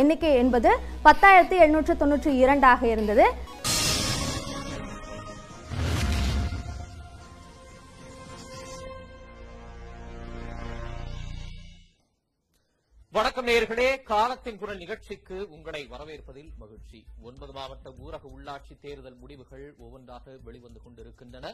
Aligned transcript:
எண்ணிக்கை 0.00 0.28
என்பது 0.42 0.70
பத்தாயிரத்தி 1.06 1.56
எழுநூற்று 1.62 1.94
தொன்னூற்றி 1.94 2.30
இரண்டாக 2.42 2.80
இருந்தது. 2.92 3.24
வணக்கம் 13.42 13.60
நேயர்களே 13.60 14.02
காலத்தின் 14.02 14.58
குரல் 14.58 14.76
நிகழ்ச்சிக்கு 14.76 15.36
உங்களை 15.50 15.80
வரவேற்பதில் 15.88 16.50
மகிழ்ச்சி. 16.58 16.98
ஒன்பது 17.22 17.52
மாவட்ட 17.52 17.90
ஊரக 18.04 18.28
உள்ளாட்சி 18.34 18.74
தேர்தல் 18.80 19.16
முடிவுகள் 19.16 19.74
ஒவ்வொன்றாக 19.78 20.34
வெளிவந்து 20.44 20.80
கொண்டிருக்கின்றன. 20.82 21.50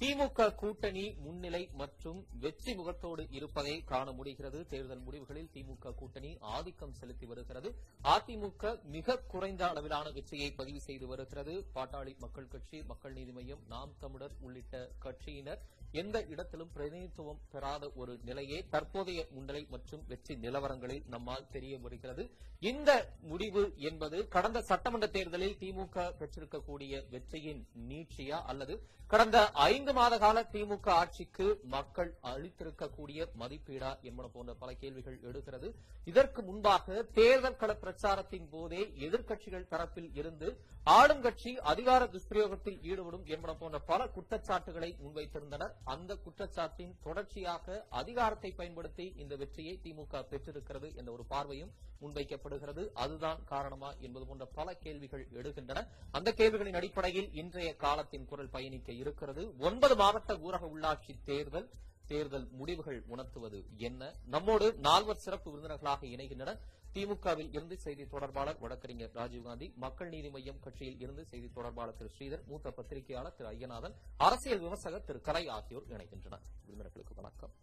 திமுக 0.00 0.54
கூட்டணி 0.54 1.04
முன்னிலை 1.24 1.62
மற்றும் 1.72 2.20
வெற்றி 2.40 2.74
முகத்தோடு 2.74 3.26
இருப்பதை 3.30 3.74
காண 3.84 4.12
முடிகிறது. 4.12 4.66
தேர்தல் 4.66 5.04
முடிவுகளில் 5.06 5.50
திமுக 5.54 5.94
கூட்டணி 5.94 6.38
ஆதிக்கம் 6.40 6.96
செலுத்தி 7.00 7.26
வருகிறது. 7.26 7.70
அதிமுக 8.14 8.82
மிக 8.96 9.18
குறைந்த 9.34 9.68
அளவிலான 9.68 10.10
வெற்றியை 10.10 10.50
பதிவு 10.52 10.80
செய்து 10.80 11.06
வருகிறது. 11.06 11.66
பாட்டாளி 11.74 12.18
மக்கள் 12.18 12.48
கட்சி 12.48 12.82
மக்கள் 12.82 13.12
நீதி 13.12 13.32
மையம் 13.32 13.64
நாம் 13.68 13.94
தமிழர் 13.98 14.36
உள்ளிட்ட 14.40 14.88
கட்சியினர் 15.06 15.62
எந்த 16.00 16.16
இடத்திலும் 16.32 16.72
பிரதிநிதித்துவம் 16.74 17.42
பெறாத 17.52 17.90
ஒரு 18.02 18.12
நிலையே 18.28 18.58
தற்போதைய 18.74 19.20
முன்னிலை 19.34 19.62
மற்றும் 19.74 20.06
வெற்றி 20.12 20.36
நிலவரங்களில் 20.44 21.06
நம்மால் 21.14 21.50
தெரிய 21.56 21.74
வருகிறது 21.84 22.24
இந்த 22.70 22.90
முடிவு 23.30 23.62
என்பது 23.90 24.18
கடந்த 24.34 24.58
சட்டமன்ற 24.70 25.06
தேர்தலில் 25.16 25.60
திமுக 25.62 26.08
பெற்றிருக்கக்கூடிய 26.18 27.02
வெற்றியின் 27.14 27.62
நீட்சியா 27.90 28.40
அல்லது 28.52 28.74
கடந்த 29.12 29.38
ஐந்து 29.62 29.92
மாத 29.96 30.14
கால 30.18 30.42
திமுக 30.52 30.88
ஆட்சிக்கு 31.00 31.46
மக்கள் 31.72 32.10
அளித்திருக்கக்கூடிய 32.30 33.26
மதிப்பீடா 33.40 33.90
என்பன 34.08 34.26
போன்ற 34.36 34.52
பல 34.60 34.70
கேள்விகள் 34.82 35.18
எழுகிறது. 35.28 35.68
இதற்கு 36.10 36.40
முன்பாக 36.42 37.02
தேர்தல் 37.18 37.58
கள 37.62 37.72
பிரச்சாரத்தின் 37.82 38.48
போதே 38.54 38.82
எதிர்க்கட்சிகள் 39.06 39.68
தரப்பில் 39.72 40.10
இருந்து 40.20 40.48
ஆளும் 40.96 41.22
கட்சி 41.26 41.52
அதிகார 41.72 42.08
துஷ்பிரயோகத்தில் 42.14 42.80
ஈடுபடும் 42.90 43.26
என்பன 43.34 43.52
போன்ற 43.60 43.78
பல 43.90 44.06
குற்றச்சாட்டுகளை 44.16 44.90
முன்வைத்திருந்தனர். 45.02 45.74
அந்த 45.84 46.14
குற்றச்சாட்டின் 46.14 46.94
தொடர்ச்சியாக 47.02 47.86
அதிகாரத்தை 47.88 48.52
பயன்படுத்தி 48.52 49.12
இந்த 49.16 49.36
வெற்றியை 49.36 49.80
திமுக 49.82 50.22
பெற்றிருக்கிறது 50.22 50.94
என்ற 50.94 51.12
ஒரு 51.12 51.24
பார்வையும் 51.24 51.72
முன்வைக்கப்படுகிறது. 52.00 52.92
அதுதான் 52.92 53.44
காரணமா 53.44 53.92
என்பது 53.92 54.26
போன்ற 54.26 54.46
பல 54.46 54.74
கேள்விகள் 54.74 55.28
எழுகின்றன. 55.32 55.88
அந்த 56.10 56.32
கேள்விகளின் 56.36 56.74
அடிப்படையில் 56.74 57.32
இன்றைய 57.32 57.76
காலத்தின் 57.76 58.24
குரல் 58.24 58.50
பயணிக்க 58.50 58.92
இருக்கிறது. 58.92 59.58
ஒன்பது 59.58 59.96
மாவட்ட 59.96 60.34
ஊரக 60.34 60.68
உள்ளாட்சி 60.74 61.22
தேர்தல் 61.24 61.70
தேர்தல் 62.06 62.48
முடிவுகள் 62.50 63.04
உணர்த்துவது 63.06 63.64
என்ன? 63.76 64.14
நம்மோடு 64.26 64.74
நால்வர் 64.74 65.16
சிறப்பு 65.16 65.50
விருந்தினர்களாக 65.50 66.06
இணைகின்றனர். 66.06 66.58
திமுகவில் 66.94 67.52
இருந்து 67.52 67.76
செய்தி 67.78 68.06
தொடர்பாளர் 68.06 68.58
வழக்கறிஞர் 68.58 69.12
ராஜீவ்காந்தி 69.14 69.74
மக்கள் 69.74 70.08
நீதி 70.08 70.28
மய்யம் 70.28 70.58
கட்சியில் 70.58 71.00
இருந்து 71.00 71.24
செய்தி 71.24 71.48
தொடர்பாளர் 71.48 71.96
திரு 71.96 72.10
ஸ்ரீதர் 72.16 72.46
மூத்த 72.46 72.70
பத்திரிகையாளர் 72.70 73.34
திரு 73.34 73.48
ஐயநாதன் 73.50 73.94
அரசியல் 74.16 74.58
விமர்சகர் 74.58 75.04
திரு 75.04 75.20
கலை 75.20 75.48
ஆகியோர் 75.48 75.88
இணைகின்றனர். 75.88 76.44
விருந்தினர்களுக்கு 76.66 77.14
வணக்கம். 77.14 77.54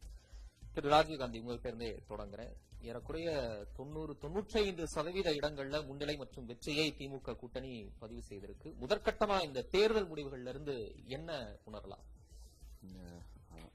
திரு 0.74 0.90
ராஜீவ்காந்தி 0.90 1.40
உங்கள்கிட்ட 1.44 2.00
தொடங்குறேன். 2.10 2.54
ஏறக்குறைய 2.82 3.30
தொண்ணூறு 3.76 4.18
தொன்னூற்றி 4.22 4.58
ஐந்து 4.66 4.88
சதவீத 4.88 5.30
இடங்கள்ல 5.32 5.86
முன்னிலை 5.86 6.18
மற்றும் 6.18 6.46
வெற்றியை 6.46 6.96
திமுக 6.98 7.36
கூட்டணி 7.36 7.92
பதிவு 8.00 8.22
செய்திருக்கு. 8.30 8.68
முதற்கட்டமா 8.84 9.42
இந்த 9.42 9.62
தேர்தல் 9.62 10.12
முடிவுகள்ல 10.12 10.48
இருந்து 10.48 10.96
என்ன 11.06 11.58
உணரலாம்? 11.66 12.06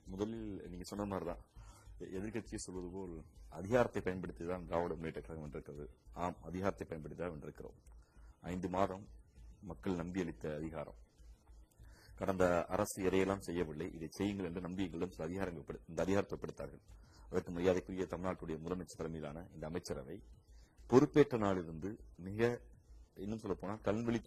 முதலில் 0.04 0.68
நீங்க 0.68 0.84
சொன்ன 0.84 1.04
மாதிரிதான். 1.04 1.42
எதிர்கட்சியை 2.12 2.60
சொல்வது 2.60 2.88
போல் 2.88 3.14
அதிகாரத்தை 3.52 4.00
பயன்படுத்தி 4.00 4.44
தான் 4.44 4.66
திராவிட 4.66 4.94
முன்னேற்ற 4.94 5.20
கழகம் 5.20 5.44
வென்றிருக்கிறது 5.44 5.84
ஆம் 6.16 6.38
அதிகாரத்தை 6.44 6.86
பயன்படுத்தி 6.86 7.22
தான் 7.22 7.32
வென்றிருக்கிறோம் 7.32 7.78
ஐந்து 8.44 8.68
மாதம் 8.68 9.04
மக்கள் 9.62 9.94
நம்பியளித்த 9.94 10.46
அதிகாரம். 10.54 10.98
கடந்த 12.18 12.44
அரசு 12.68 12.98
எதையெல்லாம் 13.02 13.44
செய்யவில்லை 13.46 13.86
இதை 13.96 14.08
செய்யுங்கள் 14.10 14.48
என்று 14.48 14.60
நம்பி 14.60 14.84
எங்களிடம் 14.84 15.14
சில 15.14 15.24
அதிகாரங்கள் 15.24 15.80
இந்த 15.88 16.00
அதிகாரத்தை 16.02 16.38
படுத்தார்கள் 16.38 16.82
அதற்கு 17.30 17.52
மரியாதைக்குரிய 17.52 18.06
தமிழ்நாட்டுடைய 18.06 18.56
முதலமைச்சர் 18.58 19.00
தலைமையிலான 19.00 19.46
இந்த 19.54 19.64
அமைச்சரவை 19.66 20.16
பொறுப்பேற்ற 20.90 21.36
நாளிலிருந்து 21.38 21.90
மிக 22.18 22.40
இன்னும் 23.22 23.40
சொல்ல 23.42 23.54
போனா 23.58 23.74
கண்வெளி 23.86 24.20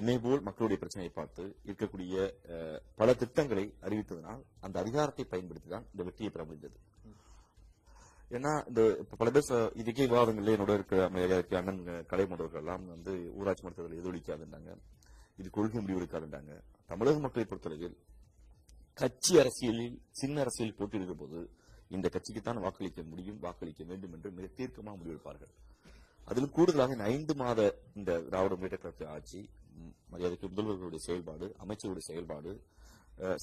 இணை 0.00 0.14
மக்களுடைய 0.48 0.76
பிரச்சனையை 0.82 1.12
பார்த்து 1.18 1.44
இருக்கக்கூடிய 1.68 2.14
பல 3.00 3.14
திட்டங்களை 3.22 3.64
அறிவித்ததனால் 3.86 4.42
அந்த 4.66 4.76
அதிகாரத்தை 4.84 5.24
பயன்படுத்தி 5.32 5.70
தான் 5.74 5.86
இந்த 5.92 6.02
வெற்றியை 6.08 6.30
பெற 6.34 6.44
முடிந்தது. 6.48 6.78
ஏன்னா 8.36 8.52
இந்த 8.70 8.80
பல 9.20 9.28
பேர் 9.36 9.48
இதுக்கே 9.82 10.04
விவாதங்கள்ல 10.10 10.54
என்னோட 10.56 10.74
இருக்கிற 10.78 11.08
மரியாதைக்கு 11.14 11.56
அண்ணன் 11.60 11.80
கடை 12.10 12.26
மண்டவர்கள் 12.30 12.62
எல்லாம் 12.62 12.84
வந்து 12.94 13.12
ஊராட்சி 13.38 13.64
மன்றத்தில் 13.64 13.98
எதிரொலிக்காதுன்றாங்க 14.00 14.72
இது 15.40 15.48
கொள்கை 15.56 15.80
முடிவு 15.80 16.00
எடுக்காதுன்றாங்க. 16.00 16.52
தமிழக 16.90 17.18
மக்களை 17.24 17.44
பொறுத்தளவில் 17.50 17.96
கட்சி 19.00 19.34
அரசியலில் 19.42 19.96
சின்ன 20.20 20.40
அரசியல் 20.44 20.78
போட்டியிடுகிற 20.78 21.16
போது 21.22 21.40
இந்த 21.96 22.06
கட்சிக்குத்தான் 22.14 22.62
வாக்களிக்க 22.64 23.02
முடியும் 23.12 23.38
வாக்களிக்க 23.44 23.82
வேண்டும் 23.90 24.12
என்று 24.16 24.30
மிக 24.38 24.48
தீர்க்கமாக 24.58 24.96
முடிவெடுப்பார்கள். 25.00 25.52
அதில் 26.30 26.54
கூடுதலாக 26.56 26.94
இந்த 26.96 27.06
ஐந்து 27.14 27.34
மாத 27.40 27.60
இந்த 27.98 28.10
திராவிட 28.26 28.54
முன்னேற்ற 28.56 28.78
கழக 28.82 29.06
ஆட்சி 29.14 29.40
மரியாதைக்கு 30.12 30.46
முதல்வர்களுடைய 30.52 31.02
செயல்பாடு 31.06 31.46
அமைச்சருடைய 31.62 32.04
செயல்பாடு 32.10 32.52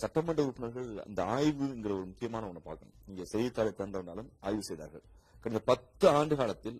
சட்டமன்ற 0.01 0.41
உறுப்பினர்கள் 0.45 0.87
அந்த 1.07 1.21
ஆய்வுங்கிற 1.35 1.91
ஒரு 1.97 2.05
முக்கியமான 2.11 2.45
ஒன்று 2.49 2.61
பார்க்கணும். 2.67 2.95
நீங்க 3.07 3.23
செய்தித்தாளை 3.31 3.71
திறந்தவனாலும் 3.79 4.29
ஆய்வு 4.47 4.63
செய்தார்கள். 4.69 5.03
கடந்த 5.43 5.61
பத்து 5.71 6.05
ஆண்டு 6.19 6.35
காலத்தில் 6.39 6.79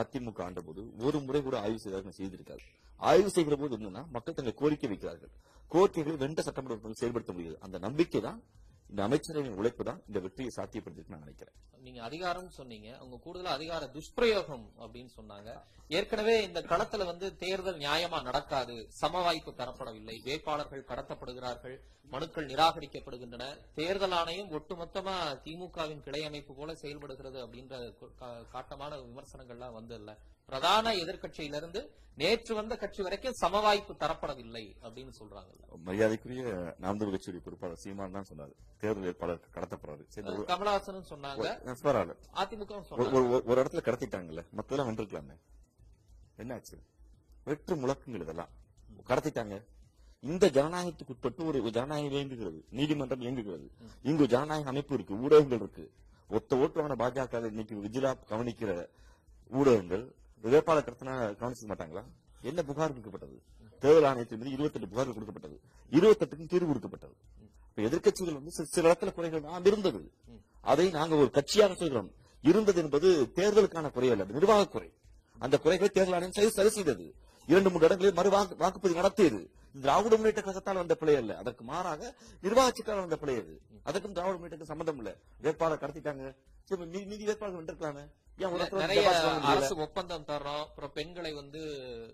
அதிமுக 0.00 0.40
ஆண்டபோது 0.46 0.82
ஒரு 1.06 1.18
முறை 1.26 1.40
கூட 1.46 1.56
ஆய்வு 1.64 1.80
செய்தார்கள் 1.84 2.16
செய்திருக்காரு. 2.20 2.62
ஆய்வு 3.10 3.30
செய்கிற 3.36 3.56
போது 3.62 3.74
என்னன்னா 3.78 4.02
மக்கள் 4.16 4.36
தங்களை 4.36 4.54
கோரிக்கை 4.60 4.88
வைக்கிறார்கள். 4.92 5.32
கோரிக்கைகளை 5.72 6.16
வென்ற 6.24 6.40
சட்டமன்ற 6.48 6.74
உறுப்பினர்கள் 6.76 7.02
செயல்படுத்த 7.02 7.32
முடியாது 7.36 7.58
அந்த 7.66 7.76
நம்பிக்கை 7.86 8.22
தான் 8.28 8.40
இந்த 8.90 9.08
அமைச்சரவையின் 9.08 9.54
உழைப்பு 9.54 9.84
தான் 9.84 10.02
இந்த 10.06 10.20
வெற்றியை 10.20 10.52
சாத்தியப்படுத்தி 10.56 11.08
நான் 11.08 11.18
நினைக்கிறேன். 11.18 11.54
நீங்க 11.78 12.02
அதிகாரம் 12.02 12.50
சொன்னீங்க. 12.50 12.96
அவங்க 12.96 13.18
கூடுதலா 13.24 13.52
அதிகார 13.58 13.86
துஷ்பிரயோகம் 13.86 14.72
அப்படின்னு 14.78 15.08
சொன்னாங்க. 15.16 15.62
ஏற்கனவே 15.88 16.42
இந்த 16.42 16.60
களத்துல 16.60 17.04
வந்து 17.04 17.36
தேர்தல் 17.36 17.78
நியாயமா 17.78 18.22
நடக்காது. 18.22 18.86
சம 18.90 19.22
வாய்ப்பு 19.22 19.50
தரப்படவில்லை. 19.50 20.22
வேட்பாளர்கள் 20.22 20.84
கடத்தப்படுகிறார்கள். 20.84 21.78
மனுக்கள் 22.02 22.46
நிராகரிக்கப்படுகின்றன. 22.46 23.72
தேர்தல் 23.74 24.10
ஆணையம் 24.10 24.50
ஒட்டுமொத்தமா 24.50 25.14
திமுகவின் 25.44 26.02
கிளை 26.02 26.24
அமைப்பு 26.24 26.54
போல 26.54 26.74
செயல்படுகிறது 26.74 27.46
அப்படின்ற 27.46 27.94
காட்டமான 28.52 28.96
விமர்சனங்கள்லாம் 29.02 29.72
வந்து 29.72 29.94
பிரதான 30.50 30.94
எதிர்க்கட்சியிலிருந்து 30.94 31.88
நேற்று 32.16 32.54
வந்த 32.54 32.76
கட்சி 32.76 33.02
வரைக்கும் 33.02 33.32
சம 33.32 33.60
வாய்ப்பு 33.60 33.92
தரப்படவில்லை 33.92 34.74
அப்படின்னு 34.82 35.12
சொல்றாங்கல்ல. 35.20 35.76
மரியாதைக்குரிய 35.84 36.74
நாம் 36.78 36.98
தமிழ் 36.98 37.14
கட்சியுடைய 37.14 37.40
பொறுப்பாளர் 37.44 37.76
சீமான் 37.76 38.10
தான் 38.10 38.24
சொன்னார். 38.24 38.48
தேர்தல் 38.78 39.02
வேட்பாளர் 39.02 39.40
கடத்தப்படுறாரு 39.54 40.06
கமலஹாசனும் 40.28 41.04
சொன்னாங்க. 41.08 41.74
பரவாயில்ல. 41.82 42.16
அதிமுகவும் 42.34 42.84
ஒரு- 42.90 43.58
இடத்துல 43.58 43.80
கடத்திட்டாங்கல்ல. 43.80 44.44
மத்ததெல்லாம் 44.56 44.90
வென்றிருக்கலாமே 44.90 45.40
என்னாச்சு? 46.36 46.82
வெற்று 47.44 47.76
முழக்கங்கள் 47.76 48.20
இதெல்லாம். 48.20 48.48
கடத்திட்டாங்க. 49.06 49.64
இந்த 50.20 50.46
ஜனநாயகத்துக்கு 50.46 51.08
உட்பட்டு 51.08 51.46
ஒரு 51.46 51.70
ஜனநாயகம் 51.70 52.12
இயங்குகிறது. 52.12 52.64
நீதிமன்றம் 52.70 53.20
இயங்குகிறது. 53.20 53.70
இங்கு 54.02 54.26
ஜனநாயக 54.26 54.68
அமைப்பு 54.68 54.94
இருக்கு 54.94 55.14
ஊடகங்கள் 55.14 55.58
இருக்கு. 55.58 55.92
ஒத்த 56.28 56.56
ஓட்டு 56.56 56.82
வாங்கின 56.82 56.90
பாஜக 56.90 57.46
இன்னைக்கு 57.46 57.74
விஜிலா 57.76 58.14
கவனிக்கிற 58.28 58.88
ஊடகங்கள் 59.50 60.14
வேட்பாளர் 60.40 60.84
கடத்தினா 60.84 61.36
கவனிக்க 61.36 61.74
மாட்டாங்களா? 61.74 62.04
என்ன 62.42 62.62
புகார் 62.62 62.88
கொடுக்கப்பட்டது? 62.88 63.42
தேர்தல் 63.80 64.04
ஆணையத்தின் 64.04 64.38
மீது 64.38 64.50
இருபத்தெட்டு 64.50 64.88
புகார்கள் 64.88 65.14
கொடுக்கப்பட்டது. 65.14 65.60
இருபத்தெட்டுக்கும் 65.90 66.48
தீர்வு 66.48 66.66
கொடுக்கப்பட்டது. 66.66 67.14
இப்ப 67.74 67.82
எதிர்க்கட்சிகள் 67.82 68.32
வந்து 68.32 68.50
சில- 68.50 68.68
சில 68.68 68.92
இடத்துல 68.92 69.12
குறைகள் 69.12 69.40
தான் 69.40 69.64
இருந்தது. 69.64 70.12
அதை 70.60 70.90
நாங்க 70.90 71.14
ஒரு 71.14 71.30
கட்சியாக 71.32 71.76
சொல்கிறோம் 71.76 72.12
இருந்தது 72.42 72.82
என்பது 72.82 73.32
தேர்தலுக்கான 73.34 73.90
குறை 73.90 74.10
அல்ல 74.10 74.24
நிர்வாக 74.24 74.68
குறை. 74.68 74.92
அந்த 75.38 75.58
குறைகளை 75.58 75.92
தேர்தல் 75.92 76.14
ஆணையம் 76.14 76.32
சரி 76.32 76.50
சரி 76.50 76.68
செய்தது. 76.68 77.14
இரண்டு 77.46 77.70
மூன்று 77.70 77.84
இடங்களில் 77.84 78.14
மறு 78.14 78.30
வாக்குப்பதிவு 78.30 78.94
நடத்தியது. 78.94 79.50
திராவிட 79.80 80.16
முன்னேற்ற 80.16 80.42
கழகத்தால் 80.42 80.74
வந்த 80.74 80.94
பிழை 80.94 81.16
அல்ல. 81.16 81.36
அதற்கு 81.36 81.64
மாறாக 81.64 82.14
நிர்வாக 82.40 82.72
சிக்கலால் 82.74 83.00
வந்த 83.00 83.16
பிழை 83.16 83.34
அது 83.34 83.60
அதற்கும் 83.82 84.12
திராவிட 84.12 84.38
முன்னேற்ற 84.38 84.64
சம்பந்தம் 84.64 84.96
இல்ல. 84.96 85.16
வேட்பாளர் 85.40 85.78
கடத்திட்டாங்க. 85.78 86.34
மீதி 86.86 87.24
வேட்பாளர்கள் 87.24 87.64
மீதி 87.64 88.10
நிறைய? 88.80 89.02
அரசு 89.50 89.74
ஒப்பந்தம் 89.84 90.26
தர்றோம். 90.30 90.62
அப்புறம் 90.64 90.92
பெண்களை 90.96 91.30
வந்து 91.38 91.60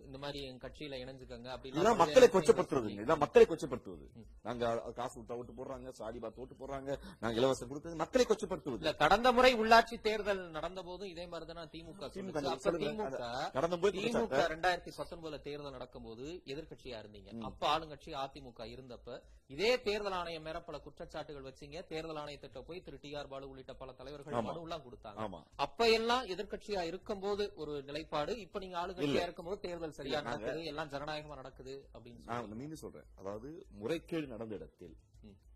இந்த 0.07 0.19
மாதிரி 0.25 0.41
எங்க 0.49 0.61
கட்சியில 0.65 0.99
இணைஞ்சுக்கங்க 1.03 1.49
அப்படின்னு 1.55 1.95
மக்களை 2.03 2.29
கொச்சப்படுத்துறது 2.35 2.91
இதெல்லாம் 2.95 3.23
மக்களை 3.25 3.45
கொச்சப்படுத்துவது. 3.53 4.07
நாங்க 4.49 4.71
காசு 4.99 5.17
விட்டா 5.19 5.39
ஓட்டு 5.41 5.57
போடுறாங்க 5.59 5.93
சாடி 5.99 6.21
பார்த்து 6.25 6.43
ஓட்டு 6.45 6.59
போடுறாங்க 6.61 6.91
நாங்க 7.23 7.35
இலவசம் 7.41 7.71
கொடுத்தது 7.73 8.01
மக்களை 8.05 8.27
கொச்சப்படுத்துவது. 8.31 8.95
கடந்த 9.03 9.33
முறை 9.39 9.53
உள்ளாட்சி 9.63 9.99
தேர்தல் 10.07 10.43
நடந்த 10.59 10.83
போதும் 10.89 11.13
இதே 11.15 11.27
மாதிரிதான 11.33 11.67
திமுக 11.75 12.11
திமுக 12.17 13.13
கடந்த 13.59 13.79
போய் 13.83 13.97
திமுக 13.99 14.47
ரெண்டாயிரத்தி 14.55 14.95
பத்தொன்பதுல 15.01 15.41
தேர்தல் 15.49 15.77
நடக்கும்போது 15.79 16.27
எதிர்க்கட்சியா 16.53 17.01
இருந்தீங்க. 17.05 17.31
அப்ப 17.51 17.63
ஆளுங்கட்சி 17.75 18.13
அதிமுக 18.25 18.63
இருந்தப்ப 18.75 19.21
இதே 19.55 19.71
தேர்தல் 19.87 20.17
ஆணையம் 20.19 20.47
மேல 20.47 20.59
பல 20.67 20.77
குற்றச்சாட்டுகள் 20.85 21.47
வச்சீங்க. 21.49 21.79
தேர்தல் 21.91 22.21
ஆணையத்திட்ட 22.21 22.61
போய் 22.69 22.83
திரு 22.85 22.99
டி 23.03 23.11
ஆர் 23.19 23.31
பாலு 23.33 23.51
உள்ளிட்ட 23.51 23.73
பல 23.81 23.93
தலைவர்கள். 23.99 24.37
மனு 24.49 24.63
எல்லாம் 24.67 24.85
கொடுத்தாங்க. 24.87 25.41
அப்ப 25.65 25.89
எல்லாம் 25.99 26.11
இதெல்லாம் 26.21 26.27
எதிர்க்கட்சியா 26.27 26.81
இருக்கும்போது 26.81 27.53
ஒரு 27.55 27.83
நிலைப்பாடு. 27.83 28.41
இப்ப 28.41 28.59
நீங்க 28.59 28.87
ஆளுங்கட்சியா 28.87 29.23
இருக்கும்போது 29.23 29.61
தேர்தல் 29.61 29.93
சரியா 29.93 30.21
நடக்குது 30.21 30.65
எல்லாம் 30.65 30.89
ஜனநாயகமா 30.89 31.35
நடக்குது 31.35 31.89
அப்படின்னு 31.95 32.25
நான் 32.25 32.41
சொல்லி. 32.41 32.55
மீண்டும் 32.55 32.77
சொல்றேன். 32.77 33.05
அதாவது 33.15 33.67
முறைகேடு 33.71 34.27
நடந்த 34.27 34.55
இடத்தில். 34.55 34.97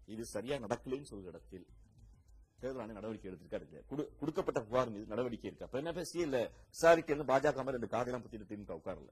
இது 0.07 0.25
சரியா 0.25 0.57
நடக்கலைன்னு 0.57 1.05
சொல்ற 1.11 1.25
இடத்தில் 1.25 1.67
தேர்தல் 2.61 2.83
ஆணையம் 2.83 3.03
நடவடிக்கை 3.03 3.33
எடுத்திருக்காரு. 3.33 3.83
குடு- 3.91 4.19
கொடுக்கப்பட்ட 4.19 4.61
புகார் 4.61 4.91
மீது 4.91 5.07
நடவடிக்கை 5.07 5.45
இருக்கு. 5.45 5.65
அப்ப 5.65 5.79
என்ன 5.79 5.93
பேசி 5.93 6.21
இல்ல 6.21 6.45
விசாரிக்கிறது 6.47 7.21
பாஜக 7.21 7.55
மாதிரி 7.55 7.71
ரெண்டு 7.71 7.89
காதலாம் 7.89 8.23
பத்தி 8.23 8.37
திமுக 8.37 8.81
உட்காரல. 8.85 9.09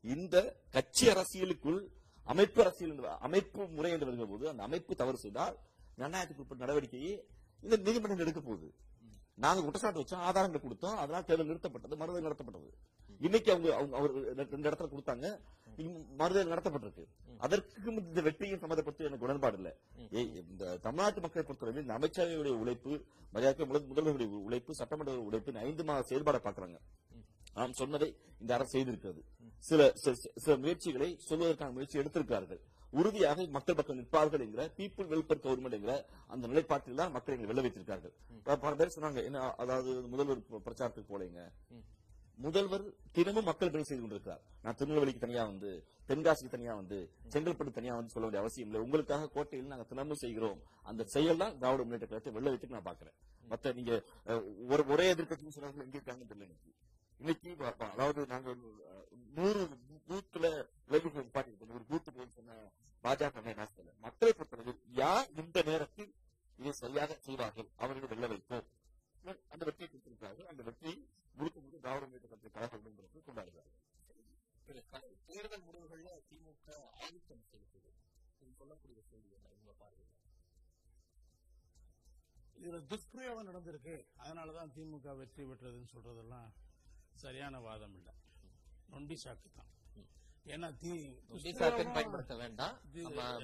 இந்த 0.00 0.60
கட்சி 0.70 1.08
அரசியலுக்குள் 1.08 1.90
அமைப்பு 2.24 2.60
அரசியல் 2.60 3.04
அமைப்பு 3.04 3.68
முறை 3.68 3.90
என்று 3.90 4.04
வருகிற 4.04 4.30
போது 4.30 4.48
அந்த 4.48 4.62
அமைப்பு 4.62 4.94
தவறு 4.94 5.16
செய்தால் 5.16 5.58
ஜனநாயகத்துக்கு 5.96 6.38
உட்பட்ட 6.38 6.66
நடவடிக்கையை 6.66 7.20
இந்த 7.60 7.76
நீதிமன்றம் 7.76 8.18
எடுக்க 8.18 8.40
போகுது. 8.40 8.74
நாங்க 9.34 9.62
குற்றச்சாட்டு 9.62 10.00
வச்சோம் 10.00 10.20
ஆதாரங்கள் 10.20 10.60
கொடுத்தோம் 10.60 10.94
அதனால் 10.94 11.24
தேர்தல் 11.24 11.46
நிறுத்தப்பட்டது 11.46 11.96
மறுதல் 11.96 12.24
நடத்தப்பட்டது. 12.24 12.70
இன்னைக்கு 13.20 13.52
அவங்க 13.52 13.74
அவங்க 13.74 13.96
அவர் 13.96 14.10
ரெண்டு 14.12 14.70
இடத்துல 14.70 14.88
கொடுத்தாங்க 14.88 15.40
மறுதல் 16.16 16.50
நடத்தப்பட்டிருக்கு. 16.50 17.04
அதற்கு 17.38 17.94
இந்த 17.94 18.20
வெற்றியும் 18.20 18.60
சம்மந்தப்பட்டு 18.60 19.04
எனக்கு 19.04 19.24
உடன்பாடு 19.24 19.56
இல்ல. 19.56 19.76
ஏய், 20.10 20.36
இந்த 20.36 20.76
தமிழ்நாட்டு 20.76 21.20
மக்களை 21.20 21.46
பொறுத்தவரை 21.46 21.82
இந்த 21.82 21.98
அமைச்சரவையுடைய 21.98 22.58
உழைப்பு 22.58 23.04
மரியாதை 23.32 23.66
முதல்வருடைய 23.66 24.26
உழைப்பு 24.26 24.74
சட்டமன்ற 24.74 25.20
உழைப்பு 25.20 25.58
ஐந்து 25.58 25.84
மாத 25.84 26.02
செயல்பாட 26.02 26.38
பாக்குறாங்க 26.38 26.78
நாம் 27.54 27.72
சொன்னதை 27.72 28.16
இந்த 28.40 28.54
அரசு 28.54 28.78
செய்திருக்கிறது. 28.78 29.22
சில 29.58 29.90
சில- 29.94 30.16
சில 30.34 30.56
முயற்சிகளை 30.56 31.20
சொல்வதற்கான 31.28 31.72
முயற்சி 31.72 31.98
எடுத்திருக்கிறார்கள். 31.98 32.60
உறுதியாக 33.00 33.46
மக்கள் 33.56 33.76
பக்கம் 33.78 33.98
நிற்பார்கள் 34.00 34.44
என்கிற 34.44 34.62
பீப்புள் 34.78 35.08
வெல்ஃபேர் 35.12 35.42
கவர்மெண்ட் 35.44 35.76
என்கிற 35.78 35.94
அந்த 36.34 36.44
நிலைப்பாட்டில் 36.52 37.00
தான் 37.00 37.12
மக்கள் 37.16 37.34
எங்களை 37.34 37.50
வெள்ள 37.50 37.62
வைத்திருக்கார்கள் 37.66 38.14
பல 38.64 38.72
பேர் 38.80 38.94
சொன்னாங்க 38.96 39.22
என்ன 39.28 39.42
அதாவது 39.64 39.90
முதல்வர் 40.12 40.40
பிரச்சாரத்துக்கு 40.68 41.12
போலீங்க. 41.14 41.40
முதல்வர் 42.44 42.84
தினமும் 43.16 43.48
மக்கள் 43.48 43.72
பணி 43.74 43.84
செய்து 43.88 44.02
கொண்டிருக்கிறார். 44.02 44.40
நான் 44.62 44.76
திருநெல்வேலிக்கு 44.78 45.24
தனியா 45.24 45.42
வந்து 45.50 45.70
தென்காசிக்கு 46.08 46.54
தனியா 46.54 46.72
வந்து 46.80 46.96
செங்கல்பட்டு 47.32 47.76
தனியா 47.76 47.94
வந்து 47.98 48.12
சொல்ல 48.14 48.24
வேண்டிய 48.26 48.42
அவசியம் 48.44 48.68
இல்லை. 48.68 48.80
உங்களுக்காக 48.86 49.28
கோட்டையில் 49.36 49.72
நாங்க 49.72 49.86
தினமும் 49.92 50.20
செய்கிறோம். 50.22 50.58
அந்த 50.90 51.04
செயல் 51.14 51.42
தான் 51.42 51.54
திராவிட 51.60 51.84
முன்னேற்ற 51.84 52.08
கழகத்தை 52.08 52.32
வெள்ள 52.38 52.48
வைத்து 52.54 52.76
நான் 52.76 52.88
பாக்குறேன் 52.90 53.16
மத்த 53.52 53.74
நீங்க 53.78 53.92
ஒரே 54.94 55.06
எதிர்க்கட்சின்னு 55.14 55.56
சொன்னாங்க 55.56 55.86
எங்க 55.86 55.96
இருக்காங்கன்னு 55.98 56.32
தெரியல 56.32 56.56
இன்னைக்கு 57.20 57.50
இன்னைக்கு 57.50 57.92
அதாவது 57.94 58.20
நாங்க 58.32 58.54
நூறு 59.36 59.62
பூத்துல 60.08 60.46
விலகுகள் 60.88 61.32
பாட்டிருக்கோம் 61.34 61.72
நூறு 61.72 61.84
பூத்து 61.90 62.12
போய் 62.16 62.34
சொன்ன 62.38 62.58
பாஜக 63.04 63.42
என்ன 63.46 63.94
மக்களை 64.06 64.32
பொறுத்தவரை 64.32 64.74
யார் 65.02 65.28
இந்த 65.42 65.58
நேரத்தில் 65.70 66.12
இதை 66.58 66.72
சரியாக 66.80 67.16
செய்வார்கள்? 67.26 67.68
அவர்களை 67.82 68.08
வெல்ல 68.12 68.26
வைப்போம். 68.32 68.66
அந்த 69.52 69.62
வெற்றியை 69.68 69.88
கொடுத்திருக்கிறார்கள். 69.88 70.48
அந்த 70.52 70.62
வெற்றியை 70.68 70.94
முழுக்க 71.38 71.56
முழுக்க 71.60 71.78
திராவிட 71.84 72.04
முன்னேற்ற 72.06 72.28
கழகத்தை 72.28 72.50
கழகம் 72.56 72.86
என்பதற்கு 72.90 73.22
கொண்டாடுகிறார்கள் 73.28 73.80
தேர்தல் 75.30 75.64
முடிவுகள்ல 75.68 76.10
திமுக 76.28 76.68
ஆதிக்கம் 77.04 77.44
செலுத்துது. 77.50 77.90
சொல்லக்கூடிய 78.60 79.00
செய்தி 79.10 79.28
என்ன? 79.38 79.48
உங்க 79.56 79.72
இதுல 82.58 82.78
துஷ்பிரயோகம் 82.92 83.48
நடந்திருக்கு. 83.50 83.94
அதனாலதான் 84.24 84.72
திமுக 84.76 85.16
வெற்றி 85.20 85.42
பெற்றதுன்னு 85.50 85.92
சொல்றதெல்லாம் 85.94 86.50
சரியான 87.14 87.60
வாதம் 87.60 87.94
இல்ல. 87.94 88.14
நொண்டி 88.86 89.14
சாக்கு 89.14 89.48
தான். 89.54 89.70
ஏன்னா 90.46 90.76
தி 90.76 90.90
நொண்டிசாக்கன் 90.90 91.42
துஷ்பிரயோகம் 91.42 91.92
பயன்படுத்த 91.92 92.36
வேண்டாம். 92.36 92.80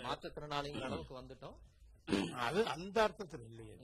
மாற்றுத்திறனாளிகள் 0.05 0.83
அளவுக்கு 0.83 1.23
வந்துட்டோம். 1.23 1.57
அது 2.33 2.67
அந்த 2.67 3.03
அர்த்தத்தில் 3.03 3.45
இல்லையே. 3.45 3.77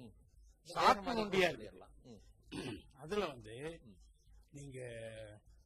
சாக்கு 0.69 1.03
மாதிரி 1.03 1.23
நொண்டியா 1.23 1.49
கூட 1.49 1.49
இருக்கு. 1.49 1.69
சொல்லிடலாம். 1.69 1.95
ம். 2.05 2.79
அதுல 2.93 3.27
வந்து 3.27 3.81
நீங்க 4.51 4.79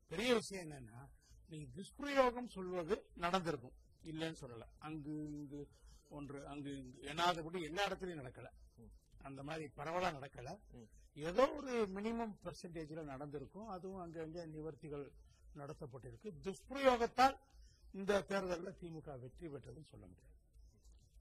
பெரிய 0.06 0.34
விஷயம் 0.34 0.70
என்னன்னா 0.70 1.00
நீங்க 1.48 1.68
துஷ்பிரயோகம் 1.74 2.48
சொல்வது 2.48 3.10
நடந்திருக்கும். 3.14 3.72
இல்லைன்னு 4.02 4.36
சொல்லல. 4.40 4.66
அங்கு 4.78 5.24
இங்கு 5.30 5.68
ஒன்று 6.08 6.46
அங்கு 6.46 6.70
எண்ணாதபடி 7.02 7.62
எல்லா 7.62 7.88
இடத்துலயும் 7.88 8.22
நடக்கல. 8.22 8.48
அந்த 9.22 9.42
மாதிரி 9.42 9.70
பரவலா 9.76 10.10
நடக்கல. 10.12 10.50
ஏதோ 11.16 11.44
ஒரு 11.58 11.72
மினிமம் 11.96 12.34
பெர்சன்டேஜில் 12.44 13.10
நடந்திருக்கும். 13.12 13.68
அதுவும் 13.68 14.02
அங்கங்கே 14.04 14.42
நிவர்த்திகள் 14.54 15.06
நடத்தப்பட்டிருக்கு. 15.60 16.30
துஷ்பிரயோகத்தால் 16.44 17.36
இந்த 17.92 18.20
தேர்தலில் 18.22 18.76
திமுக 18.80 19.18
வெற்றி 19.20 19.46
பெற்றதுன்னு 19.48 19.90
சொல்ல 19.92 20.04
முடியாது. 20.10 20.28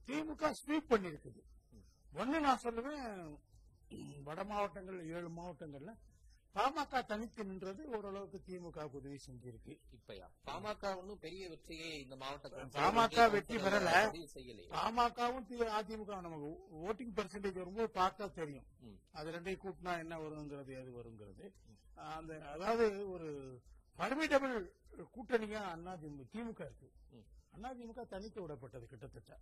திமுக 0.08 0.52
ஸ்வீப் 0.60 0.92
பண்ணியிருக்குது 0.92 1.42
ஒன்று 2.20 2.38
நான் 2.42 2.64
சொல்லுவேன் 2.64 3.08
வட 4.24 4.44
மாவட்டங்கள் 4.44 5.00
ஏழு 5.16 5.30
மாவட்டங்களில் 5.30 6.00
பாமக 6.56 7.02
தனித்து 7.04 7.42
நின்றது 7.46 7.82
ஓரளவுக்கு 7.96 8.38
திமுக 8.46 8.86
உதவி 8.98 9.18
செஞ்சிருக்கு 9.26 9.74
இப்பயா 9.96 10.28
பாமக 10.48 10.92
ஒன்னும் 11.00 11.20
பெரிய 11.26 11.44
வெற்றியை 11.52 11.90
இந்த 12.04 12.16
மாவட்டத்தில் 12.16 12.72
பாமக 12.78 13.26
வெற்றி 13.36 13.58
பெறல. 13.58 13.92
பாமகவும் 14.74 15.46
அதிமுக 15.80 16.20
நமக்கு 16.28 16.50
ஓட்டிங் 16.86 17.14
பெர்சன்டேஜ் 17.18 17.60
வரும்போது 17.62 17.90
பார்த்தா 18.00 18.28
தெரியும். 18.40 18.68
அது 19.18 19.34
ரெண்டையும் 19.36 19.64
கூட்டினா 19.64 19.94
என்ன 20.04 20.18
வருங்கிறது 20.24 20.74
எது 20.82 20.92
வருங்கிறது 20.98 21.46
அந்த 22.10 22.34
அதாவது 22.54 22.86
ஒரு 23.14 23.30
பர்மிட்டபிள் 24.00 24.56
கூட்டணியா 25.16 25.62
அண்ணா 25.74 25.94
திமுக 26.02 26.26
திமுக 26.34 26.62
இருக்கு. 26.70 26.90
அண்ணா 27.56 27.70
திமுக 27.78 28.04
தனித்து 28.14 28.40
விடப்பட்டது 28.44 28.88
கிட்டத்தட்ட 28.88 29.38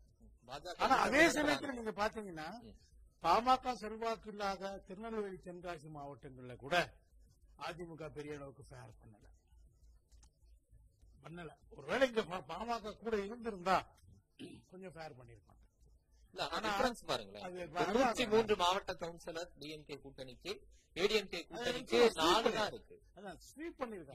ஆனா 0.84 0.96
அதே 1.06 1.24
சமயத்துல 1.36 1.74
நீங்க 1.78 1.94
பாத்தீங்கன்னா. 1.98 2.50
பாமக 3.24 3.74
செல்வாக்கு 3.76 4.30
இல்லாத 4.30 4.72
திருநெல்வேலி 4.88 5.38
தென்காசி 5.40 5.88
மாவட்டங்கள்ல 5.96 6.56
கூட 6.58 6.76
அதிமுக 7.60 8.10
பெரிய 8.12 8.34
அளவுக்கு 8.38 8.64
ஃபேர் 8.64 8.98
பண்ணல. 9.00 9.24
பண்ணல. 11.24 11.52
ஒருவேளை 11.78 12.06
இங்க 12.08 12.22
பாமக 12.52 12.94
கூட 12.96 13.16
இருந்திருந்தா 13.24 13.78
கொஞ்சம் 14.72 14.94
ஃபேர் 14.96 15.18
பண்ணிருப்பாங்க. 15.20 15.56
அது 17.46 17.58
தொண்ணூத்தி 17.78 18.26
மூன்று 18.34 18.56
மாவட்ட 18.56 18.94
கவுன்சிலர் 19.02 19.52
டிஎம்கே 19.60 19.96
கூட்டணிக்கு 20.04 20.52
ஏடிஎம்கே 20.96 21.40
கூட்டணிக்கு 21.50 21.98
அது 22.02 22.20
நாலு 22.22 22.52
தான் 22.58 22.70
இருக்கு. 22.74 22.96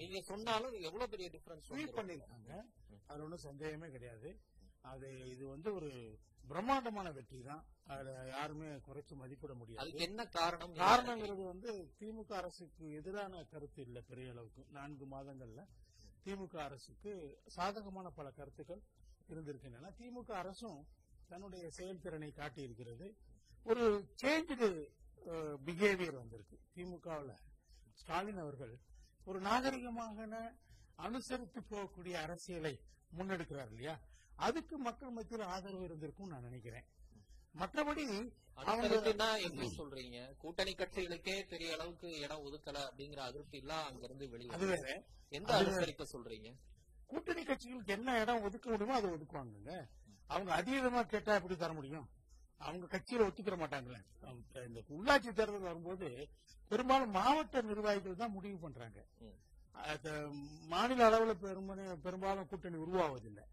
நீங்க 0.03 0.21
சொன்னாலும் 0.31 0.77
எவ்வளவு 0.89 1.13
பெரிய 1.15 1.29
டிஃபரன்ஸ் 1.35 1.67
பண்ணிருக்காங்க. 1.99 2.51
அதுல 3.09 3.25
ஒன்றும் 3.25 3.45
சந்தேகமே 3.49 3.89
கிடையாது. 3.91 4.29
அது 4.85 5.09
இது 5.35 5.45
வந்து 5.47 5.69
ஒரு 5.75 5.91
பிரம்மாண்டமான 6.51 7.09
வெற்றி 7.17 7.39
தான். 7.43 7.63
அதுல 7.93 8.11
யாருமே 8.37 8.69
குறைச்சு 8.87 9.15
மதிப்பிட 9.21 9.53
முடியாது. 9.55 9.83
அதுக்கு 9.83 10.05
என்ன 10.09 10.23
காரணம்? 10.39 10.73
காரணங்கிறது 10.87 11.43
வந்து 11.53 11.71
திமுக 12.01 12.31
அரசுக்கு 12.41 12.85
எதிரான 12.99 13.45
கருத்து 13.53 13.81
இல்ல 13.83 14.01
பெரிய 14.11 14.31
அளவுக்கு. 14.31 14.63
நான்கு 14.79 15.07
மாதங்கள்ல 15.15 15.63
திமுக 16.25 16.55
அரசுக்கு 16.69 17.13
சாதகமான 17.57 18.11
பல 18.11 18.31
கருத்துக்கள் 18.31 18.83
இருந்திருக்கின்றன. 19.29 19.93
திமுக 20.01 20.31
அரசும் 20.43 20.81
தன்னுடைய 21.31 21.65
செயல்திறனை 21.71 22.31
காட்டியிருக்கிறது. 22.41 23.07
ஒரு 23.65 23.85
சேஞ்சு 24.23 24.69
பிஹேவியர் 25.67 26.21
வந்திருக்கு. 26.23 26.57
திமுகவில் 26.77 27.35
ஸ்டாலின் 28.01 28.41
அவர்கள் 28.45 28.75
ஒரு 29.27 29.41
நாகரிகமாக 29.41 30.29
அனுசரித்து 31.07 31.61
போகக்கூடிய 31.71 32.15
அரசியலை 32.27 32.73
முன்னெடுக்கிறார் 33.19 33.71
இல்லையா? 33.73 33.95
அதுக்கு 34.43 34.75
மக்கள் 34.79 35.17
மத்தியில் 35.17 35.51
ஆதரவு 35.55 35.85
இருந்திருக்கும் 35.85 36.31
நான் 36.33 36.47
நினைக்கிறேன். 36.49 36.87
மற்றபடி 37.55 38.05
எப்படி 39.47 39.69
சொல்றீங்க? 39.79 40.19
கூட்டணி 40.43 40.73
கட்சிகளுக்கே 40.75 41.35
பெரிய 41.53 41.69
அளவுக்கு 41.77 42.09
இடம் 42.25 42.45
ஒதுக்கல 42.47 42.79
அப்படிங்கிற 42.89 43.21
அதிருப்தி 43.29 43.59
எல்லாம் 43.63 43.85
அங்க 43.89 44.03
இருந்து 44.05 44.25
அது 44.25 44.33
வெளியே 44.35 44.51
வேற 44.73 44.87
எந்த 45.33 45.51
அது 45.53 45.65
வேற. 45.65 45.73
அனுசரிப்ப 45.73 46.07
சொல்றீங்க? 46.15 46.51
கூட்டணி 47.11 47.43
கட்சிகளுக்கு 47.43 47.95
என்ன 47.97 48.19
இடம் 48.21 48.45
ஒதுக்க 48.47 48.67
முடியுமோ 48.71 48.97
அதை 48.99 49.09
ஒதுக்குவாங்கங்க. 49.17 49.73
அவங்க 50.29 50.51
அதீதமா 50.59 51.01
கேட்டா 51.07 51.33
எப்படி 51.39 51.57
தர 51.57 51.73
முடியும்? 51.73 52.07
அவங்க 52.61 52.85
கட்சியில 52.87 53.27
ஒத்துக்கிற 53.29 53.57
மாட்டாங்களே. 53.63 54.01
இந்த 54.69 54.81
உள்ளாட்சி 54.97 55.31
தேர்தல் 55.33 55.69
வரும்போது 55.71 56.09
பெரும்பாலும் 56.71 57.11
மாவட்ட 57.11 57.63
நிர்வாகிகள் 57.63 58.21
தான் 58.23 58.35
முடிவு 58.37 58.59
பண்றாங்க. 58.59 59.01
மாநில 60.73 61.01
அளவுல 61.09 61.33
பெரும்பாலும் 61.45 62.01
பெரும்பாலும் 62.01 62.49
கூட்டணி 62.51 62.79
உருவாவதில்லை. 62.85 63.45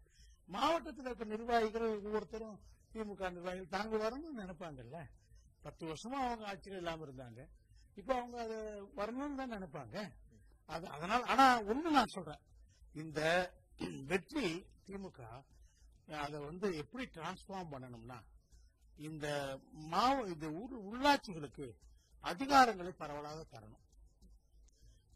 மாவட்டத்தில் 0.54 1.08
இருக்க 1.08 1.24
நிர்வாகிகள் 1.34 1.88
ஒவ்வொருத்தரும் 2.06 2.58
திமுக 2.92 3.30
நிர்வாகிகள் 3.36 3.74
தாங்க 3.76 3.96
வரணும்னு 4.04 4.42
நினைப்பாங்கல்ல? 4.42 5.00
பத்து 5.64 5.82
வருஷமா 5.90 6.18
அவங்க 6.26 6.44
ஆட்சியில் 6.50 6.80
இல்லாமல் 6.80 7.06
இருந்தாங்க. 7.06 7.40
இப்போ 8.00 8.12
அவங்க 8.18 8.36
அதை 8.46 8.58
வரணும்னு 9.00 9.38
தான் 9.40 9.54
நினைப்பாங்க. 9.56 9.96
அது 10.74 10.86
அதனால் 10.96 11.24
ஆனா 11.32 11.46
ஒன்று 11.72 11.90
நான் 11.98 12.14
சொல்றேன். 12.16 12.42
இந்த 13.02 13.20
வெற்றி 14.10 14.46
திமுக 14.86 15.20
அதை 16.24 16.38
வந்து 16.48 16.68
எப்படி 16.82 17.04
டிரான்ஸ்ஃபார்ம் 17.16 17.72
பண்ணணும்னா 17.74 18.18
இந்த 19.08 19.26
மாவ 19.92 20.16
இந்த 20.32 20.46
ஊர் 20.60 20.74
உள்ளாட்சிகளுக்கு 20.88 21.66
அதிகாரங்களை 22.24 22.92
பரவலாக 23.02 23.44
தரணும். 23.52 23.84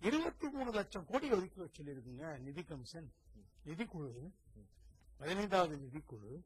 இருபத்தி 0.08 0.46
மூணு 0.54 0.70
லட்சம் 0.76 1.08
கோடி 1.10 1.26
ஒதுக்கி 1.36 1.60
வச்சிருக்குங்க 1.62 2.28
நிதி 2.46 2.62
கமிஷன் 2.70 3.08
நிதிக்குழு 3.68 4.12
பதினைந்தாவது 5.18 5.76
நிதிக்குழு 5.76 6.42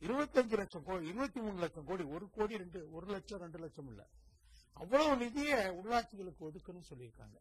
இருபத்தஞ்சு 0.00 0.56
லட்சம் 0.56 0.84
கோடி 0.84 1.06
இருபத்தி 1.06 1.40
மூணு 1.40 1.58
லட்சம் 1.58 1.84
கோடி 1.84 2.02
ஒரு 2.02 2.30
கோடி 2.30 2.56
ரெண்டு 2.56 2.92
ஒரு 2.92 3.06
லட்சம் 3.06 3.40
ரெண்டு 3.40 3.58
லட்சம் 3.58 3.88
இல்ல. 3.88 4.08
அவ்வளவு 4.72 5.16
நிதியை 5.16 5.58
உள்ளாட்சிகளுக்கு 5.78 6.42
ஒதுக்கணும்னு 6.48 6.90
சொல்லியிருக்காங்க. 6.90 7.38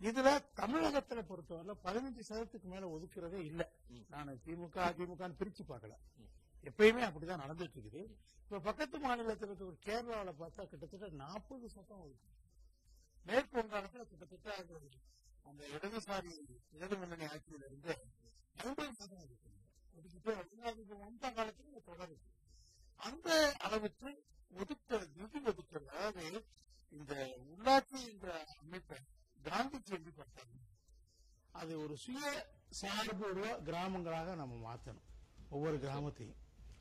இதுல 0.00 0.28
தமிழகத்துல 0.56 1.22
பொறுத்தவரை 1.22 1.74
பதினஞ்சு 1.84 2.22
சதவீதத்துக்கு 2.28 2.68
மேல 2.74 2.98
ஒதுக்குறதே 2.98 3.40
இல்ல. 3.44 3.72
நான் 4.08 4.38
திமுக 4.46 4.76
அதிமுக 4.90 5.28
பிரிச்சு 5.40 5.64
பார்க்கல. 5.68 5.96
எப்பயுமே 6.64 7.02
அப்படிதான் 7.08 7.42
நடந்துட்டு 7.44 7.76
இருக்குது. 7.76 8.02
இப்ப 8.44 8.60
பக்கத்து 8.60 8.98
மாநிலத்தில் 8.98 9.48
இருக்கிற 9.48 9.70
கேரளாவில 9.86 10.32
பார்த்தா 10.38 10.68
கிட்டத்தட்ட 10.68 11.08
நாற்பது 11.08 11.68
சதம் 11.68 12.00
ஒதுக்கு. 12.00 12.28
மேற்கு 13.24 13.62
வங்காளத்துல 13.62 14.04
கிட்டத்தட்ட 14.04 14.78
அந்த 15.42 15.66
இடதுசாரி 15.66 16.32
இடது 16.70 16.96
முன்னணி 16.96 17.24
ஆட்சியில 17.24 17.64
இருந்து 17.64 17.94
ஐம்பது 18.56 18.94
சதம் 18.94 19.18
ஒதுக்குது 19.18 19.61
ஒதுக்கிட்டு 19.94 20.32
அது 20.64 20.96
வந்த 20.98 21.30
காலத்துல 21.30 21.70
இது. 21.70 21.82
தொடருது 21.86 22.16
அந்த 23.00 23.28
அளவுக்கு 23.58 24.10
ஒதுக்க 24.52 24.90
நிதி 25.14 25.38
ஒதுக்கல 25.44 25.86
அதாவது 25.92 26.42
இந்த 26.92 27.12
உள்ளாட்சி 27.46 28.00
என்ற 28.10 28.30
அமைப்பை 28.60 28.98
காந்திஜி 29.42 29.90
எப்படி 29.90 30.12
பார்த்தாங்க 30.16 30.58
அது 31.54 31.72
ஒரு 31.82 31.96
சுய 31.96 32.20
சார்பு 32.72 33.26
உள்ள 33.30 33.46
கிராமங்களாக 33.64 34.34
நம்ம 34.34 34.54
மாத்தணும் 34.66 35.08
ஒவ்வொரு 35.50 35.76
கிராமத்தையும். 35.76 36.38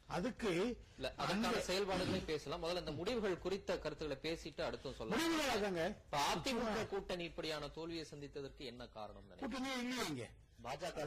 அதுக்கு 0.07 0.51
இல்ல 0.95 1.07
அதற்கான 1.17 1.59
செயல்பாடுகளை 1.59 2.19
பேசலாம். 2.21 2.63
முதல்ல 2.63 2.79
இந்த 2.79 2.91
முடிவுகள் 2.91 3.39
குறித்த 3.39 3.79
கருத்துக்களை 3.79 4.17
பேசிட்டு 4.21 4.61
அடுத்தும் 4.61 4.93
சொல்லலாம். 4.93 5.95
அதிமுக 6.23 6.87
கூட்டணி 6.87 7.23
இப்படியான 7.23 7.69
தோல்வியை 7.69 8.05
சந்தித்ததற்கு 8.05 8.63
என்ன 8.65 8.87
காரணம் 8.87 9.29
இல்லையே 9.31 10.05
இங்க. 10.07 10.25
பாஜக 10.63 11.05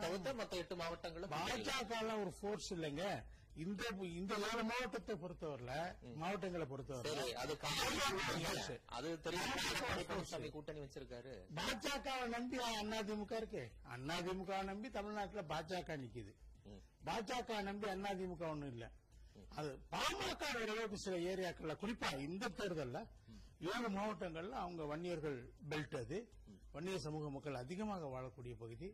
தவிர்த்த 0.00 0.32
மத்த 0.34 0.56
எட்டு 0.56 0.76
மாவட்டங்களும் 0.76 1.30
பாஜக 1.30 1.92
ஒரு 2.22 2.32
ஃபோர்ஸ் 2.40 2.72
இல்லைங்க. 2.72 3.04
இந்த 3.54 3.82
இந்த 4.12 4.34
ஏழு 4.48 4.62
மாவட்டத்தை 4.64 5.14
பொறுத்தவரையில 5.14 5.72
மாவட்டங்களை 6.14 6.66
பொறுத்தவரை 6.66 7.10
அது 7.34 7.54
அது 8.86 9.20
தெரியும். 9.20 10.50
கூட்டணி 10.52 10.80
வச்சிருக்காரு. 10.80 11.34
பாஜகவை 11.56 12.26
நம்பி 12.28 12.58
அதிமுக 13.00 13.32
இருக்கு. 13.36 13.62
அதிமுக 14.16 14.62
நம்பி 14.64 14.90
தமிழ்நாட்டுல 14.90 15.42
பாஜக 15.42 15.96
நிக்குது. 15.96 16.34
பாஜக 17.04 17.62
நம்பி 17.62 17.86
அதிமுக 17.86 18.44
ஒண்ணும் 18.48 18.72
இல்ல. 18.72 18.84
அது 19.56 19.70
பாமக 19.90 20.42
அளவுக்கு 20.54 20.98
சில 20.98 21.16
ஏரியாக்கள்ல 21.30 21.74
குறிப்பா 21.74 22.08
இந்த 22.18 22.48
தேர்தல்ல 22.48 22.98
ஏழு 23.72 23.88
மாவட்டங்கள்ல 23.88 24.50
அவங்க 24.50 24.82
வன்னியர்கள் 24.84 25.38
பெல்ட் 25.70 25.96
அது. 25.96 26.18
வன்னியர் 26.74 27.04
சமூக 27.04 27.26
மக்கள் 27.34 27.60
அதிகமாக 27.64 28.06
வாழக்கூடிய 28.14 28.54
பகுதி. 28.62 28.88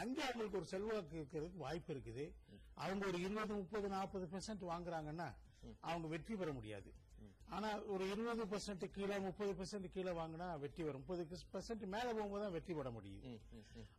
அங்க 0.00 0.18
அவங்களுக்கு 0.28 0.58
ஒரு 0.60 0.68
செல்வாக்கு 0.70 1.14
இருக்கிறதுக்கு 1.18 1.58
வாய்ப்பு 1.66 1.90
இருக்குது. 1.94 2.24
அவங்க 2.84 3.04
ஒரு 3.10 3.18
இருபது 3.26 3.52
முப்பது 3.60 3.86
நாற்பது 3.94 4.26
பெர்சென்ட் 4.32 4.64
வாங்குறாங்கன்னா 4.72 5.28
அவங்க 5.90 6.06
வெற்றி 6.14 6.34
பெற 6.40 6.50
முடியாது. 6.58 6.90
ஆனா 7.56 7.68
ஒரு 7.94 8.04
இருபது 8.12 8.44
பெர்சென்ட் 8.52 8.84
கீழே 8.96 9.16
முப்பது 9.26 9.52
பெர்சென்ட் 9.58 9.86
கீழே 9.94 10.12
வாங்கினா 10.18 10.46
வெற்றி 10.64 10.82
வரும். 10.86 11.02
முப்பது 11.02 11.22
பெர்சென்ட் 11.54 11.84
மேல 11.94 12.08
போகும்போது 12.16 12.42
தான் 12.44 12.54
வெற்றி 12.56 12.74
பெற 12.78 12.90
முடியும். 12.96 13.24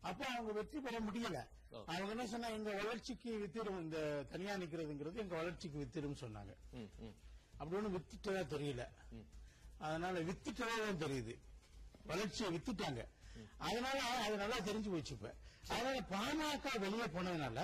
அப்ப 0.10 0.22
அவங்க 0.34 0.52
வெற்றி 0.60 0.82
பெற 0.88 1.00
முடியல. 1.08 1.40
அவங்க 1.92 2.10
என்ன 2.16 2.26
சொன்னா 2.34 2.50
எங்க 2.58 2.72
வளர்ச்சிக்கு 2.82 3.32
வித்திடும் 3.44 3.82
இந்த 3.86 4.00
தனியா 4.34 4.56
நிக்கிறதுங்கிறது 4.64 5.24
எங்க 5.26 5.36
வளர்ச்சிக்கு 5.42 5.80
வித்திடும் 5.84 6.22
சொன்னாங்க. 6.26 6.54
அப்படி 7.60 7.78
ஒண்ணு 7.80 7.96
வித்துட்டதா 7.98 8.44
தெரியல. 8.56 8.86
அதனால 9.88 10.16
வித்துட்டதா 10.30 10.76
தான் 10.86 11.04
தெரியுது. 11.06 11.36
வளர்ச்சியை 12.12 12.48
வித்துட்டாங்க. 12.58 13.02
அதனால 13.60 14.00
அது 14.18 14.38
நல்லா 14.38 14.58
தெரிஞ்சு 14.60 14.90
போச்சு 14.90 15.14
இப்ப. 15.14 15.32
அதனால 15.68 16.00
பாமக 16.12 16.80
வெளியே 16.80 17.04
போனதுனால 17.08 17.60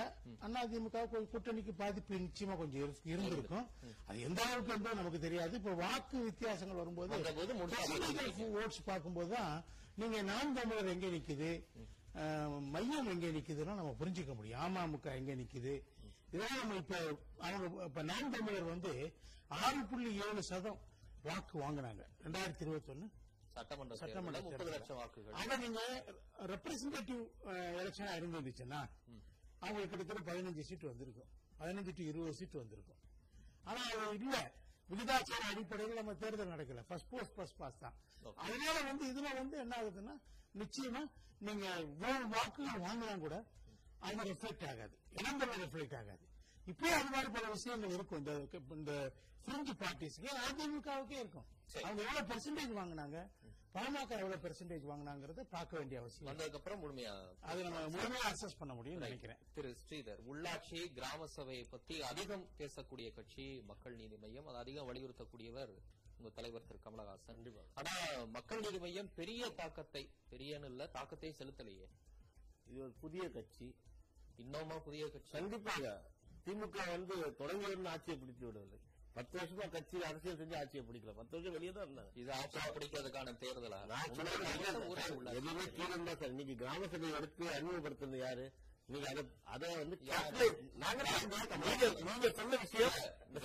அதிமுக 0.58 1.04
கூட்டணிக்கு 1.32 1.72
பாதிப்பு 1.76 2.16
நிச்சயமா 2.16 2.58
கொஞ்சம் 2.58 2.82
இரு- 2.82 3.00
இருந்திருக்கும். 3.04 3.66
அது 4.06 4.22
எந்த 4.22 4.42
அளவுக்கு 4.44 4.72
இருந்தோ 4.72 4.94
நமக்கு 4.94 5.20
தெரியாது. 5.20 5.56
இப்ப 5.56 5.74
வாக்கு 5.74 6.18
வித்தியாசங்கள் 6.20 6.76
வரும்போது 6.76 7.14
ஓட்ஸ் 8.58 8.84
பார்க்கும்போது 8.86 9.36
தான் 9.36 9.64
நீங்க 9.96 10.22
நாம் 10.22 10.54
தமிழர் 10.54 10.88
எங்க 10.88 11.08
நிக்குது? 11.08 11.52
மையம் 12.70 13.08
எங்க 13.08 13.28
நிக்குதுன்னு 13.28 13.74
நம்ம 13.74 13.96
புரிஞ்சுக்க 14.00 14.36
முடியும். 14.36 14.60
அமமுக 14.60 15.16
எங்க 15.16 15.34
நிக்குது? 15.34 15.74
இதெல்லாம் 16.32 16.58
நம்ம 16.58 16.76
இப்ப 16.76 16.96
அவங்க 17.40 17.84
இப்ப 17.86 18.02
நாம் 18.04 18.32
தமிழர் 18.32 18.64
வந்து 18.64 18.94
ஆறு 19.48 19.86
புள்ளி 19.86 20.22
ஏழு 20.26 20.44
சதம் 20.44 20.80
வாக்கு 21.24 21.60
வாங்கினாங்க. 21.60 22.04
ரெண்டாயிரத்தி 22.24 22.62
இருபத்தி 22.62 22.92
ஒன்னு 22.92 23.08
சட்டமன்ற 23.58 23.96
சட்டமன்ற 24.02 24.40
முப்பது. 24.48 24.70
லட்சம் 24.76 25.00
வாக்குகள். 25.02 25.36
ஆனா 25.42 25.56
நீங்க 25.64 25.82
ரெப்ரசன்டேட்டிவ் 26.54 27.22
எலெக்ஷனா 27.82 28.14
இருந்துச்சுன்னா 28.20 28.80
அவங்களுக்கு 29.60 29.94
கிட்டத்தட்ட 29.94 30.24
பதினஞ்சு 30.32 30.64
சீட் 30.70 30.88
வந்திருக்கும். 30.92 31.30
பதினஞ்சு 31.60 31.92
டு 31.98 32.04
இருபது 32.12 32.34
சீட் 32.40 32.58
வந்திருக்கும். 32.62 33.02
ஆனா 33.64 33.82
அது 33.92 34.16
இல்ல. 34.20 34.36
விகிதாச்சார 34.90 35.42
அடிப்படையில் 35.52 36.00
நம்ம 36.00 36.14
தேர்தல் 36.14 36.52
நடக்கல. 36.52 36.82
ஃபர்ஸ்ட் 36.90 37.10
போஸ்ட் 37.10 37.34
ஃபர்ஸ்ட் 37.38 37.58
பாஸ் 37.62 37.80
தான். 37.80 37.96
அதனால 38.44 38.76
வந்து 38.90 39.06
இதுல 39.12 39.34
வந்து 39.40 39.58
என்ன 39.64 39.74
ஆகுதுன்னா 39.80 40.14
நிச்சயமா 40.62 41.02
நீங்க 41.48 41.66
இவ்வளவு 41.88 42.28
வாக்குகள் 42.36 42.84
வாங்கினா 42.86 43.16
கூட 43.26 43.36
அது 44.00 44.24
ரெஃப்ளெக்ட் 44.32 44.66
ஆகாது. 44.70 44.96
இளம்பரம் 45.20 45.62
ரெஃப்ளெக்ட் 45.64 45.98
ஆகாது. 46.02 46.24
இப்பயே 46.72 46.94
அது 47.00 47.10
மாதிரி 47.16 47.30
பல 47.36 47.46
விஷயங்கள் 47.56 47.94
இருக்கும். 47.98 48.20
இந்த 48.22 48.34
இந்த 48.78 48.94
ஃப்ரெஞ்சு 49.44 49.74
பார்ட்டிஸ்க்கு 49.82 50.30
அதிமுகவுக்கே 50.46 51.18
இருக்கும். 51.24 51.48
அவங்க 51.84 52.02
எவ்வளவு 52.08 52.28
பெர்சன்டேஜ் 52.32 52.74
வாங்கினாங்க? 52.80 53.18
பாமக 53.76 54.12
எவ்வளவு 54.22 54.44
பெர்சன்டேஜ் 54.44 54.86
வாங்கினாங்கிறத 54.90 55.44
பார்க்க 55.56 55.80
வேண்டிய 55.80 55.98
அவசியம் 56.02 56.30
வந்ததுக்கு 56.30 56.60
அப்புறம் 56.60 56.82
முழுமையா 56.84 57.14
அது 57.50 57.60
நம்ம 57.66 57.82
முழுமையா 57.96 58.24
அசஸ் 58.32 58.58
பண்ண 58.62 58.74
முடியும் 58.74 59.04
நினைக்கிறேன். 59.06 59.42
திரு 59.56 59.72
ஸ்ரீதர் 59.82 60.22
உள்ளாட்சி 60.32 60.80
கிராம 60.98 61.28
சபையை 61.36 61.64
பத்தி 61.74 61.96
அதிகம் 62.12 62.46
பேசக்கூடிய 62.60 63.10
கட்சி 63.18 63.46
மக்கள் 63.72 63.98
நீதி 64.02 64.18
மையம் 64.24 64.48
அது 64.52 64.58
அதிகம் 64.64 64.90
வலியுறுத்தக்கூடியவர் 64.90 65.74
உங்க 66.18 66.30
தலைவர் 66.38 66.68
திரு 66.68 66.80
கமலஹாசன். 66.86 67.42
ஆனா 67.80 67.94
மக்கள் 68.38 68.64
நீதி 68.66 68.80
மையம் 68.86 69.12
பெரிய 69.20 69.50
தாக்கத்தை 69.62 70.04
பெரியன்னு 70.32 70.70
இல்ல 70.74 70.88
தாக்கத்தை 70.98 71.32
செலுத்தலையே. 71.40 71.88
இது 72.70 72.80
ஒரு 72.86 72.94
புதிய 73.04 73.26
கட்சி. 73.38 73.68
இன்னுமா 74.44 74.78
புதிய 74.88 75.04
கட்சி? 75.10 75.32
கண்டிப்பாக 75.38 75.92
திமுக 76.46 76.78
வந்து 76.96 77.16
தொடங்கியிருந்து 77.42 77.90
ஆட்சியை 77.90 78.18
பிடித்து 78.20 78.46
விடவில்லை. 78.48 78.80
பத்து 79.18 79.36
வருஷமா 79.40 79.66
கட்சியில் 79.72 80.08
அரசியல் 80.08 80.40
செஞ்சு 80.40 80.56
ஆட்சியை 80.58 80.84
பிடிக்கல. 80.88 81.14
பத்து 81.20 81.34
வருஷம் 81.36 81.56
வெளியே 81.56 81.72
தான் 81.72 81.86
இருந்தாங்க. 81.86 82.12
இது 82.14 82.32
ஆட்சி 82.40 82.60
பிடிக்கிறதுக்கான 82.76 83.34
தேர்தலா. 83.44 83.80
எதுவுமே 85.38 85.64
கீழே 85.78 86.16
சார். 86.16 86.34
இன்னைக்கு 86.34 86.56
கிராம 86.56 86.88
சபை 86.88 87.10
எடுத்து 87.12 87.46
அறிமுகப்படுத்துறது 87.56 88.18
யாரு? 88.18 88.46
நீங்க 88.90 89.08
அதை 89.12 89.22
அதை 89.54 89.70
வந்து 89.80 89.96
நாங்க 90.84 91.02
நீங்க 92.04 92.28
சொன்ன 92.38 92.58
விஷயம் 92.62 92.96
இந்த 93.30 93.40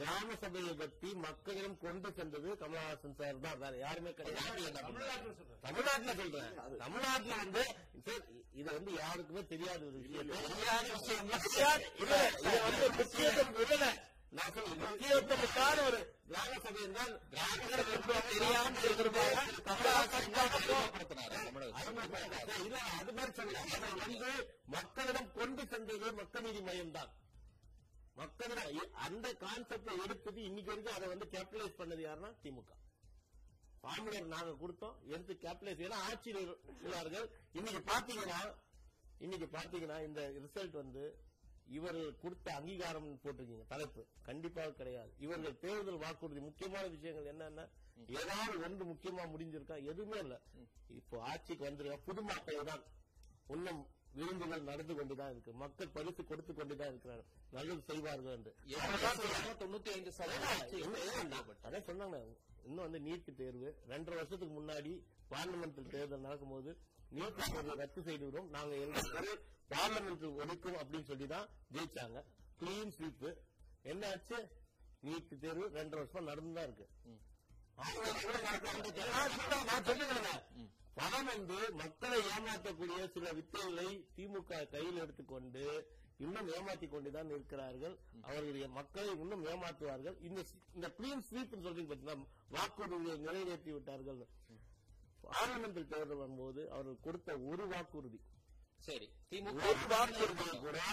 கிராம 0.00 0.36
சபையை 0.42 0.72
பத்தி 0.80 1.08
மக்களிடம் 1.24 1.76
கொண்டு 1.84 2.10
சென்றது 2.18 2.48
கமலஹாசன் 2.62 3.16
சார் 3.18 3.42
தான். 3.44 3.58
வேற 3.62 3.74
யாருமே 3.84 4.12
கிடையாது. 4.12 4.44
தமிழ்நாட்டுல 5.66 6.14
சொல்றேன். 6.20 6.54
தமிழ்நாட்டுல 6.78 7.34
வந்து 7.42 7.64
சார், 8.06 8.24
இது 8.60 8.68
வந்து 8.76 8.92
யாருக்குமே 9.02 9.42
தெரியாத 9.52 9.80
ஒரு 9.90 9.98
விஷயம். 10.04 10.30
தெரியாத 10.48 10.86
விஷயம் 10.96 11.84
இல்ல. 12.02 12.14
இது 12.42 12.56
வந்து 12.68 12.86
முக்கியத்துவம் 13.00 13.60
இல்ல. 13.76 13.88
நான் 14.38 14.52
சொல்றேன், 14.56 14.82
முக்கியத்துவத்துக்கான 14.86 15.76
ஒரு 15.88 16.00
கிராம 16.30 16.58
சபை 16.64 16.80
என்றால் 16.88 17.14
கிராமங்களுக்கு 17.30 18.16
தெரியாம 18.32 18.74
இருக்கிறவங்க 18.86 19.38
அது 23.00 23.12
மாதிரி 23.16 23.32
சொல்லல. 23.38 24.28
மக்களிடம் 24.74 25.30
கொண்டு 25.38 25.62
சென்றது 25.72 26.10
மக்கள் 26.20 26.44
நீதி 26.46 26.60
மையம் 26.68 26.94
தான். 26.96 27.10
மக்களிடம் 28.20 28.92
அந்த 29.06 29.26
கான்செப்டை 29.44 29.94
எடுத்தது 30.04 30.40
இன்னைக்கு 30.48 30.70
வரைக்கும் 30.72 30.96
அதை 30.98 31.08
வந்து 31.12 31.26
கேபிட்டலைஸ் 31.34 31.78
பண்ணது 31.80 32.02
யாருன்னா 32.06 32.30
திமுக. 32.44 32.70
ஃபார்முலர் 33.82 34.32
நாங்க 34.34 34.52
கொடுத்தோம். 34.62 34.96
எடுத்து 35.14 35.34
கேபிட்டலைஸ் 35.44 35.84
ஏன்னா 35.86 35.98
ஆட்சியில் 36.08 36.40
உள்ளார்கள். 36.84 37.26
இன்னைக்கு 37.58 37.82
பாத்தீங்கன்னா 37.92 38.40
இன்னைக்கு 39.24 39.46
பாத்தீங்கன்னா 39.56 39.98
இந்த 40.08 40.20
ரிசல்ட் 40.44 40.76
வந்து 40.82 41.02
இவர்கள் 41.76 42.18
கொடுத்த 42.22 42.46
அங்கீகாரம் 42.58 43.08
போட்டிருக்கீங்க 43.24 43.66
தலைப்பு. 43.72 44.02
கண்டிப்பாக 44.28 44.72
கிடையாது. 44.80 45.10
இவர்கள் 45.24 45.60
தேர்தல் 45.64 46.02
வாக்குறுதி 46.04 46.40
முக்கியமான 46.48 46.84
விஷயங்கள் 46.94 47.30
என்னன்னா 47.32 47.64
ஏதாவது 48.16 48.56
ஒன்று 48.66 48.84
முக்கியமா 48.92 49.24
முடிஞ்சிருக்கா 49.34 49.76
எதுவுமே 49.92 50.18
இல்ல. 50.24 50.36
இப்போ 50.98 51.16
ஆட்சிக்கு 51.30 51.64
வந்திருக்க 51.68 52.06
புதுமாக்கள் 52.08 52.68
தான். 52.70 52.84
இன்னும் 53.54 53.82
விருந்துகள் 54.18 54.68
நடந்து 54.68 54.94
கொண்டுதான் 54.98 55.32
இருக்கு. 55.32 55.52
மக்கள் 55.62 55.92
பரிசு 55.96 56.22
கொடுத்து 56.30 56.52
கொண்டுதான் 56.54 56.90
இருக்கிறார்கள். 56.92 57.28
நல்லது 57.56 57.82
செய்வார்கள் 57.90 58.34
என்று. 58.38 58.52
தொண்ணூத்தி 59.60 59.90
ஐந்து 59.96 60.12
சதவீதம் 60.18 61.34
அதான் 61.66 61.86
சொன்னாங்க. 61.90 62.18
இன்னும் 62.68 62.84
வந்து 62.86 63.00
நீட் 63.08 63.30
தேர்வு. 63.42 63.68
ரெண்டரை 63.92 64.16
வருஷத்துக்கு 64.20 64.54
முன்னாடி 64.58 64.92
பார்லிமெண்ட் 65.34 65.80
தேர்தல் 65.94 66.26
நடக்கும்போது 66.26 66.72
நீட் 67.18 67.38
தேர்வை 67.52 67.76
ரத்து 67.82 68.02
செய்துவிடும். 68.08 68.50
நாங்க 68.56 68.74
எங்க 68.86 68.98
பார்லிமெண்ட் 69.72 70.26
ஒடுக்கும் 70.40 70.78
அப்படின்னு 70.80 71.08
சொல்லி 71.10 71.26
தான் 71.26 71.48
ஜெயிச்சாங்க. 71.74 72.20
கிளீன் 72.60 72.92
ஸ்வீப் 72.96 73.26
என்ன 73.82 74.08
ஆச்சு? 74.08 74.38
நீட் 75.04 75.38
தேர்வு 75.42 75.66
ரெண்டரை 75.76 76.00
வருஷமா 76.00 76.22
நடந்துதான் 76.30 76.66
இருக்கு. 76.68 76.86
பணம் 80.94 81.28
வந்து 81.32 81.58
மக்களை 81.82 82.18
ஏமாற்றக்கூடிய 82.34 83.10
சில 83.14 83.32
வித்தைகளை 83.32 83.88
திமுக 84.16 84.68
கையில் 84.74 84.96
எடுத்துக்கொண்டு 84.96 85.64
இன்னும் 86.24 86.48
ஏமாத்தி 86.48 86.86
கொண்டுதான் 86.88 87.30
இருக்கிறார்கள் 87.30 87.94
அவர்களுடைய 88.20 88.68
மக்களை 88.68 89.12
இன்னும் 89.20 89.44
ஏமாற்றுவார்கள். 89.44 90.16
இந்த 90.20 90.40
இந்த 90.74 90.86
கிளீன் 90.98 91.24
ஸ்வீப் 91.28 91.54
சொல்றீங்க 91.66 91.88
பார்த்தீங்கன்னா 91.92 92.26
வாக்குறுதியை 92.56 93.16
நிறைவேற்றி 93.18 93.72
விட்டார்கள். 93.72 94.20
பார்லிமெண்ட் 95.24 95.88
தேர்தல் 95.92 96.20
வரும்போது 96.22 96.60
அவர்கள் 96.72 97.04
கொடுத்த 97.06 97.38
ஒரு 97.38 97.68
வாக்குறுதி. 97.68 98.20
சரி 98.80 99.10
திமுக 99.30 99.64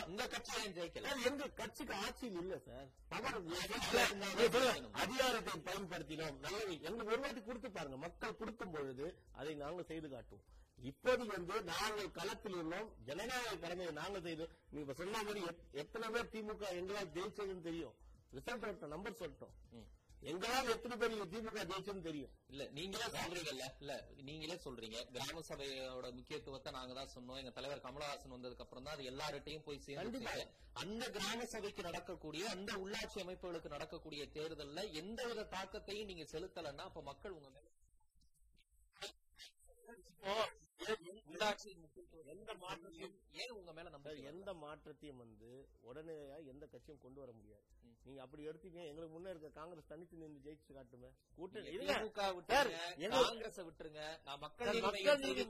உங்க 0.07 0.27
கட்சியிலும் 0.27 0.69
ஜெயிக்கல? 0.69 1.25
எங்க 1.25 1.47
கட்சிக்கு 1.47 1.93
ஆட்சியில் 1.93 2.37
இல்ல 2.37 2.57
சார் 2.57 2.87
அதிகாரத்தை 4.91 5.61
பயன்படுத்தினோம். 5.61 6.39
நல்லது 6.39 6.81
எங்க 6.81 7.03
ஒரு 7.03 7.19
வாட்டி 7.19 7.43
கொடுத்து 7.43 7.71
பாருங்க. 7.71 7.97
மக்கள் 7.97 8.35
கொடுக்கும் 8.35 8.71
பொழுது 8.71 9.17
அதை 9.31 9.53
நாங்கள் 9.53 9.85
செய்து 9.85 10.09
காட்டுவோம். 10.09 10.45
இப்போது 10.81 11.25
வந்து 11.25 11.63
நாங்கள் 11.63 12.11
களத்தில் 12.11 12.55
உள்ளோம். 12.55 12.91
ஜனநாயக 13.05 13.55
கடமையை 13.55 13.93
நாங்கள் 13.93 14.21
செய்தோம் 14.21 14.47
நீங்க 14.69 14.91
இப்ப 14.91 14.93
சொன்ன 14.93 15.23
மாதிரி 15.23 15.43
எத்- 15.43 15.71
எத்தனை 15.71 16.09
பேர் 16.09 16.25
திமுக 16.25 16.69
எங்களால் 16.69 17.07
ஜெயிச்சதுன்னு 17.07 17.61
தெரியும். 17.61 17.93
ரிசல்ட் 18.31 18.87
நம்பர் 18.87 19.13
சொல்லிட்டோம். 19.13 19.85
எங்களால் 20.21 20.71
எத்தனை 20.73 20.95
பேர் 21.01 21.13
திமுக 21.33 21.63
ஜெயிச்சதுன்னு 21.69 22.05
தெரியும். 22.07 22.31
இல்ல 22.51 22.63
நீங்களே 22.77 23.07
சொல்றீங்கல்ல? 23.15 23.65
இல்ல 23.81 23.93
நீங்களே 24.29 24.55
சொல்றீங்க. 24.65 24.97
கிராம 25.15 25.41
சபையோட 25.49 26.07
முக்கியத்துவத்தை 26.19 26.71
நாங்க 26.77 26.93
தான் 26.99 27.13
சொன்னோம். 27.15 27.39
எங்க 27.41 27.51
தலைவர் 27.57 27.83
கமலஹாசன் 27.85 28.35
வந்ததுக்கு 28.35 28.65
அப்புறம் 28.65 28.85
தான் 28.87 28.95
அது 28.97 29.09
எல்லார்ட்டையும் 29.11 29.65
போய் 29.67 29.85
சேர்ந்து. 29.87 30.21
அந்த 30.83 31.03
கிராம 31.17 31.45
சபைக்கு 31.53 31.87
நடக்கக்கூடிய 31.89 32.43
அந்த 32.55 32.71
உள்ளாட்சி 32.83 33.19
அமைப்புகளுக்கு 33.25 33.75
நடக்கக்கூடிய 33.75 34.25
தேர்தல்ல 34.37 34.83
எந்தவித 35.01 35.47
தாக்கத்தையும் 35.55 36.09
நீங்க 36.11 36.25
செலுத்தலைன்னா 36.33 36.85
அப்ப 36.91 37.03
மக்கள் 37.11 37.37
உங்க 37.39 37.49
மேல 37.55 37.65
உள்ளாட்சி 41.29 41.69
முக்கியத்துவம் 41.83 42.29
எந்த 42.33 42.51
மாற்றத்தையும் 42.63 43.15
ஏன் 43.41 43.55
உங்க 43.59 43.71
மேல 43.77 43.89
நம்பிக்கை 43.95 44.23
எந்த 44.31 44.49
மாற்றத்தையும் 44.63 45.21
வந்து 45.23 45.49
உடனடியா 45.89 46.37
எந்த 46.53 46.63
கட்சியும் 46.73 47.03
கொண்டு 47.05 47.19
வர 47.23 47.31
முடியாது. 47.39 47.63
நீங்க 48.07 48.21
அப்படி 48.21 48.47
எடுத்தீங்க 48.47 48.85
எங்களுக்கு 48.87 49.19
முன்ன 49.19 49.29
இருக்க 49.29 49.49
காங்கிரஸ் 49.49 49.87
தனித்து 49.87 50.17
நின்று 50.17 50.51
ஜெயிச்சு 50.51 50.71
காட்டுமே. 50.71 51.11
கூட்டணி 51.35 51.67
விட்டுருங்க 51.67 52.97
எங்க- 52.97 53.21
காங்கிரஸ் 53.21 53.59
விட்டுருங்க. 53.59 54.23
நான் 54.23 54.39
மக்கள் 54.39 54.81
மக்கள் 54.81 54.91
மையம் 54.91 55.19
நீதி 55.19 55.45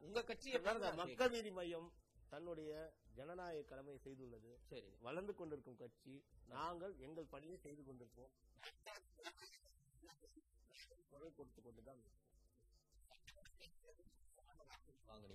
உங்க 0.00 0.22
மக்கள் 0.94 1.30
நீதி 1.30 1.50
மையம் 1.50 1.92
தன்னுடைய 2.28 2.92
ஜனநாயக 3.14 3.62
கடமையை 3.62 4.00
செய்துள்ளது. 4.04 4.56
சரி. 4.66 4.96
வளர்ந்து 5.00 5.34
கொண்டிருக்கும் 5.34 5.76
கட்சி. 5.76 6.24
நாங்கள் 6.48 6.94
எங்கள் 6.98 7.24
பணியை 7.24 7.56
செய்து 7.56 7.82
கொண்டிருப்போம். 7.82 8.30
குரல் 11.10 11.34
கொடுத்து 11.36 11.62
கொண்டுதான் 11.62 12.02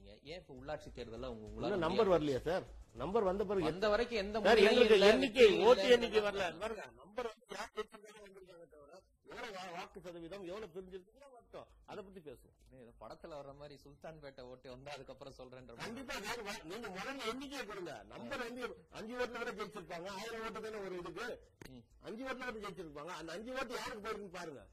வாங்குனீங்க 0.07 0.31
ஏன் 0.33 0.41
இப்ப 0.41 0.53
உள்ளாட்சி 0.59 0.89
தேர்தல்ல 0.97 1.29
உங்க 1.33 1.45
இன்னும் 1.45 1.55
உங்களால 1.55 1.83
நம்பர் 1.85 2.11
வரலையா 2.13 2.39
சார் 2.47 2.65
நம்பர் 3.01 3.27
வந்த 3.29 3.43
பிறகு 3.49 3.69
வந்த 3.69 3.87
வரைக்கும் 3.93 4.21
எந்த 4.23 4.37
எங்களுக்கு 4.69 4.97
எண்ணிக்கை 5.11 5.47
ஓட்டு. 5.67 5.87
எண்ணிக்கை 5.95 6.21
வரல. 6.27 6.45
பாருங்க 6.63 6.85
நம்பர் 7.01 7.29
எவ்வளவு 9.31 9.73
வாக்கு 9.75 9.99
சதவீதம் 10.05 10.45
எவ்வளவு 10.49 10.71
பிரிஞ்சிருக்குன்னு 10.75 11.27
மட்டும். 11.35 11.65
அதை 11.91 11.99
பத்தி 12.05 12.21
பேசுவோம். 12.27 12.53
படத்துல 13.01 13.35
வர்ற 13.39 13.53
மாதிரி 13.59 13.75
சுல்தான்பேட்டை 13.83 14.43
ஓட்டு 14.51 14.67
வந்தா 14.73 14.91
அதுக்கப்புறம் 14.95 15.35
சொல்றேன்ற 15.39 15.71
மாதிரி. 15.75 15.85
கண்டிப்பா 15.85 16.15
நீங்க 16.71 16.87
முதல்ல 16.95 17.27
எண்ணிக்கை 17.31 17.61
கொடுங்க. 17.71 17.93
நம்பர் 18.13 18.43
வந்து 18.47 18.63
அஞ்சு 18.99 19.13
ஓட்டுல 19.21 19.41
வரை 19.43 19.53
ஜெயிச்சிருப்பாங்க. 19.59 20.07
ஆயிரம் 20.19 20.45
ஓட்டு 20.47 20.61
தானே 20.65 20.79
ஒரு 20.87 20.97
இதுக்கு. 21.01 21.27
அஞ்சு 22.07 22.23
ஓட்டுல 22.29 22.47
வரை 22.49 22.61
ஜெயிச்சிருப்பாங்க. 22.65 23.13
அந்த 23.19 23.31
அஞ்சு 23.37 23.51
ஓட்டு 23.59 23.79
யாருக்கு 23.81 24.05
போயிருக்குன்னு 24.05 24.37
பாருங்க. 24.39 24.63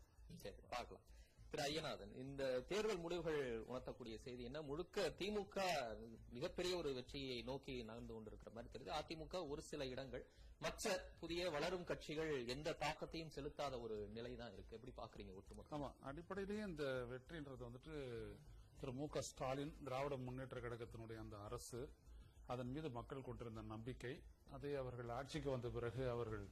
சரி 0.45 0.61
பார்க்கலாம். 0.75 1.05
திரு 1.55 1.67
ஐயநாதன் 1.67 2.13
இந்த 2.21 2.45
தேர்தல் 2.69 3.01
முடிவுகள் 3.03 3.37
உணர்த்தக்கூடிய 3.67 4.15
செய்தி 4.23 4.43
என்ன? 4.49 4.61
முழுக்க 4.63 5.03
திமுக 5.19 5.57
மிகப்பெரிய 6.33 6.73
ஒரு 6.77 6.91
வெற்றியை 6.97 7.37
நோக்கி 7.51 7.75
நகர்ந்து 7.91 8.15
கொண்டிருக்கிற 8.15 8.51
மாதிரி 8.55 8.71
தெரியுது. 8.73 8.95
அதிமுக 8.99 9.43
ஒரு 9.53 9.63
சில 9.69 9.85
இடங்கள் 9.87 10.25
மற்ற 10.61 10.89
புதிய 11.21 11.43
வளரும் 11.55 11.87
கட்சிகள் 11.91 12.33
எந்த 12.55 12.75
தாக்கத்தையும் 12.81 13.33
செலுத்தாத 13.37 13.79
ஒரு 13.81 13.97
நிலை 14.17 14.33
தான் 14.35 14.53
இருக்கு. 14.57 14.77
எப்படி 14.79 14.95
பாக்குறீங்க 14.97 15.35
ஒட்டுமொத்த? 15.35 15.77
ஆமா 15.79 15.91
அடிப்படையிலேயே 16.11 16.65
இந்த 16.71 16.87
வெற்றின்றது 17.13 17.63
வந்துட்டு 17.69 17.95
திரு 18.81 18.95
மு 18.99 19.07
க 19.09 19.23
ஸ்டாலின் 19.29 19.75
திராவிட 19.87 20.17
முன்னேற்ற 20.25 20.59
கழகத்தினுடைய 20.61 21.21
அந்த 21.25 21.39
அரசு 21.49 21.83
அதன் 22.49 22.73
மீது 22.73 22.91
மக்கள் 22.99 23.27
கொண்டிருந்த 23.29 23.65
நம்பிக்கை 23.75 24.15
அதை 24.51 24.73
அவர்கள் 24.83 25.13
ஆட்சிக்கு 25.19 25.51
வந்த 25.51 25.71
பிறகு 25.71 26.03
அவர்கள் 26.11 26.45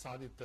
சாதித்த 0.00 0.42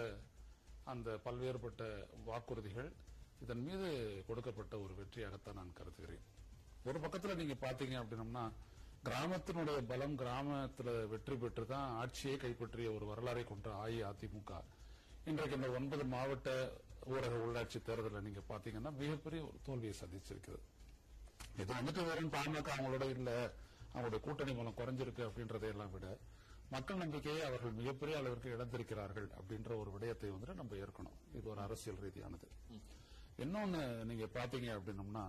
அந்த 0.87 1.09
பல்வேறுபட்ட 1.25 1.83
வாக்குறுதிகள் 2.27 2.91
இதன் 3.41 3.63
மீது 3.67 3.89
கொடுக்கப்பட்ட 4.27 4.79
ஒரு 4.79 4.93
வெற்றியாகத்தான் 4.99 5.59
நான் 5.59 5.73
கருதுகிறேன். 5.79 6.23
ஒரு 6.89 6.99
பக்கத்தில் 6.99 7.39
நீங்க 7.41 7.55
பாத்தீங்க 7.65 7.95
அப்படின்னம்னா 8.01 8.45
கிராமத்தினுடைய 9.07 9.79
பலம் 9.91 10.15
கிராமத்தில் 10.15 10.93
வெற்றி 11.13 11.35
பெற்று 11.35 11.65
தான் 11.65 11.89
ஆட்சியை 12.01 12.37
கைப்பற்றிய 12.37 12.91
ஒரு 12.91 13.05
வரலாறை 13.11 13.43
கொண்ட 13.43 13.69
அஇஅதிமுக. 13.83 14.51
இன்றைக்கு 15.25 15.55
இந்த 15.55 15.69
ஒன்பது 15.69 16.03
மாவட்ட 16.03 16.49
ஊரக 17.11 17.33
உள்ளாட்சி 17.45 17.81
தேர்தலில் 17.81 18.25
நீங்க 18.27 18.41
பாத்தீங்கன்னா 18.51 18.91
மிகப்பெரிய 19.01 19.41
ஒரு 19.47 19.57
தோல்வியை 19.63 19.95
சந்திச்சிருக்கிறது 20.01 20.63
இது 21.61 21.71
வந்துட்டு 21.73 22.05
வெறும் 22.09 22.31
பாமக 22.35 22.69
அவங்களோட 22.75 23.05
இல்ல 23.15 23.31
அவங்களுடைய 23.93 24.19
கூட்டணி 24.19 24.53
மூலம் 24.53 24.77
குறைஞ்சிருக்கு 24.79 25.23
அப்படின்றதை 25.27 25.67
எல்லாம் 25.73 25.91
விட 25.95 26.07
மக்கள் 26.73 26.97
நம்பிக்கையை 26.97 27.41
அவர்கள் 27.47 27.71
மிகப்பெரிய 27.71 28.17
அளவிற்கு 28.17 28.53
இழந்திருக்கிறார்கள் 28.55 29.27
அப்படின்ற 29.39 29.71
ஒரு 29.81 29.91
விடயத்தை 29.91 30.29
வந்துட்டு 30.29 30.55
நம்ம 30.61 30.75
ஏற்கணும். 30.75 31.17
இது 31.37 31.49
ஒரு 31.49 31.61
அரசியல் 31.61 31.99
ரீதியானது. 32.05 32.47
இன்னொன்னு 33.37 34.03
நீங்க 34.03 34.25
பாத்தீங்க 34.25 34.69
அப்படின்னம்னா 34.77 35.25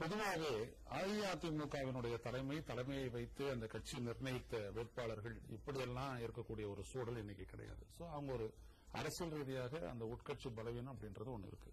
பொதுவாகவே 0.00 0.52
அஇஅதிமுகவினுடைய 0.98 2.20
தலைமை 2.20 2.64
தலைமையை 2.64 3.08
வைத்து 3.08 3.50
அந்த 3.50 3.66
கட்சி 3.66 3.96
நிர்ணயித்த 4.00 4.70
வேட்பாளர்கள் 4.76 5.34
இப்படியெல்லாம் 5.56 6.14
இருக்கக்கூடிய 6.18 6.66
ஒரு 6.70 6.84
சூழல் 6.84 7.16
இன்னைக்கு 7.16 7.44
கிடையாது. 7.44 7.84
சோ 7.98 8.02
அவங்க 8.10 8.32
ஒரு 8.32 8.46
அரசியல் 8.92 9.34
ரீதியாக 9.38 9.88
அந்த 9.88 10.04
உட்கட்சி 10.04 10.48
பலவீனம் 10.54 10.92
அப்படின்றது 10.94 11.30
ஒண்ணு 11.34 11.46
இருக்கு. 11.46 11.72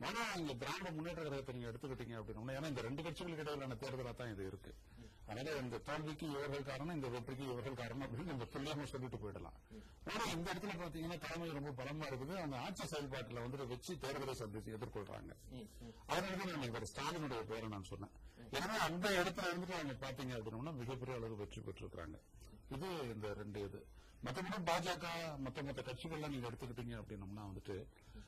ஆனா 0.00 0.22
இங்க 0.40 0.54
திராவிட 0.54 0.90
முன்னேற்ற 0.90 1.22
கழகத்தை 1.22 1.54
நீங்க 1.54 1.70
எடுத்துக்கிட்டீங்க 1.70 2.16
அப்படின்னா 2.20 2.56
ஏன்னா 2.58 2.66
இந்த 2.66 2.80
ரெண்டு 2.80 3.02
கட்சிகளுக்கு 3.02 3.44
இடையிலான 3.46 3.74
தேர்தலா 3.74 4.14
தான் 4.14 4.32
இது 4.32 4.46
இருக்கு. 4.46 4.72
அதனால 5.28 5.56
இந்த 5.64 5.76
தோல்விக்கு 5.88 6.26
இவர்கள் 6.30 6.68
காரணம் 6.70 6.94
இந்த 6.94 7.08
வெற்றிக்கு 7.14 7.44
இவர்கள் 7.44 7.78
காரணம் 7.82 8.06
அப்படின்னு 8.06 8.32
நம்ம 8.32 8.46
துல்லியமா 8.54 8.84
சொல்லிட்டு 8.92 9.18
போயிடலாம். 9.22 9.56
ஆனா 10.12 10.24
இந்த 10.36 10.46
இடத்துல 10.52 10.74
பாத்தீங்கன்னா 10.82 11.18
தலைமை 11.24 11.48
ரொம்ப 11.58 11.70
பலமா 11.80 12.06
இருக்குது. 12.10 12.34
அந்த 12.44 12.56
ஆட்சி 12.64 12.84
செயல்பாட்டுல 12.92 13.44
வந்துட்டு 13.44 13.66
வச்சு 13.72 13.94
தேர்தலை 14.04 14.34
சந்திச்சு 14.42 14.76
எதிர்கொள்றாங்க. 14.78 15.32
அதனாலதான் 16.12 16.52
நான் 16.54 16.70
இவர் 16.70 16.88
ஸ்டாலினுடைய 16.92 17.42
பேரை 17.50 17.68
நான் 17.74 17.90
சொன்னேன். 17.92 18.14
ஏன்னா 18.58 18.76
அந்த 18.88 19.06
இடத்துல 19.20 19.50
இருந்துட்டு 19.52 19.76
அவங்க 19.78 19.96
பாத்தீங்க 20.06 20.34
அப்படின்னா 20.40 20.74
மிகப்பெரிய 20.82 21.16
அளவு 21.18 21.36
வெற்றி 21.42 21.60
பெற்றிருக்கிறாங்க. 21.60 22.18
இது 22.76 22.88
இந்த 23.14 23.34
ரெண்டு 23.42 23.60
இது. 23.68 23.80
மத்தபடி 24.24 24.58
பாஜக 24.68 25.06
மற்ற 25.44 25.62
மற்ற 25.62 25.80
கட்சிகள்லாம் 25.86 26.32
நீங்க 26.34 26.46
எடுத்துக்கிட்டீங்க 26.50 26.94
அப்படின்னம்னா 27.00 27.42
வந்துட்டு 27.48 27.74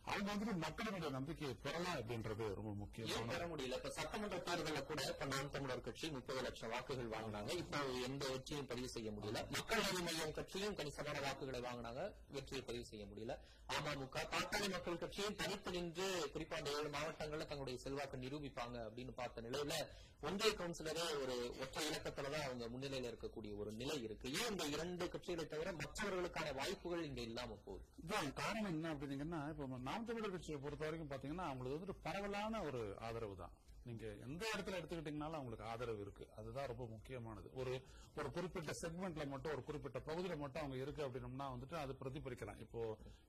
அவங்க 0.05 0.35
வந்துட்டு 0.35 0.57
மக்களுடைய 0.57 1.09
நம்பிக்கையை 1.11 1.57
பெறலாம் 1.63 1.97
அப்படின்றது 1.97 2.55
ரொம்ப 2.55 2.71
ஏன் 2.71 2.77
முக்கியமான 2.77 3.33
பெற 3.33 3.47
முடியல? 3.47 3.75
இப்ப 3.75 3.91
சட்டமன்ற 3.91 4.39
தேர்தலில் 4.39 4.85
கூட 4.85 5.03
இப்ப 5.03 5.25
நாம் 5.25 5.51
தமிழர் 5.51 5.81
கட்சி 5.81 6.11
முப்பது 6.11 6.43
லட்சம் 6.43 6.71
வாக்குகள் 6.71 7.09
வாங்கினாங்க. 7.09 7.51
இப்ப 7.57 7.79
எந்த 7.85 8.29
வெற்றியும் 8.29 8.67
பதிவு 8.67 8.89
செய்ய 8.89 9.11
முடியல. 9.11 9.51
மக்கள் 9.51 9.83
நீதி 9.83 10.03
மையம் 10.03 10.33
கட்சியும் 10.33 10.75
கணிசமான 10.75 11.21
வாக்குகளை 11.21 11.61
வாங்கினாங்க. 11.61 12.13
வெற்றியை 12.29 12.65
பதிவு 12.65 12.85
செய்ய 12.85 13.05
முடியல. 13.05 13.39
அமமுக 13.67 14.19
பாட்டாளி 14.31 14.71
மக்கள் 14.71 14.99
கட்சியும் 14.99 15.37
தனித்து 15.37 15.71
நின்று 15.71 16.31
குறிப்பா 16.35 16.55
அந்த 16.55 16.71
ஏழு 16.71 16.89
மாவட்டங்கள்ல 16.89 17.47
தங்களுடைய 17.47 17.79
செல்வாக்கு 17.79 18.17
நிரூபிப்பாங்க 18.17 18.77
அப்படின்னு 18.77 19.13
பார்த்த 19.13 19.41
நிலையில 19.41 19.73
ஒன்றிய 20.21 20.53
கவுன்சிலரே 20.53 21.23
ஒரு 21.23 21.55
ஒற்றை 21.61 21.89
இலக்கத்துலதான் 21.89 22.45
அவங்க 22.45 22.67
முன்னிலையில 22.67 23.11
இருக்கக்கூடிய 23.11 23.57
ஒரு 23.57 23.73
நிலை 23.73 24.03
இருக்கு. 24.03 24.33
ஏன் 24.33 24.51
இந்த 24.51 24.65
இரண்டு 24.65 25.05
கட்சிகளை 25.05 25.47
தவிர 25.47 25.73
மற்றவர்களுக்கான 25.73 26.53
வாய்ப்புகள் 26.55 27.05
இங்க 27.05 27.21
இல்லாம 27.21 27.59
போகுது? 27.65 28.33
காரணம் 28.35 28.65
என்ன 28.65 28.95
அப்படின்னீங்கன்னா 28.95 29.49
இப்ப 29.49 29.67
நாம் 29.87 30.05
தமிழர் 30.05 30.31
கட்சியை 30.31 30.61
பொறுத்த 30.61 30.85
வரைக்கும் 30.85 31.11
பாத்தீங்கன்னா 31.11 31.47
அவங்களுக்கு 31.47 31.77
வந்துட்டு 31.77 32.03
பரவலான 32.03 32.63
ஒரு 32.63 32.97
ஆதரவு 32.99 33.37
தான் 33.37 33.55
நீங்க 33.85 34.07
எந்த 34.27 34.47
இடத்துல 34.55 34.79
எடுத்துக்கிட்டீங்கனாலும் 34.79 35.39
அவங்களுக்கு 35.39 35.65
ஆதரவு 35.65 36.01
இருக்கு. 36.01 36.29
அதுதான் 36.37 36.67
ரொம்ப 36.67 36.87
முக்கியமானது. 36.87 37.51
ஒரு 37.55 37.73
ஒரு 38.17 38.31
குறிப்பிட்ட 38.31 38.73
செக்மெண்ட்ல 38.83 39.27
மட்டும் 39.29 39.53
ஒரு 39.53 39.65
குறிப்பிட்ட 39.65 39.99
பகுதியில 39.99 40.37
மட்டும் 40.39 40.63
அவங்க 40.63 40.77
இருக்கு 40.77 41.07
அப்படின்னம்னா 41.07 41.47
வந்துட்டு 41.53 41.75
அது 41.75 41.93
பிரதிபலிக்கலாம். 41.93 42.59
இப்போ 42.59 42.81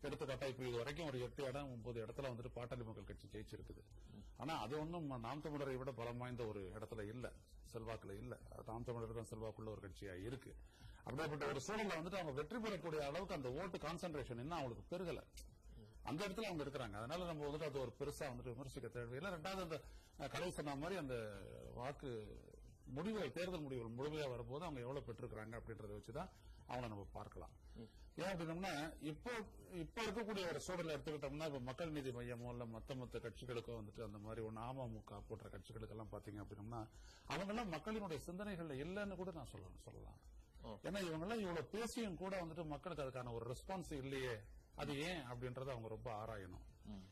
எடுத்துக்காட்டா 0.02 0.48
இப்போ 0.48 0.64
இது 0.64 0.78
வரைக்கும் 0.78 1.06
ஒரு 1.06 1.20
எட்டு 1.22 1.44
இடம் 1.44 1.72
ஒன்பது 1.72 2.06
இடத்துல 2.06 2.32
வந்துட்டு 2.32 2.56
பாட்டாளி 2.56 2.84
மக்கள் 2.84 3.04
கட்சி 3.04 3.28
ஜெயிச்சிருக்குது. 3.28 3.84
ஆனா 4.38 4.62
அது 4.62 4.80
ஒன்றும் 4.80 5.20
நாம் 5.20 5.42
தமிழரை 5.42 5.78
விட 5.78 5.92
பலம் 5.92 6.18
வாய்ந்த 6.18 6.46
ஒரு 6.46 6.72
இடத்துல 6.80 7.06
இல்ல. 7.08 7.34
செல்வாக்குல 7.74 8.18
இல்ல. 8.18 8.40
நாம் 8.66 8.84
தமிழர் 8.84 9.24
செல்வாக்குள்ள 9.24 9.70
ஒரு 9.72 9.82
கட்சியா 9.82 10.24
இருக்கு. 10.24 10.56
அப்படிப்பட்ட 11.04 11.46
ஒரு 11.46 11.62
சூழல்ல 11.68 11.98
வந்துட்டு 12.00 12.20
அவங்க 12.20 12.32
வெற்றி 12.32 12.60
பெறக்கூடிய 12.60 13.06
அளவுக்கு 13.06 13.34
அந்த 13.34 13.52
ஓட்டு 13.52 13.78
கான்சென்ட்ரேஷன் 13.78 14.40
இன்னும் 14.40 14.58
அவங்களுக்கு 14.58 14.96
பெருகல. 14.96 15.22
அந்த 16.10 16.20
இடத்துல 16.26 16.50
அவங்க 16.50 16.64
இருக்கிறாங்க. 16.66 16.96
அதனால 17.02 17.26
நம்ம 17.30 17.46
வந்துட்டு 17.48 17.70
அது 17.70 17.84
ஒரு 17.86 17.94
பெருசா 18.00 18.26
வந்துட்டு 18.32 18.54
விமர்சிக்க 18.56 18.90
தேவையில்லை. 18.98 19.32
ரெண்டாவது 19.38 19.64
அந்த 19.66 19.78
கலை 20.36 20.50
சொன்ன 20.58 20.76
மாதிரி 20.84 20.96
அந்த 21.04 21.16
வாக்கு 21.80 22.10
முடிவுகள் 22.96 23.34
தேர்தல் 23.38 23.64
முடிவுகள் 23.64 23.98
முழுமையா 23.98 24.28
வரும்போது 24.34 24.64
அவங்க 24.66 24.80
எவ்வளவு 24.86 25.08
பெற்றிருக்கிறாங்க 25.08 25.56
அப்படின்றத 25.60 25.96
வச்சுதான் 25.98 26.30
அவங்கள 26.70 26.88
நம்ம 26.94 27.06
பார்க்கலாம். 27.18 27.54
ஏன் 28.22 28.32
அப்படின்னம்னா 28.32 28.72
இப்போ 29.10 29.32
இப்போ 29.84 30.00
இருக்கக்கூடிய 30.06 30.44
ஒரு 30.52 30.60
சூழலை 30.68 30.92
எடுத்துக்கிட்டோம்னா 30.96 31.48
இப்ப 31.50 31.60
மக்கள் 31.68 31.94
நீதி 31.98 32.12
மையமோ 32.18 32.52
இல்ல 32.54 32.66
மத்த 32.76 32.96
மத்த 33.02 33.20
கட்சிகளுக்கோ 33.26 33.74
வந்துட்டு 33.80 34.02
அந்த 34.08 34.20
மாதிரி 34.26 34.42
ஒண்ணு 34.48 34.62
அமமுக 34.70 35.20
போன்ற 35.28 35.50
கட்சிகளுக்கெல்லாம் 35.56 36.12
பாத்தீங்க 36.14 36.40
அப்படின்னம்னா 36.44 36.82
அவங்க 37.34 37.52
எல்லாம் 37.54 37.72
மக்களினுடைய 37.76 38.20
சிந்தனைகள்ல 38.28 38.78
இல்லைன்னு 38.84 39.20
கூட 39.22 39.32
நான் 39.40 39.52
சொல்லலாம். 39.54 39.82
சொல்லலாம் 39.88 40.20
ஏன்னா 40.88 41.00
இவங்க 41.08 41.26
எல்லாம் 41.28 41.44
இவ்வளவு 41.44 41.72
பேசியும் 41.76 42.20
கூட 42.24 42.34
வந்துட்டு 42.44 42.66
மக்களுக்கு 42.74 43.04
அதுக்கான 43.06 43.34
ஒரு 43.38 43.46
ரெஸ்பான்ஸ் 43.54 43.92
இல்லையே. 44.04 44.36
அது 44.82 44.92
ஏன் 45.10 45.22
அப்படின்றத 45.32 45.70
அவங்க 45.74 45.90
ரொம்ப 45.96 46.10
ஆராயணும். 46.24 46.66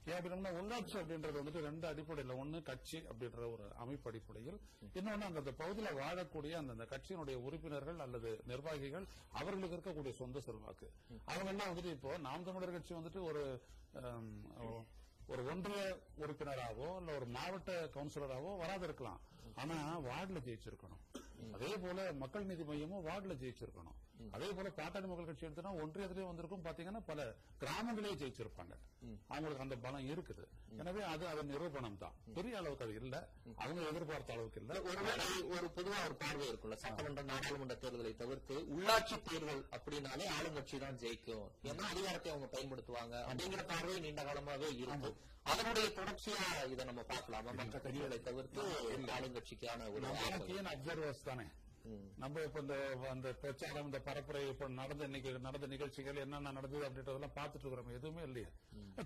ஏன் 0.10 0.18
அப்படின்னா 0.18 0.52
உள்ளாட்சி 0.60 0.96
அப்படின்றது 1.00 1.40
வந்துட்டு 1.40 1.62
ரெண்டு 1.68 1.86
அடிப்படையில். 1.92 2.34
ஒண்ணு 2.42 2.58
கட்சி 2.70 2.98
அப்படின்ற 3.12 3.42
ஒரு 3.54 3.66
அமைப்பு 3.84 4.10
அடிப்படையில் 4.12 4.60
இன்னொன்னு 4.98 5.30
அந்த 5.30 5.54
பகுதியில 5.62 5.92
வாழக்கூடிய 6.02 6.54
அந்த 6.62 6.76
அந்த 6.76 6.86
கட்சியினுடைய 6.94 7.38
உறுப்பினர்கள் 7.48 8.00
அல்லது 8.06 8.32
நிர்வாகிகள் 8.52 9.08
அவர்களுக்கு 9.40 9.78
இருக்கக்கூடிய 9.78 10.14
சொந்த 10.22 10.44
செல்வாக்கு. 10.48 10.90
அவங்க 11.32 11.50
எல்லாம் 11.54 11.72
வந்துட்டு 11.72 11.96
இப்போ 11.98 12.12
நாம் 12.28 12.48
தமிழர் 12.50 12.76
கட்சி 12.78 12.96
வந்துட்டு 13.00 13.24
ஒரு 13.30 13.44
ஒரு 15.34 15.42
ஒன்றிய 15.52 15.84
உறுப்பினராகவோ 16.24 16.88
இல்ல 17.00 17.14
ஒரு 17.20 17.28
மாவட்ட 17.36 17.72
கவுன்சிலராகவோ 17.94 18.52
வராது 18.64 18.84
இருக்கலாம். 18.88 19.22
ஆனா 19.62 19.76
வார்டுல 20.08 20.40
ஜெயிச்சிருக்கணும். 20.48 21.04
அதே 21.56 21.72
போல 21.84 22.00
மக்கள் 22.24 22.50
நீதி 22.50 22.64
மையமும் 22.64 23.06
வார்டுல 23.08 23.36
ஜெயிச்சிருக்கணும். 23.44 23.98
அதே 24.36 24.48
போல 24.58 24.70
பாட்டாளி 24.78 25.08
மக்கள் 25.10 25.28
கட்சி 25.28 25.46
எடுத்தோம்னா 25.48 25.72
ஒன்றியத்திலேயே 25.84 26.28
வந்திருக்கும் 26.30 26.64
பாத்தீங்கன்னா 26.68 27.02
பல 27.10 27.26
கிராமங்களே 27.62 28.12
ஜெயிச்சிருப்பாங்க. 28.22 28.74
அவங்களுக்கு 29.34 29.66
அந்த 29.66 29.76
பலம் 29.86 30.08
இருக்குது. 30.14 30.44
எனவே 30.82 31.02
அது 31.14 31.24
அது 31.32 31.44
நிரூபணம் 31.52 32.00
தான் 32.04 32.16
பெரிய 32.38 32.54
அளவுக்கு 32.62 32.86
அது 32.88 32.96
இல்ல. 33.02 33.16
அவங்க 33.64 33.82
எதிர்பார்த்த 33.92 34.36
அளவுக்கு 34.36 34.62
இல்ல. 34.64 34.80
ஒருவேளை 34.90 35.28
ஒரு 35.56 35.68
பொதுவா 35.78 36.00
ஒரு 36.08 36.16
பார்வை 36.24 36.48
இருக்குல்ல 36.52 36.78
சட்டமன்ற 36.86 37.24
நாடாளுமன்ற 37.32 37.78
தேர்தலை 37.84 38.14
தவிர்த்து 38.24 38.58
உள்ளாட்சி 38.76 39.18
தேர்தல் 39.30 39.64
அப்படின்னாலே 39.78 40.28
ஆளுங்கட்சி 40.38 40.80
தான் 40.86 41.00
ஜெயிக்கும். 41.04 41.48
ஏன்னா 41.70 41.86
அதிகாரத்தை 41.94 42.32
அவங்க 42.34 42.50
பயன்படுத்துவாங்க. 42.56 43.16
அப்படிங்கிற 43.30 43.66
பார்வை 43.74 44.00
நீண்ட 44.08 44.24
காலமாவே 44.30 44.72
இருக்கு. 44.84 45.12
அதனுடைய 45.52 45.88
தொடர்ச்சியா 45.98 46.46
இதை 46.74 46.84
நம்ம 46.86 47.02
பார்க்கலாமா? 47.10 47.52
மற்ற 47.60 47.80
கட்சிகளை 47.80 48.18
தவிர்த்து 48.30 48.62
ஆளுங்கட்சிக்கான 49.18 49.92
ஒரு 49.96 50.06
அப்சர்வர்ஸ் 50.74 51.28
தானே. 51.30 51.46
நம்ம 52.22 52.42
இப்ப 52.42 52.60
இந்த 52.60 52.76
அந்த 53.10 53.34
பிரச்சாரம் 53.42 53.86
இந்த 53.86 54.00
பரப்புரை 54.06 54.42
இப்ப 54.52 54.68
நடந்த 54.80 55.08
நடந்த 55.48 55.68
நிகழ்ச்சிகள் 55.74 56.22
என்னென்ன 56.24 56.52
நடந்தது 56.58 56.86
அப்படின்றதெல்லாம் 56.88 57.36
பார்த்துட்டு 57.36 57.66
இருக்கிறோம். 57.66 57.92
எதுவுமே 57.98 58.24
இல்லையே. 58.30 58.50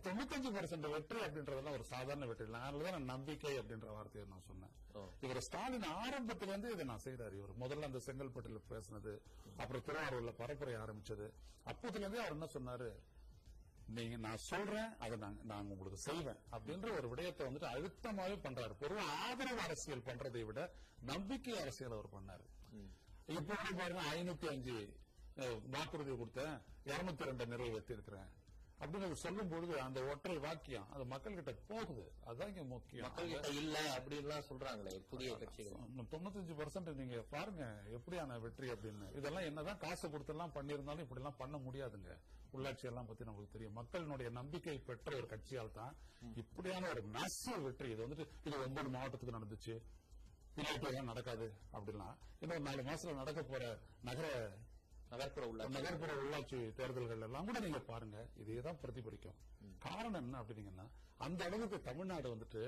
தொண்ணூத்தஞ்சு 0.06 0.50
பர்சன்ட் 0.58 0.88
வெற்றி 0.96 1.20
அப்படின்றதெல்லாம் 1.26 1.78
ஒரு 1.80 1.86
சாதாரண 1.94 2.26
வெற்றி 2.26 2.46
இல்லை. 2.46 2.62
அதனாலதான் 2.68 3.10
நம்பிக்கை 3.13 3.54
அப்படின்ற 3.60 3.89
வார்த்தையை 3.98 4.26
நான் 4.30 4.48
சொன்னேன். 4.50 4.74
இவர் 5.26 5.42
ஸ்டாலின் 5.48 5.88
ஆரம்பத்துல 6.04 6.52
இருந்து 6.54 6.72
இதை 6.72 6.86
நான் 6.86 7.06
செய்யறாரு 7.06 7.36
இவர் 7.42 7.54
முதல்ல 7.63 7.89
அந்த 7.89 8.02
செங்கல்பட்டுல 8.08 8.62
பேசினது 8.74 9.13
அப்புறம் 9.58 9.86
திருவாரூர்ல 9.88 10.34
பரப்புரை 10.42 10.76
ஆரம்பிச்சது. 10.84 11.28
அப்போதுல 11.65 12.04
இருந்தே 12.04 12.22
அவர் 12.26 12.36
என்ன 12.38 12.50
சொன்னாரு? 12.58 12.89
நீங்க 13.98 14.15
நான் 14.26 14.46
சொல்றேன் 14.50 14.89
அதை 14.98 15.15
நான் 15.18 15.38
நான் 15.44 15.70
உங்களுக்கு 15.74 16.00
செய்வேன் 16.08 16.39
அப்படின்ற 16.52 16.89
ஒரு 16.98 17.08
விடயத்தை 17.10 17.48
வந்துட்டு 17.48 17.70
அழுத்தமாவே 17.74 18.36
பண்றாரு. 18.46 18.74
பொதுவா 18.82 19.06
ஆதரவு 19.26 19.62
அரசியல் 19.68 20.08
பண்றதை 20.10 20.44
விட 20.46 20.62
நம்பிக்கை 21.12 21.58
அரசியல் 21.60 21.96
அவர் 21.98 22.15
பண்ணாரு. 22.18 22.46
இப்போ 23.38 23.55
பாருங்க 23.79 24.03
ஐநூத்தி 24.17 24.47
அஞ்சு 24.55 24.77
வாக்குறுதி 25.73 26.13
கொடுத்தேன். 26.19 26.55
இருநூத்தி 26.91 27.27
ரெண்டு 27.29 27.45
நிறைவேற்றி 27.53 27.93
இருக்கிறேன் 27.97 28.29
அப்படின்னு 28.84 29.15
சொல்லும் 29.21 29.49
பொழுது 29.51 29.73
அந்த 29.86 29.99
ஒற்றை 30.12 30.36
வாக்கியம் 30.45 30.89
அது 30.93 31.03
மக்கள் 31.13 31.38
கிட்ட 31.38 31.51
போகுது. 31.69 32.03
அதுதான் 32.25 32.51
இங்க 32.51 32.63
முக்கியம். 32.73 33.05
மக்கள் 33.05 33.32
கிட்ட 33.32 33.49
இல்ல 33.62 33.77
அப்படின்லாம் 33.95 34.45
சொல்றாங்களே 34.49 34.93
புதிய 35.12 35.29
கட்சிகள். 35.41 35.75
தொண்ணூத்தஞ்சு 36.13 36.55
பர்சன்ட் 36.60 36.91
நீங்க 37.01 37.17
பாருங்க 37.34 37.63
எப்படியான 37.97 38.38
வெற்றி 38.45 38.69
அப்படின்னு. 38.75 39.08
இதெல்லாம் 39.19 39.47
என்னதான் 39.49 39.82
காசு 39.86 40.05
கொடுத்தெல்லாம் 40.13 40.55
பண்ணியிருந்தாலும் 40.58 41.05
இப்படி 41.05 41.21
எல்லாம் 41.23 41.39
பண்ண 41.41 41.58
முடியாதுங்க. 41.65 42.13
உள்ளாட்சி 42.58 42.86
எல்லாம் 42.91 43.10
பத்தி 43.10 43.29
நமக்கு 43.29 43.55
தெரியும். 43.55 43.77
மக்களினுடைய 43.79 44.29
நம்பிக்கை 44.39 44.77
பெற்ற 44.89 45.15
ஒரு 45.19 45.27
கட்சியால் 45.34 45.75
தான் 45.79 45.93
இப்படியான 46.43 46.89
ஒரு 46.93 47.03
மேசிவ் 47.17 47.65
வெற்றி. 47.67 47.89
இது 47.95 48.05
வந்துட்டு 48.05 48.27
இது 48.49 48.55
ஒன்பது 48.67 48.91
மாவட்டத்துக்கு 48.97 49.38
நடந்துச்சு. 49.38 49.75
பின்னாடி 50.55 51.03
நடக்காது 51.03 51.45
அப்படிலாம் 51.73 52.15
இன்னொரு 52.39 52.63
நாலு 52.67 52.81
மாசத்துல 52.88 53.13
நடக்க 53.13 53.41
போற 53.43 53.63
நகர 54.01 54.27
நகர்ப்புற 55.12 55.45
உள்ளாட்சி. 55.51 55.75
நகர்ப்புற 55.75 56.12
உள்ளாட்சி 56.23 56.57
தேர்தல்கள் 56.79 57.21
எல்லாம் 57.27 57.45
கூட 57.45 57.59
நீங்க 57.59 57.79
பாருங்க 57.91 58.17
இதேதான் 58.41 58.79
பிரதிபலிக்கும். 58.81 59.38
காரணம் 59.79 60.19
என்ன 60.21 60.41
அப்படின்னீங்கன்னா 60.41 60.85
அந்த 61.17 61.45
அளவுக்கு 61.45 61.77
தமிழ்நாடு 61.81 62.27
வந்துட்டு 62.35 62.62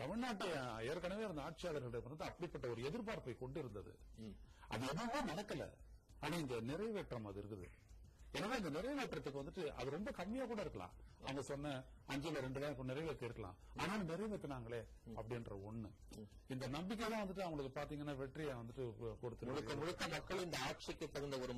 தமிழ்நாட்டை 0.00 0.48
ஏற்கனவே 0.90 1.24
அந்த 1.30 1.42
ஆட்சியாளர்களிடம் 1.46 2.26
அப்படிப்பட்ட 2.28 2.66
ஒரு 2.68 2.82
எதிர்பார்ப்பை 2.90 3.34
கொண்டு 3.38 3.60
இருந்தது 3.60 3.92
அது 4.68 4.86
எதுவுமே 4.92 5.20
நடக்கல. 5.32 5.66
ஆனா 6.20 6.36
இந்த 6.36 6.54
நிறைவேற்றம் 6.70 7.28
அது 7.30 7.40
இருக்குது. 7.42 7.68
எனவே 8.36 8.56
இந்த 8.60 8.70
நிறைவேற்றத்துக்கு 8.70 9.40
வந்துட்டு 9.40 9.62
அது 9.78 9.88
ரொம்ப 9.94 10.10
கம்மியா 10.18 10.44
கூட 10.44 10.60
இருக்கலாம். 10.64 10.92
அவங்க 11.26 11.42
சொன்ன 11.42 11.70
அஞ்சுல 12.12 12.40
ரெண்டு 12.44 12.60
தான் 12.62 12.72
இப்ப 12.74 12.84
நிறைவேற்றி 12.90 13.24
இருக்கலாம் 13.28 13.56
ஆனா 13.82 13.94
நிறைவேற்றினாங்களே 14.10 14.80
அப்படின்ற 15.20 15.54
ஒண்ணு. 15.68 15.88
இந்த 16.54 16.66
நம்பிக்கை 16.74 17.08
தான் 17.08 17.22
வந்துட்டு 17.22 17.44
அவங்களுக்கு 17.46 17.72
பாத்தீங்கன்னா 17.78 18.14
வெற்றியை 18.20 18.52
வந்துட்டு 18.60 18.84
கொடுத்து 19.22 19.48
முழுக்க 19.50 19.74
முழுக்க 19.80 20.08
மக்கள் 20.14 20.44
இந்த 20.46 20.58
ஆட்சிக்கு 20.68 21.08
தகுந்த 21.14 21.38
ஒரு 21.44 21.54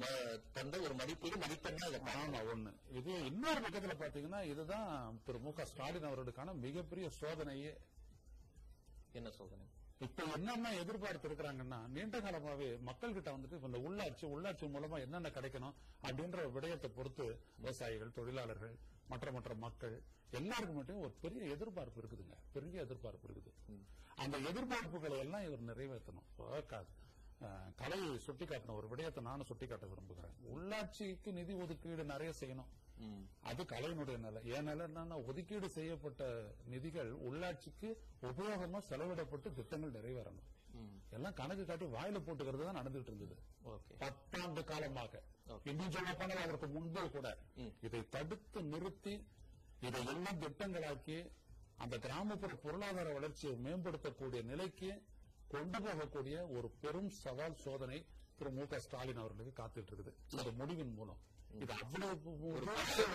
தந்த 0.58 0.80
ஒரு 0.86 0.94
மதிப்பீடு 1.00 1.42
மதிப்பெண்ணா. 1.44 1.88
ஆமா 2.22 2.40
ஒண்ணு. 2.54 2.72
இது 3.00 3.12
இன்னொரு 3.30 3.60
பக்கத்துல 3.66 3.96
பாத்தீங்கன்னா 4.04 4.42
இதுதான் 4.52 5.20
திரு 5.26 5.40
மு 5.46 5.52
க 5.52 5.66
ஸ்டாலின் 5.72 6.08
அவர்களுக்கான 6.10 6.54
மிகப்பெரிய 6.66 7.08
சோதனையே. 7.20 7.74
என்ன 9.18 9.30
சோதனை? 9.40 9.66
இப்ப 10.04 10.24
என்னென்ன 10.34 10.68
எதிர்பார்த்து 10.82 11.28
இருக்கிறாங்கன்னா 11.28 11.78
நீண்ட 11.94 12.18
காலமாவே 12.18 12.68
மக்கள் 12.88 13.16
கிட்ட 13.16 13.30
வந்துட்டு 13.36 13.56
இந்த 13.68 13.80
உள்ளாட்சி 13.86 14.24
உள்ளாட்சி 14.34 14.66
மூலமா 14.74 14.98
என்னென்ன 15.06 15.30
கிடைக்கணும் 15.34 15.74
அப்படின்ற 16.06 16.46
விடயத்தை 16.54 16.88
பொறுத்து 16.98 17.26
விவசாயிகள் 17.56 18.14
தொழிலாளர்கள் 18.18 18.74
மற்ற 19.12 19.32
மற்ற 19.36 19.54
மக்கள் 19.64 19.96
எல்லாருக்கும் 20.38 20.78
மட்டும் 20.80 21.02
ஒரு 21.04 21.12
பெரிய 21.24 21.42
எதிர்பார்ப்பு 21.54 22.00
இருக்குதுங்க. 22.00 22.36
பெரிய 22.56 22.84
எதிர்பார்ப்பு 22.86 23.26
இருக்குது. 23.28 23.52
அந்த 24.22 24.36
எதிர்பார்ப்புகளை 24.50 25.18
எல்லாம் 25.24 25.44
இவர் 25.48 25.68
நிறைவேற்றணும். 25.70 26.28
கலையை 27.80 28.10
சுட்டிக்காட்டின 28.26 28.74
ஒரு 28.80 28.88
விடயத்தை 28.92 29.22
நானும் 29.28 29.48
சுட்டிக்காட்ட 29.50 29.86
விரும்புகிறேன். 29.92 30.36
உள்ளாட்சிக்கு 30.54 31.30
நிதி 31.38 31.54
ஒதுக்கீடு 31.64 32.04
நிறைய 32.12 32.32
செய்யணும். 32.40 32.70
அது 33.40 33.62
கலையினுடைய 33.62 34.18
நிலை. 34.18 34.40
என் 34.44 34.62
நிலை 34.62 34.84
என்னன்னா 34.86 35.26
ஒதுக்கீடு 35.26 35.68
செய்யப்பட்ட 35.70 36.22
நிதிகள் 36.64 37.10
உள்ளாட்சிக்கு 37.12 37.88
உபயோகமா 38.22 38.78
செலவிடப்பட்டு 38.90 39.52
திட்டங்கள் 39.52 39.92
நிறைவேறணும். 39.92 40.48
எல்லாம் 41.10 41.34
கணக்கு 41.34 41.64
காட்டி 41.64 41.86
வாயில 41.86 42.18
போட்டுக்கிறது 42.26 42.64
தான் 42.64 42.78
நடந்துட்டு 42.80 43.06
இருந்தது. 43.06 43.36
ஓகே. 43.64 43.94
பத்தாண்டு 43.98 44.64
காலமாக. 44.64 45.22
இன்னும் 45.64 45.90
சொல்ல 45.90 46.14
போனால் 46.14 46.36
அதற்கு 46.36 46.66
முன்பே 46.66 47.08
கூட 47.10 47.38
இதை 47.80 48.08
தடுத்து 48.08 48.62
நிறுத்தி 48.62 49.26
இதை 49.80 50.06
எல்லாம் 50.06 50.40
திட்டங்களாக்கி 50.40 51.18
அந்த 51.76 51.98
கிராமப்புற 51.98 52.54
பொருளாதார 52.54 53.12
வளர்ச்சியை 53.12 53.54
மேம்படுத்தக்கூடிய 53.56 54.44
நிலைக்கு 54.44 54.90
கொண்டு 55.50 55.78
போகக்கூடிய 55.78 56.56
ஒரு 56.56 56.70
பெரும் 56.80 57.10
சவால் 57.10 57.56
சோதனை 57.56 58.04
திரு 58.36 58.50
மு 58.50 58.66
க 58.66 58.78
ஸ்டாலின் 58.78 59.16
அவர்களுக்கு 59.16 59.62
காத்துட்டு 59.62 59.92
இருக்குது. 59.92 60.12
இந்த 60.30 60.50
முடிவின் 60.58 60.94
மூலம். 60.94 61.16
இது 61.60 61.72
அவ்வளவு 61.72 62.46
ஒரு 62.46 62.66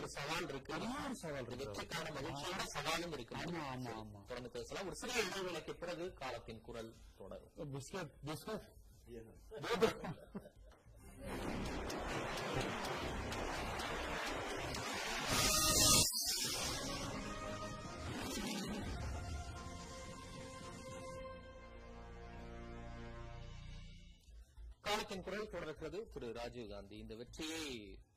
சவால் 0.07 0.47
இருக்கு. 0.47 0.73
ஒரு 1.05 1.15
சவால் 1.15 1.47
இருக்கு. 1.47 1.87
மகிழ்ச்சியான 2.13 2.63
சவாலும் 2.73 3.11
இருக்கு. 3.11 3.35
ஆமா 3.35 3.63
ஆமா 3.73 4.01
ஆமா. 4.01 4.25
தொடர்ந்து 4.25 4.49
பேசலாம். 4.49 4.85
ஒரு 4.85 4.95
சிறிய 4.95 5.23
இடைவேளைக்கு 5.23 5.73
பிறகு 5.73 6.13
காலத்தின் 6.13 6.61
குரல் 6.61 6.93
தொடரும். 7.15 7.73
பிஸ்கட் 7.73 8.11
பிஸ்கட் 8.25 8.73
காலத்தின் 25.05 25.25
குரல் 25.25 25.51
தொடர்கிறது 25.53 25.97
திரு 26.13 26.27
ராஜீவ் 26.37 26.71
காந்தி. 26.71 26.95
இந்த 27.01 27.13
வெற்றியை 27.19 27.65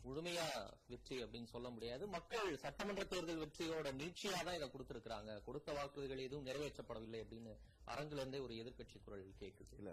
முழுமையா 0.04 0.44
வெற்றி 0.92 1.16
அப்படின்னு 1.24 1.48
சொல்ல 1.52 1.68
முடியாது. 1.74 2.04
மக்கள் 2.14 2.46
சட்டமன்ற 2.62 3.02
தேர்தல் 3.10 3.40
வெற்றியோட 3.42 3.90
நீட்சியா 3.98 4.38
தான் 4.46 4.56
இதை 4.58 4.66
கொடுத்திருக்கிறாங்க. 4.74 5.32
கொடுத்த 5.46 5.72
வாக்குறுதிகள் 5.78 6.22
எதுவும் 6.26 6.46
நிறைவேற்றப்படவில்லை 6.48 7.18
அப்படின்னு 7.24 7.52
அரங்குல 7.94 8.22
இருந்தே 8.22 8.38
ஒரு 8.44 8.54
எதிர்க்கட்சி 8.60 9.00
குரல் 9.06 9.26
கேட்குது. 9.42 9.74
இல்ல 9.80 9.90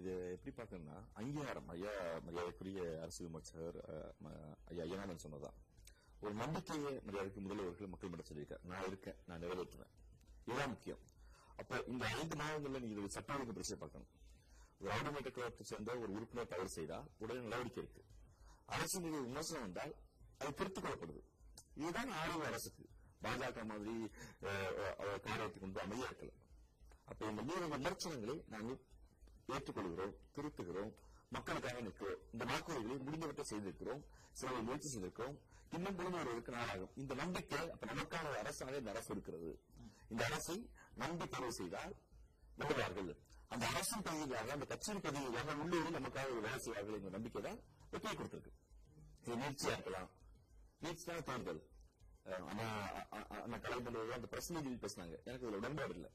இது 0.00 0.12
எப்படி 0.34 0.52
பாக்கணும்னா 0.58 0.98
அங்கீகாரம் 1.20 1.70
ஐயா 1.74 1.94
மரியாதைக்குரிய 2.26 2.82
அரசு 3.04 3.22
விமர்சகர் 3.26 3.78
ஐயா 4.72 4.84
ஐயனானன் 4.88 5.24
சொன்னதான் 5.24 5.56
ஒரு 6.24 6.34
நம்பிக்கையை 6.42 6.92
மரியாதைக்கு 7.06 7.46
முதல்வர்கள் 7.46 7.92
மக்கள் 7.94 8.12
மட்டும் 8.14 8.30
சொல்லியிருக்காரு. 8.32 8.64
நான் 8.72 8.88
இருக்கேன் 8.90 9.18
நான் 9.30 9.42
நிறைவேற்றுவேன். 9.44 9.94
இதுதான் 10.46 10.72
முக்கியம். 10.74 11.02
அப்ப 11.62 11.82
இந்த 11.94 12.04
ஐந்து 12.18 12.36
மாதங்கள்ல 12.42 12.82
நீங்க 12.84 12.94
இது 12.96 13.04
ஒழுங்கு 13.06 13.56
பிரச்சனை 13.58 13.80
பார்க்கணும். 13.84 14.12
திராவிட 14.80 15.06
முன்னேற்ற 15.10 15.30
கழகத்தை 15.36 15.64
சேர்ந்த 15.70 15.90
ஒரு 16.02 16.10
உறுப்பினர் 16.16 16.50
தவறு 16.52 16.70
செய்தால் 16.78 17.06
உடனே 17.22 17.40
நடவடிக்கை 17.52 17.82
இருக்கு 17.82 18.02
அரசு 18.74 18.96
மீது 19.04 19.18
விமர்சனம் 19.28 19.64
வந்தால் 19.66 19.92
அது 20.40 20.50
திருத்திக் 20.58 20.84
கொள்ளப்படுது. 20.84 21.22
இதுதான் 21.80 22.10
ஆளும் 22.20 22.44
அரசுக்கு. 22.48 22.84
பாஜக 23.24 23.64
மாதிரி 23.70 23.94
காரியத்தை 25.26 25.58
கொண்டு 25.60 25.80
அமைய 25.84 26.08
இருக்கல 26.10 26.32
அப்ப 27.10 27.30
இந்த 27.30 27.42
மீது 27.48 27.68
விமர்சனங்களை 27.74 28.36
நாங்கள் 28.54 28.78
ஏற்றுக்கொள்கிறோம் 29.54 30.14
திருத்துகிறோம். 30.36 30.92
மக்களுக்காக 31.34 31.80
நிற்கிறோம். 31.86 32.20
இந்த 32.34 32.44
வாக்குறுதிகளை 32.50 32.96
முடிந்தவற்றை 33.06 33.44
செய்திருக்கிறோம். 33.50 34.02
சில 34.40 34.60
முயற்சி 34.66 34.88
செய்திருக்கிறோம். 34.92 35.36
இன்னும் 35.76 35.96
முடிந்து 35.98 36.18
வருவதற்கு 36.20 36.52
நாளாகும் 36.56 36.92
இந்த 37.02 37.12
நம்பிக்கை 37.22 37.60
அப்ப 37.74 37.86
நமக்கான 37.92 38.32
அரசாக 38.42 38.76
இந்த 38.82 38.90
அரசு 38.94 39.10
இருக்கிறது. 39.14 39.50
இந்த 40.12 40.22
அரசை 40.30 40.56
நம்பி 41.02 41.26
தேர்வு 41.34 41.52
செய்தால் 41.60 41.94
நம்புவார்கள் 42.60 43.10
அந்த 43.52 43.64
அரசின் 43.72 44.04
பதவியாக 44.06 44.52
அந்த 44.56 44.66
கட்சியின் 44.72 45.04
பதவியாக 45.06 45.54
உள்ளூரில் 45.62 45.96
நமக்காக 45.98 46.40
வேலை 46.46 46.58
செய்வார்கள் 46.64 46.98
என்ற 46.98 47.10
நம்பிக்கை 47.16 47.42
தான் 47.46 47.60
வெற்றியை 47.92 48.14
கொடுத்திருக்கு. 48.18 48.52
இது 49.24 49.36
நீட்சியா 49.42 49.74
இருக்கலாம். 49.76 50.10
நீட்சியான 50.84 51.24
தேர்தல். 51.30 51.62
ஆனா 52.50 52.66
அண்ணா 53.44 53.56
கலைஞர் 53.64 54.16
அந்த 54.18 54.28
பிரச்சனை 54.34 54.76
பேசினாங்க. 54.84 55.16
எனக்கு 55.26 55.46
இதுல 55.46 55.60
உடன்பாடு 55.62 55.94
இல்லை. 55.96 56.10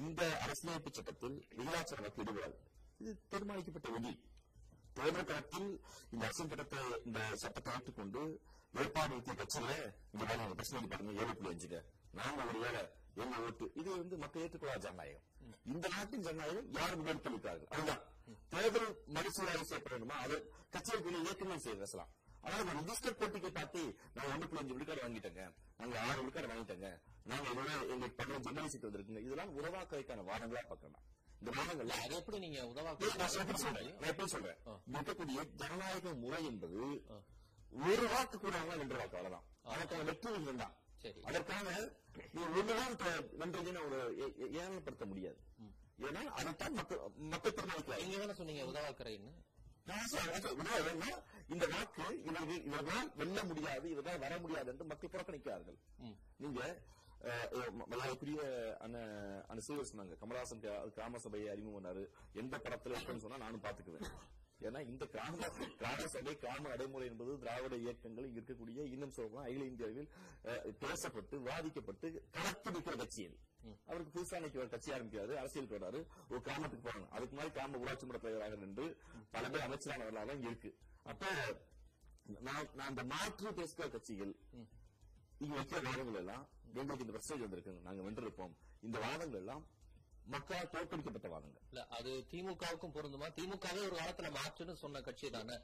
இந்த 0.00 0.22
அரசியலமைப்பு 0.44 0.90
சட்டத்தில் 0.96 1.36
விகிதாச்சார 1.58 2.00
வாக்கு 2.04 2.22
ஈடுபடாது 2.24 2.56
இது 3.02 3.12
தீர்மானிக்கப்பட்ட 3.32 3.88
விதி. 3.96 4.12
தேர்தல் 4.96 5.28
களத்தில் 5.30 5.68
இந்த 6.12 6.22
அரசியல் 6.26 6.50
சட்டத்தை 6.52 6.80
இந்த 7.08 7.18
சட்டத்தை 7.42 7.72
ஏற்றுக்கொண்டு 7.76 8.22
வேட்பாளர் 8.76 9.14
வைத்த 9.16 9.34
கட்சியில 9.40 9.72
இந்த 10.14 10.22
மாதிரி 10.28 10.56
பிரச்சனை 10.58 10.88
பாருங்க 10.92 11.12
ஏழு 11.22 11.34
புள்ளி 11.38 11.50
அஞ்சுங்க 11.52 11.78
நாங்க 12.18 12.40
ஒரு 12.50 12.58
வேலை 12.64 12.82
எங்க 13.22 13.36
ஓட்டு 13.46 13.66
இது 13.80 13.88
வந்து 13.94 14.16
மக்கள் 14.22 14.42
ஏற்றுக்கொள்ளாத 14.46 14.82
ஜனநாயகம். 14.86 15.24
இந்த 15.72 15.86
நாட்டின் 15.94 16.24
ஜனநாயகம் 16.26 16.70
யார் 16.78 16.96
முன்னெடுத்தளித்தார்கள் 17.00 17.70
அதுதான். 17.74 18.02
தேர்தல் 18.52 18.90
மறுசீராய்வு 19.16 19.68
செய்யப்படணுமா 19.70 20.16
அது 20.24 20.36
கட்சிகளுக்குள்ள 20.74 21.18
இயக்கங்கள் 21.26 21.62
செய்ய 21.66 21.76
பேசலாம். 21.82 22.10
ஆனா 22.44 22.56
நம்ம 22.58 22.74
ரிஜிஸ்டர் 22.80 23.18
போட்டிக்கு 23.20 23.50
பார்த்து 23.58 23.80
நான் 24.16 24.30
ஒன்று 24.32 24.48
புள்ளி 24.48 24.60
அஞ்சு 24.62 24.74
விழுக்காடு 24.76 25.04
வாங்கிட்டேங்க. 25.04 25.44
நாங்க 25.80 25.96
ஆறு 26.08 26.18
விழுக்காடு 26.22 26.50
வாங்கிட்டேங்க. 26.52 26.90
நாங்க 27.30 27.46
இதோட 27.52 27.70
எங்களுக்கு 27.92 28.18
பண்ற 28.20 28.38
ஜெர்னல் 28.46 28.70
சீட் 28.72 28.86
வந்திருக்குங்க. 28.88 29.22
இதெல்லாம் 29.26 29.54
உறவாக்குறதுக்கான 29.58 30.26
வாதங்களா 30.30 30.62
பார்க்கலாம். 30.72 31.04
இந்த 31.40 31.50
வாதங்கள்ல 31.56 31.96
அது 32.04 32.14
எப்படி 32.20 32.38
நீங்க 32.44 32.60
உதவா 32.72 32.92
நான் 33.22 33.38
எப்படி 33.44 33.60
சொல்றேன். 33.64 33.90
நான் 34.00 34.10
எப்படி 34.12 34.30
சொல்றேன்? 34.34 34.60
இருக்கக்கூடிய 34.94 35.44
ஜனநாயக 35.62 36.14
முறை 36.24 36.40
என்பது 36.52 36.80
ஒரு 37.88 38.06
வாக்கு 38.14 38.36
கூட 38.44 38.56
வென்ற 38.80 38.96
வாக்கு. 39.00 39.18
அவ்வளவுதான். 39.18 39.46
அதற்கான 39.72 40.04
வெற்றி 40.10 40.28
விகிதம் 40.34 40.62
தான் 40.64 40.74
சரி. 41.02 41.20
அதற்கான 41.22 41.66
நீ 42.32 42.42
ஒண்ணுதான் 42.50 42.94
வென்றதுன்னு 43.38 43.84
ஒரு 43.84 43.98
ஏ- 44.18 44.34
ஏ- 44.40 44.50
ஏளனப்படுத்த 44.58 45.04
முடியாது. 45.06 45.38
ஏன்னா 45.98 46.22
அதைத்தான் 46.32 46.74
மக்கள் 47.26 47.54
தீர்மானிக்கிறாங்க 47.54 48.02
நீங்க 48.02 48.18
தானே 48.18 48.34
சொன்னீங்க 48.34 48.64
உதவாக்கரைன்னு 48.64 49.32
இந்த 51.48 51.66
வாக்கு 51.66 52.04
இவர்கள் 52.20 52.62
இவர்களால் 52.64 53.10
வெல்ல 53.16 53.44
முடியாது 53.44 53.90
இவர்களால் 53.90 54.18
வர 54.18 54.38
முடியாது 54.38 54.70
என்று 54.70 54.84
மக்கள் 54.84 55.10
புறக்கணிக்கிறார்கள். 55.10 55.78
நீங்க 56.36 56.60
மரியாதைக்குரிய 57.86 58.40
அண்ணன் 58.80 59.14
அண்ணன் 59.42 59.60
சீவர் 59.60 59.88
சொன்னாங்க. 59.90 60.16
கமலஹாசன் 60.20 60.62
கிராம 60.90 61.18
சபையை 61.18 61.48
அறிமுகம் 61.48 61.78
பண்ணாரு 61.78 62.02
எந்த 62.34 62.56
படத்துல 62.56 62.94
இருக்குன்னு 62.94 63.20
சொன்னா 63.20 63.36
நானும் 63.36 63.62
பாத்துக்குவேன் 63.62 64.06
ஏன்னா 64.60 64.80
இந்த 64.86 65.04
கிராம 65.06 65.48
கிராம 65.76 66.06
சபை 66.08 66.32
கிராம 66.36 66.68
நடைமுறை 66.68 67.06
என்பது 67.06 67.32
திராவிட 67.38 67.74
இயக்கங்கள் 67.78 68.26
இருக்கக்கூடிய 68.32 68.86
இன்னும் 68.88 69.12
சொல்லலாம் 69.12 69.44
அகில 69.44 69.64
இந்திய 69.64 69.88
அளவில் 69.88 70.08
அஹ், 70.44 70.72
பேசப்பட்டு 70.80 71.36
வாதிக்கப்பட்டு 71.44 72.08
நிற்கிற 72.68 72.94
கட்சி 72.96 73.24
அவருக்கு 73.86 74.12
புதுசா 74.12 74.36
ஒரு 74.56 74.68
கட்சி 74.68 74.90
ஆரம்பிக்கிறாரு 74.92 75.34
அரசியலுக்கு 75.38 75.78
வராரு 75.78 76.00
ஒரு 76.28 76.40
கிராமத்துக்கு 76.42 76.84
போறாங்க. 76.84 77.08
அதுக்கு 77.10 77.36
மாதிரி 77.36 77.52
கிராம 77.52 77.78
ஊராட்சி 77.78 78.06
மன்ற 78.06 78.20
தலைவராக 78.20 78.56
நின்று 78.56 78.86
பல 79.32 79.44
பேர் 79.48 79.66
அமைச்சரானவர்களாக 79.66 80.36
இங்க 80.36 80.48
இருக்கு. 80.48 80.70
அப்ப 81.06 81.24
அந்த 82.86 83.02
மாற்று 83.10 83.52
பேசுகிற 83.52 83.88
கட்சிகள் 83.88 84.32
இங்க 85.40 85.52
வைக்கிற 85.54 85.80
வாதங்கள் 85.86 86.20
எல்லாம் 86.20 86.44
எங்களுக்கு 86.72 87.04
இந்த 87.04 87.14
பிரச்சனை 87.14 87.42
வந்திருக்குங்க. 87.42 87.82
நாங்க 87.82 88.02
வென்றிருப்போம். 88.02 88.54
இந்த 88.82 88.96
வாதங்கள் 89.00 89.40
எல்லாம் 89.40 89.62
மக்களால் 90.28 90.70
தோற்கடிக்கப்பட்ட 90.72 91.28
வாதங்கள் 91.28 91.64
இல்ல 91.68 91.82
அது 91.96 92.10
திமுகவுக்கும் 92.30 92.94
பொருந்துமா 92.96 93.28
திமுகவே 93.36 93.80
ஒரு 93.86 93.96
காலத்துல 93.96 94.30
மாற்றுன்னு 94.34 94.74
சொன்ன 94.82 95.00
கட்சி 95.00 95.30
தானே 95.30 95.56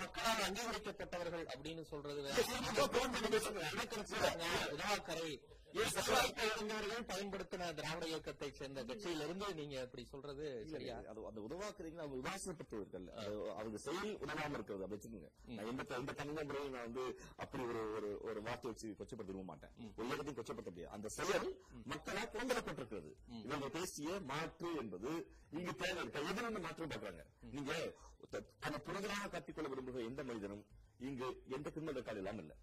மக்களால் 0.00 0.44
அங்கீகரிக்கப்பட்டவர்கள் 0.46 1.44
அப்படின்னு 1.54 1.84
சொல்றது 1.84 2.20
உதவாக்கரை 4.72 5.28
இருந்தவர்கள் 5.74 7.06
பயன்படுத்தின 7.08 7.68
திராவிட 7.72 8.04
இயக்கத்தை 8.06 8.48
சேர்ந்த 8.52 8.80
கட்சியிலிருந்து 8.84 9.46
நீங்க 9.54 9.76
இப்படி 9.82 10.04
சொல்றது 10.04 10.44
சரியா? 10.72 10.96
அது 11.10 11.26
அந்த 11.30 11.40
உதவாக்குறீங்க 11.46 11.98
அவங்க 11.98 12.16
உதாசனப்பட்டவர்கள் 12.22 13.06
அவங்க 13.54 13.78
செயல் 13.78 14.12
உதவாம 14.20 14.54
இருக்கிறது 14.54 14.84
அப்படி 14.84 14.98
வச்சுக்கோங்க. 14.98 15.30
நான் 15.48 15.70
எந்த 15.72 15.86
எந்த 15.98 16.12
தனிந்த 16.12 16.44
முறையும் 16.44 16.74
நான் 16.76 16.86
வந்து 16.88 17.04
அப்படி 17.36 17.62
ஒரு 17.64 17.82
ஒரு 17.96 18.10
ஒரு 18.28 18.42
வார்த்தை 18.42 18.70
வச்சு 18.70 18.88
கொச்சப்படுத்த 18.92 19.30
விரும்ப 19.30 19.48
மாட்டேன் 19.50 19.74
ஒரு 19.98 20.08
இடத்தையும் 20.08 20.38
கொச்சப்படுத்த 20.38 20.70
முடியாது 20.70 20.94
அந்த 20.96 21.10
செயல் 21.18 21.48
மக்களால் 21.92 22.32
புறந்தரப்பட்டிருக்கிறது 22.34 23.12
இவங்க 23.44 23.70
பேசிய 23.70 24.10
மாற்று 24.30 24.70
என்பது 24.82 25.10
இங்கு 25.56 25.72
தேவை. 25.74 26.04
எதிர்ந்து 26.22 26.60
மாற்றம் 26.60 26.90
பார்க்கறாங்க. 26.90 27.24
நீங்க 27.52 27.72
தன்னை 28.60 28.78
புனிதராக 28.86 29.28
காட்டிக்கொள்ள 29.28 29.68
விரும்புகிற 29.68 30.04
எந்த 30.04 30.22
மனிதனும் 30.24 30.64
இங்கு 31.08 31.26
எந்த 31.48 31.68
கிரிமினல் 31.70 31.98
ரெக்கார்டு 31.98 32.22
இல்லாம 32.22 32.42
இல்ல. 32.44 32.54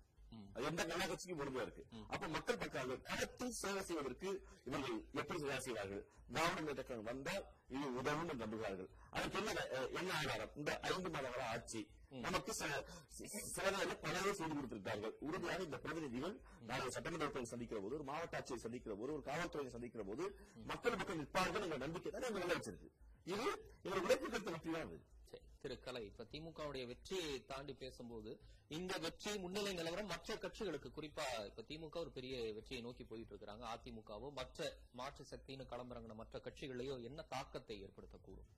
எந்த 0.54 0.84
நல்ல 0.84 1.08
கட்சிக்கும் 1.08 1.40
பொறுமையா 1.40 1.62
இருக்கு. 1.62 1.86
அப்ப 2.08 2.28
மக்கள் 2.28 2.56
பார்க்கிறாங்க 2.56 3.02
களத்தில் 3.02 3.52
சேவை 3.52 3.84
செய்வதற்கு 3.84 4.48
இவர்கள் 4.64 5.06
எப்படி 5.14 5.40
சேவை 5.40 5.60
செய்வார்கள்? 5.60 6.08
திராவிட 6.32 6.62
முன்னேற்ற 6.62 6.96
வந்தால் 6.96 7.46
இது 7.68 7.96
உதவும் 7.96 8.30
என்று 8.30 8.46
நம்புகிறார்கள். 8.46 8.90
அதுக்கு 9.10 9.38
என்ன 9.38 9.66
என்ன 10.00 10.14
ஆதாரம்? 10.14 10.52
இந்த 10.56 10.80
ஐந்து 10.80 11.10
மாத 11.10 11.30
கால 11.30 11.50
ஆட்சி. 11.50 11.88
நமக்கு 12.10 12.54
சில- 12.54 12.86
சி- 13.18 13.28
சில 13.28 13.72
நேரம் 13.72 14.00
பலரே 14.02 14.34
செய்து 14.34 14.54
கொடுத்திருக்கார்கள் 14.54 15.14
உறுதியாக 15.20 15.64
இந்த 15.64 15.78
பிரதிநிதிகள் 15.78 16.40
நாளை 16.62 16.90
சட்டமன்றத்தை 16.90 17.46
சந்திக்கிற 17.46 17.82
போது 17.82 17.94
ஒரு 17.94 18.04
மாவட்ட 18.04 18.38
ஆட்சியை 18.38 18.60
சந்திக்கிற 18.60 18.96
போது 18.96 19.14
ஒரு 19.14 19.22
காவல்துறையை 19.26 19.68
சந்திக்கிற 19.68 20.04
போது 20.04 20.40
மக்கள் 20.66 20.96
மக்கள் 20.96 21.16
நிற்பார்கள் 21.16 21.62
என்ற 21.62 21.78
நம்பிக்கை 21.78 22.12
தான் 22.12 22.36
எங்க 22.36 22.54
வச்சிருக்கு. 22.54 22.90
இது 23.24 23.66
இவர் 23.84 24.00
உழைப்பு 24.00 24.30
கருத்து 24.30 24.52
வெற்றி 24.52 24.72
தான் 24.72 24.82
அது. 24.82 25.04
சரி 25.32 25.46
திரு 25.62 25.76
கலை 25.80 26.02
இப்ப 26.06 26.24
திமுகவுடைய 26.32 26.84
வெற்றியை 26.88 27.36
தாண்டி 27.52 27.74
பேசும்போது 27.74 28.32
இந்த 28.78 28.94
வெற்றி 28.98 29.32
முன்னிலை 29.40 29.72
நிலவரம் 29.74 30.10
மற்ற 30.14 30.36
கட்சிகளுக்கு 30.36 30.90
குறிப்பா 30.98 31.26
இப்ப 31.50 31.64
திமுக 31.70 31.98
ஒரு 31.98 32.12
பெரிய 32.18 32.36
வெற்றியை 32.58 32.82
நோக்கி 32.84 33.04
போயிட்டு 33.04 33.34
இருக்காங்க 33.34 33.66
அதிமுகவோ 33.74 34.30
மற்ற 34.40 34.68
மாற்று 35.00 35.24
சக்தின்னு 35.32 35.66
களமிறங்கின 35.72 36.16
மற்ற 36.22 36.40
கட்சிகளையோ 36.40 36.96
என்ன 37.10 37.22
தாக்கத்தை 37.22 37.78
ஏற்படுத்தக்கூடும்? 37.86 38.50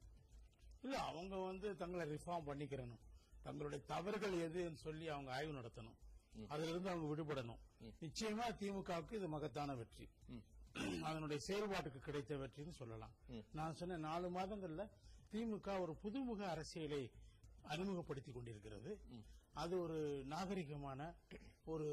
இல்ல 0.82 0.96
அவங்க 1.10 1.36
வந்து 1.50 1.68
தங்களை 1.82 2.06
ரிஃபார்ம் 2.16 2.48
பண்ணிக்கிறணும். 2.50 3.04
தங்களுடைய 3.44 3.82
தவறுகள் 3.86 4.36
எதுன்னு 4.48 4.82
சொல்லி 4.88 5.06
அவங்க 5.08 5.32
ஆய்வு 5.32 5.54
நடத்தணும். 5.60 5.98
அதுல 6.54 6.70
இருந்து 6.70 6.90
அவங்க 6.90 7.08
விடுபடணும். 7.12 7.62
நிச்சயமா 8.02 8.46
திமுகவுக்கு 8.62 9.14
இது 9.14 9.28
மகத்தான 9.28 9.76
வெற்றி. 9.76 10.08
அதனுடைய 11.08 11.40
செயல்பாட்டுக்கு 11.48 12.00
கிடைத்த 12.00 12.36
வெற்றின்னு 12.36 12.76
சொல்லலாம். 12.82 13.16
நான் 13.52 13.80
சொன்ன 13.82 13.98
நாலு 13.98 14.28
மாதங்கள்ல 14.40 14.86
திமுக 15.34 15.80
ஒரு 15.80 15.94
புதுமுக 16.04 16.42
அரசியலை 16.48 17.12
அறிமுகப்படுத்தி 17.62 18.32
கொண்டிருக்கிறது. 18.32 19.00
அது 19.52 19.80
ஒரு 19.80 20.26
நாகரிகமான 20.30 21.16
ஒரு 21.66 21.88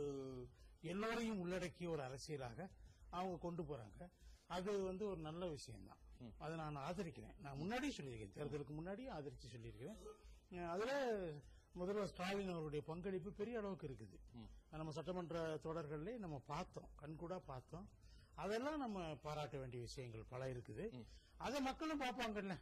எல்லோரையும் 0.81 1.40
உள்ளடக்கிய 1.40 1.90
ஒரு 1.90 2.03
அரசியலாக 2.03 2.70
அவங்க 3.09 3.37
கொண்டு 3.37 3.62
போறாங்க. 3.62 4.11
அது 4.46 4.83
வந்து 4.83 5.05
ஒரு 5.07 5.20
நல்ல 5.20 5.46
விஷயம்தான். 5.46 6.00
அதை 6.38 6.57
நான் 6.57 6.76
ஆதரிக்கிறேன். 6.76 7.37
நான் 7.40 7.57
முன்னாடியே 7.57 7.92
சொல்லியிருக்கேன். 7.96 8.35
தேர்தலுக்கு 8.38 8.74
முன்னாடியே 8.79 9.09
ஆதரிச்சு 9.09 9.46
சொல்லியிருக்கிறேன். 9.55 10.68
அதுல 10.68 10.92
முதல்வர் 11.72 12.09
ஸ்டாலின் 12.09 12.53
அவருடைய 12.53 12.85
பங்களிப்பு 12.85 13.33
பெரிய 13.33 13.59
அளவுக்கு 13.59 13.87
இருக்குது. 13.88 14.18
நம்ம 14.70 14.92
சட்டமன்ற 14.92 15.55
தொடர்கள்லயே 15.64 16.16
நம்ம 16.18 16.42
பார்த்தோம். 16.46 16.88
கண்கூடா 17.03 17.38
பார்த்தோம். 17.53 17.88
அதெல்லாம் 18.35 18.79
நம்ம 18.79 19.14
பாராட்ட 19.22 19.59
வேண்டிய 19.59 19.83
விஷயங்கள் 19.83 20.24
பல 20.29 20.46
இருக்குது. 20.53 20.85
அதை 21.37 21.61
மக்களும் 21.61 22.00
பார்ப்பாங்கல்ல. 22.00 22.55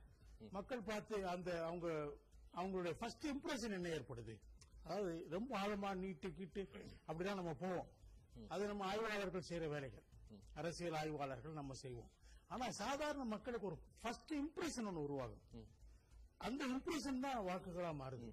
மக்கள் 0.51 0.83
பார்த்து 0.83 1.29
அந்த 1.29 1.67
அவங்க 1.67 1.89
அவங்களுடைய 2.55 2.93
ஃபர்ஸ்ட் 2.93 3.27
இம்ப்ரெஷன் 3.27 3.77
என்ன 3.79 3.89
ஏற்படுது? 3.89 4.35
அதாவது 4.83 5.27
ரொம்ப 5.31 5.51
ஆழமா 5.59 5.95
நீட்டு 5.95 6.33
கீட்டு 6.33 6.63
அப்படிதான் 7.07 7.41
நம்ம 7.41 7.55
போவோம். 7.55 7.89
அது 8.49 8.67
நம்ம 8.67 8.85
ஆய்வாளர்கள் 8.85 9.49
செய்யற 9.49 9.69
வேலைகள். 9.69 10.05
அரசியல் 10.55 10.95
ஆய்வாளர்கள் 10.95 11.53
நம்ம 11.53 11.75
செய்வோம். 11.75 12.11
ஆனா 12.47 12.71
சாதாரண 12.71 13.25
மக்களுக்கு 13.25 13.67
ஒரு 13.67 13.79
ஃபர்ஸ்ட் 14.01 14.33
இம்ப்ரெஷன் 14.33 14.87
ஒன்று 14.87 15.03
உருவாகும். 15.03 15.67
அந்த 16.37 16.67
இம்ப்ரெஷன் 16.67 17.21
தான் 17.21 17.47
வாக்குகளா 17.49 17.91
மாறுது. 18.03 18.31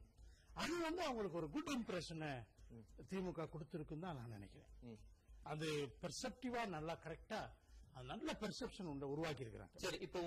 அது 0.53 0.81
வந்து 0.81 1.03
அவங்களுக்கு 1.03 1.37
ஒரு 1.37 1.49
குட் 1.49 1.71
இம்ப்ரெஷனை 1.77 2.31
திமுக 3.09 3.47
கொடுத்திருக்குன்னு 3.53 4.05
தான் 4.07 4.15
நான் 4.15 4.35
நினைக்கிறேன். 4.37 4.97
அது 5.43 5.67
பெர்செப்டிவா 6.01 6.61
நல்லா 6.67 6.93
கரெக்டா 7.05 7.39
நல்ல 8.03 8.38
பெர்செப்ஷன் 8.39 8.84
உண்டு 8.84 9.10
உருவாக்கி 9.10 9.43
இருக்கிறாங்க 9.43 9.75
சரி 9.75 9.97
இப்ப 9.97 10.19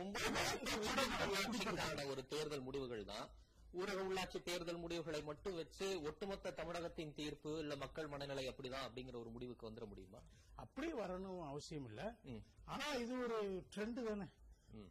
உள்ளாட்சிக்கான 1.12 2.06
ஒரு 2.06 2.26
தேர்தல் 2.26 2.60
முடிவுகள் 2.60 3.04
தான். 3.04 3.28
ஊரக 3.72 3.98
உள்ளாட்சி 4.00 4.42
தேர்தல் 4.42 4.76
முடிவுகளை 4.76 5.22
மட்டும் 5.22 5.54
வச்சு 5.54 6.02
ஒட்டுமொத்த 6.02 6.50
தமிழகத்தின் 6.50 7.14
தீர்ப்பு 7.14 7.58
இல்ல 7.58 7.76
மக்கள் 7.76 8.06
மனநிலை 8.06 8.48
அப்படிதான் 8.48 8.86
அப்படிங்கிற 8.88 9.16
ஒரு 9.18 9.30
முடிவுக்கு 9.30 9.70
வந்துட 9.70 9.86
முடியுமா? 9.86 10.18
அப்படி 10.54 10.92
வரணும் 10.92 11.46
அவசியம் 11.48 11.84
இல்ல. 11.84 12.16
ஆனா 12.64 12.84
இது 12.92 13.18
ஒரு 13.22 13.64
ட்ரெண்ட் 13.76 14.08
தானே. 14.08 14.26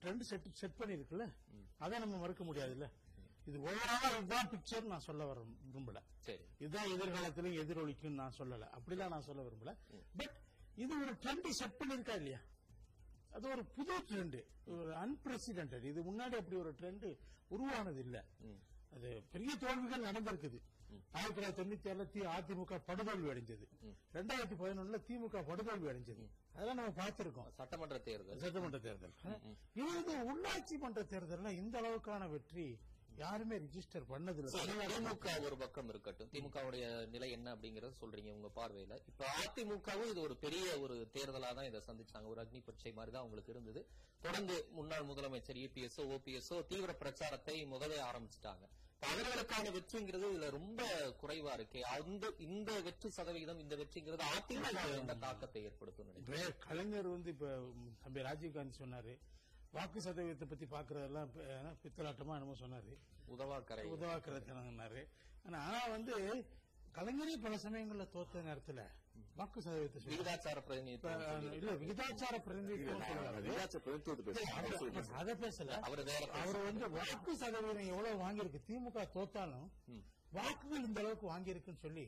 ட்ரெண்ட் 0.03 0.19
செட் 0.19 0.53
செட் 0.53 0.77
பண்ணிருக்குல்ல. 0.79 1.25
அதை 1.77 1.99
நம்ம 1.99 2.17
மறுக்க 2.17 2.43
முடியாதுல்ல. 2.43 2.87
இது 3.45 3.59
ஓவராலா 3.59 4.17
இதுதான் 4.17 4.49
பிக்சர் 4.49 4.83
நான் 4.83 4.99
சொல்ல 4.99 5.25
வர 5.25 5.39
விரும்பல. 5.41 5.99
சரி. 6.17 6.43
இதுதான் 6.57 6.91
எதிர்காலத்திலும் 6.91 7.53
எதிரொலிக்கும் 7.53 8.09
நான் 8.09 8.33
சொல்லல. 8.37 8.69
அப்படிதான் 8.77 9.07
நான் 9.07 9.21
சொல்ல 9.21 9.41
விரும்பல. 9.41 9.75
பட் 10.17 10.35
இது 10.75 11.01
ஒரு 11.01 11.13
ட்ரெண்ட் 11.13 11.49
செட் 11.49 11.77
பண்ணிருக்கா 11.79 12.15
இல்லையா? 12.15 12.39
அது 13.37 13.47
ஒரு 13.55 13.63
புது 13.77 13.95
ட்ரெண்ட் 14.09 14.37
ஒரு 14.75 14.91
அன்பிரசிடென்டட் 15.03 15.85
இது 15.91 16.01
முன்னாடி 16.09 16.35
அப்படி 16.41 16.57
ஒரு 16.63 16.71
ட்ரெண்ட் 16.79 17.07
உருவானது 17.55 17.99
இல்ல 18.05 18.17
அது 18.95 19.09
பெரிய 19.33 19.51
தோல்விகள் 19.61 20.05
நடந்திருக்குது. 20.07 20.59
ஆயிரத்தி 21.15 21.37
தொள்ளாயிரத்தி 21.37 21.59
தொண்ணூத்தி 21.59 21.87
ஏழுல 21.91 22.29
அதிமுக 22.35 22.77
படுதோல்வி 22.89 23.27
அடைஞ்சது. 23.31 23.65
ரெண்டாயிரத்தி 24.17 24.55
பதினொன்னுல 24.61 24.99
திமுக 25.07 25.41
படுதோல்வி 25.49 25.87
அடைஞ்சது. 25.91 26.25
அதெல்லாம் 26.53 26.77
நம்ம 26.79 26.93
பார்த்திருக்கோம். 26.99 27.49
சட்டமன்ற 27.59 27.97
தேர்தல். 28.07 28.39
சட்டமன்ற 28.43 28.79
தேர்தல். 28.85 29.13
இது 29.79 29.87
வந்து 29.97 30.15
உள்ளாட்சி 30.31 30.77
மன்ற 30.85 31.01
தேர்தல்ல 31.13 31.51
இந்த 31.61 31.75
அளவுக்கான 31.81 32.29
வெற்றி 32.35 32.67
யாருமே 33.21 33.55
ரிஜிஸ்டர் 33.65 34.05
பண்ணதில்லை. 34.11 34.51
திமுக 34.93 35.27
ஒரு 35.47 35.55
பக்கம் 35.61 35.89
இருக்கட்டும். 35.93 36.29
திமுகவுடைய 36.33 36.85
நிலை 37.13 37.29
என்ன 37.37 37.47
அப்படிங்கறத 37.55 37.93
சொல்றீங்க 38.01 38.31
உங்க 38.37 38.49
பார்வையில. 38.57 38.97
இப்ப 39.11 39.29
அதிமுகவும் 39.43 40.09
இது 40.13 40.21
ஒரு 40.27 40.35
பெரிய 40.43 40.65
ஒரு 40.83 40.95
தேர்தலா 41.15 41.49
தான் 41.59 41.69
இதை 41.69 41.79
சந்திச்சாங்க. 41.87 42.27
ஒரு 42.33 42.41
அக்னி 42.43 42.59
பரீட்சை 42.67 42.91
மாதிரி 42.97 43.13
தான் 43.13 43.23
அவங்களுக்கு 43.23 43.53
இருந்தது. 43.55 43.81
தொடர்ந்து 44.25 44.55
முன்னாள் 44.77 45.07
முதலமைச்சர் 45.11 45.61
இபிஎஸ்ஓ 45.63 46.03
ஓபிஎஸ்ஓ 46.15 46.59
தீவிர 46.71 46.93
பிரச்சாரத்தை 47.03 47.55
முதலே 47.73 47.97
ஆரம்பிச்சிட்டாங்க. 48.09 48.65
அவர்களுக்கான 49.07 49.71
வெற்றிங்கிறது 49.77 50.27
இதுல 50.33 50.47
ரொம்ப 50.57 50.83
குறைவா 51.21 51.51
இருக்கு. 51.57 51.79
அந்த 51.95 52.31
இந்த 52.45 52.71
வெற்றி 52.87 53.09
சதவிகிதம் 53.17 53.59
இந்த 53.63 53.75
வெற்றிங்கிறது 53.81 54.23
அதிமுக 54.35 55.17
தாக்கத்தை 55.25 55.61
ஏற்படுத்தும் 55.69 56.13
கலைஞர் 56.67 57.09
வந்து 57.15 57.31
இப்ப 57.35 58.23
ராஜீவ்காந்தி 58.29 58.75
சொன்னாரு. 58.83 59.13
வாக்கு 59.77 59.99
சதவீதத்தை 59.99 60.45
பத்தி 60.45 60.65
பாக்குறதெல்லாம் 60.65 61.31
பித்தலாட்டமா 61.83 62.33
என்னமோ 62.33 62.55
சொன்னாரு. 62.59 62.93
உதவா 63.27 63.63
கரை 63.63 63.85
உதவாக்கிறதுனாரு 63.85 65.01
ஆனா 65.45 65.61
வந்து 65.87 66.13
கலைஞரே 66.93 67.35
பல 67.41 67.55
சமயங்கள்ல 67.55 68.05
தோத்த 68.13 68.41
நேரத்துல 68.41 68.81
வாக்கு 69.35 69.61
சதவீதத்தை. 69.61 70.01
விகிதாச்சார 70.03 70.59
சொல்லி- 70.67 71.53
இல்ல 71.53 71.71
விகிதாச்சார 71.73 72.35
பேசுறேன். 74.27 75.11
அத 75.11 75.35
பேசல. 75.35 75.69
அவர் 75.79 76.03
வேற 76.03 76.25
அவர் 76.33 76.63
வந்து 76.63 76.89
வாக்கு 76.89 77.37
சதவீதம் 77.37 77.87
எவ்வளவு 77.87 78.21
வாங்கியிருக்கு 78.23 78.61
திமுக 78.67 79.07
தோத்தாலும் 79.13 79.67
வாக்குகள் 80.31 80.83
இந்த 80.83 80.99
அளவுக்கு 80.99 81.27
வாங்கியிருக்குன்னு 81.29 81.77
சொல்லி 81.77 82.05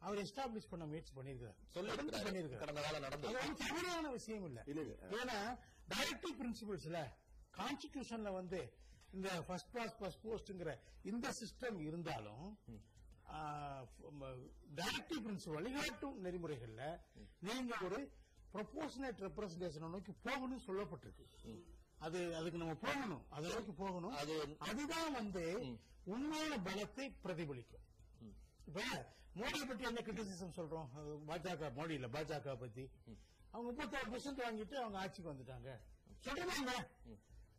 அவர் 0.00 0.18
எஸ்டாப்ளிஷ் 0.18 0.68
பண்ண 0.70 0.84
முயற்சி 0.86 1.12
அது 1.80 1.88
வந்து 1.96 2.12
தவறான 3.62 4.10
விஷயம் 4.10 4.44
இல்ல. 4.44 4.60
ஏன்னா 5.18 5.38
டைரக்டிவ் 5.88 6.34
பிரின்சிபல்ஸ்ல 6.40 7.00
கான்ஸ்டிடியூஷன்ல 7.58 8.32
வந்து 8.32 8.60
இந்த 9.12 9.28
ஃபர்ஸ்ட் 9.46 9.70
கிளாஸ் 9.70 9.94
ஃபர்ஸ்ட் 9.98 10.24
போஸ்ட்ங்கிற 10.26 10.72
இந்த 11.02 11.32
சிஸ்டம் 11.40 11.78
இருந்தாலும் 11.80 12.46
டைரக்டிவ் 14.74 15.20
பிரின்சிபல் 15.26 15.58
வழிகாட்டும் 15.58 16.16
நெறிமுறைகள்ல 16.24 16.84
நீங்க 17.40 17.74
ஒரு 17.84 18.00
ப்ரொபோஷனேட் 18.54 19.20
ரெப்ரசன்டேஷன் 19.26 19.92
நோக்கி 19.94 20.12
போகணும்னு 20.24 20.64
சொல்லப்பட்டிருக்கு. 20.66 21.26
அது 21.98 22.18
அதுக்கு 22.36 22.58
நம்ம 22.58 22.74
போகணும். 22.74 23.24
அதை 23.28 23.46
நோக்கி 23.52 23.72
போகணும். 23.72 24.14
அது 24.20 24.34
அதுதான் 24.58 25.12
வந்து 25.12 25.44
உண்மையான 26.04 26.56
பலத்தை 26.68 27.06
பிரதிபலிக்கும். 27.24 27.84
இப்ப 28.66 28.80
மோடியை 29.40 29.66
பத்தி 29.68 29.84
என்ன 29.88 30.00
கிரிட்டிசிசம் 30.06 30.56
சொல்றோம்? 30.58 30.88
பாஜக 31.28 31.70
மோடி 31.78 31.94
இல்ல 31.98 32.08
பாஜக 32.14 32.54
பத்தி. 32.62 32.84
அவங்க 33.52 33.66
முப்பத்தாறு 33.68 34.08
பெர்சென்ட் 34.12 34.42
வாங்கிட்டு 34.46 34.76
அவங்க 34.82 34.98
ஆட்சிக்கு 35.02 35.32
வந்துட்டாங்க. 35.32 35.68
சொல்றாங்க 36.26 36.72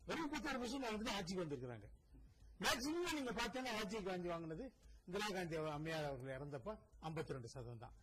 வெறும் 0.07 0.23
முப்பத்தாறு 0.25 0.59
பெர்சென்ட் 0.61 0.87
வாங்கிட்டு 0.87 1.15
ஆட்சிக்கு 1.17 1.43
வந்திருக்கிறாங்க. 1.43 1.87
மேக்சிமம் 2.63 3.17
நீங்க 3.17 3.31
பார்த்தீங்கன்னா 3.31 3.75
ராஜீவ் 3.79 4.07
காந்தி 4.09 4.29
வாங்கினது 4.33 4.65
இந்திரா 5.07 5.27
காந்தி 5.37 5.55
அம்மையார் 5.77 6.09
அவர்கள் 6.09 6.35
இறந்தப்ப 6.37 6.69
52% 7.07 7.35
ரெண்டு 7.35 7.51
சதவீதம் 7.53 7.83
தான். 7.85 7.95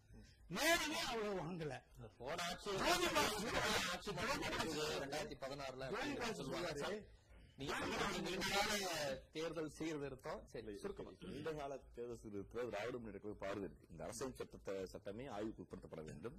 நேரமே 0.57 0.99
அவ்வளவு 1.11 1.37
வாங்கல. 1.43 1.75
போன 2.19 2.38
ஆட்சி 3.95 4.11
பதினாறுல 5.43 5.88
தேர்தல் 9.35 9.71
சீர்திருத்தம் 9.77 10.40
நீண்ட 11.31 11.51
கால 11.59 11.73
தேர்தல் 11.97 12.21
சீர்திருத்தத்தில் 12.23 12.71
திராவிட 12.73 12.97
முன்னேற்ற 12.99 13.49
இருக்கு 13.68 13.88
இந்த 13.92 14.03
அரசியல் 14.07 14.37
சட்டத்தை 14.40 14.75
சட்டமே 14.92 15.25
ஆய்வுக்கு 15.37 15.62
உட்படுத்தப்பட 15.64 16.03
வேண்டும். 16.09 16.37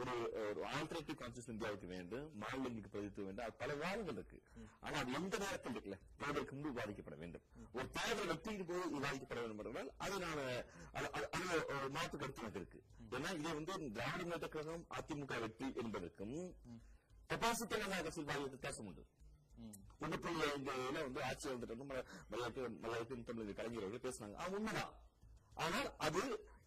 ஒரு 0.00 0.14
ஒரு 0.48 0.60
ஆல்டர்னேட்டிவ் 0.72 1.18
கான்ஸ்டியூஷன் 1.22 1.54
இந்தியாவுக்கு 1.56 1.88
வேண்டும் 1.94 2.26
மாநிலங்களுக்கு 2.42 2.92
பிரதித்துவம் 2.94 3.28
வேண்டும். 3.28 3.44
அது 3.46 3.56
பல 3.62 3.70
வாதங்கள் 3.82 4.18
இருக்கு. 4.20 4.38
ஆனா 4.84 4.96
அது 5.02 5.10
எந்த 5.20 5.34
நேரத்தில் 5.44 5.74
இருக்குல்ல 5.74 5.98
தேர்தலுக்கு 6.20 6.54
முன்பு 6.56 6.72
விவாதிக்கப்பட 6.74 7.18
வேண்டும். 7.22 7.44
ஒரு 7.78 7.88
தேர்தல் 7.98 8.30
வெற்றியின் 8.32 8.68
போது 8.70 8.84
விவாதிக்கப்பட 8.96 9.38
வேண்டும் 9.44 9.62
என்றால் 9.64 9.90
அது 10.06 10.14
நான் 10.24 10.42
ஒரு 11.78 11.90
மாற்று 11.98 12.16
கருத்து 12.24 12.44
எனக்கு 12.44 12.62
இருக்கு 12.62 12.80
ஏன்னா 13.16 13.30
இது 13.40 13.48
வந்து 13.60 13.72
திராவிட 13.96 14.20
முன்னேற்ற 14.24 14.50
கழகம் 14.56 14.84
அதிமுக 14.98 15.40
வெற்றி 15.46 15.68
என்பதற்கும் 15.84 16.36
கெப்பாசிட்டியான 17.30 17.96
அரசியல் 18.02 18.28
வாரிய 18.32 18.50
வித்தியாசம் 18.56 18.88
உண்டு. 18.90 19.04
ஒன்று 20.00 20.16
ஐந்துல 20.16 20.92
வந்து 20.92 21.22
ஆட்சி 21.22 21.48
வந்துட்டு 21.48 22.04
மலையாளத்தின் 22.82 23.24
தமிழ் 23.24 23.54
கலைஞர் 23.54 24.04
பேசினாங்க. 24.06 24.34
அது 24.34 24.56
உண்மைதான். 24.56 24.92
ஆனால் 25.54 25.96
அது 25.96 26.20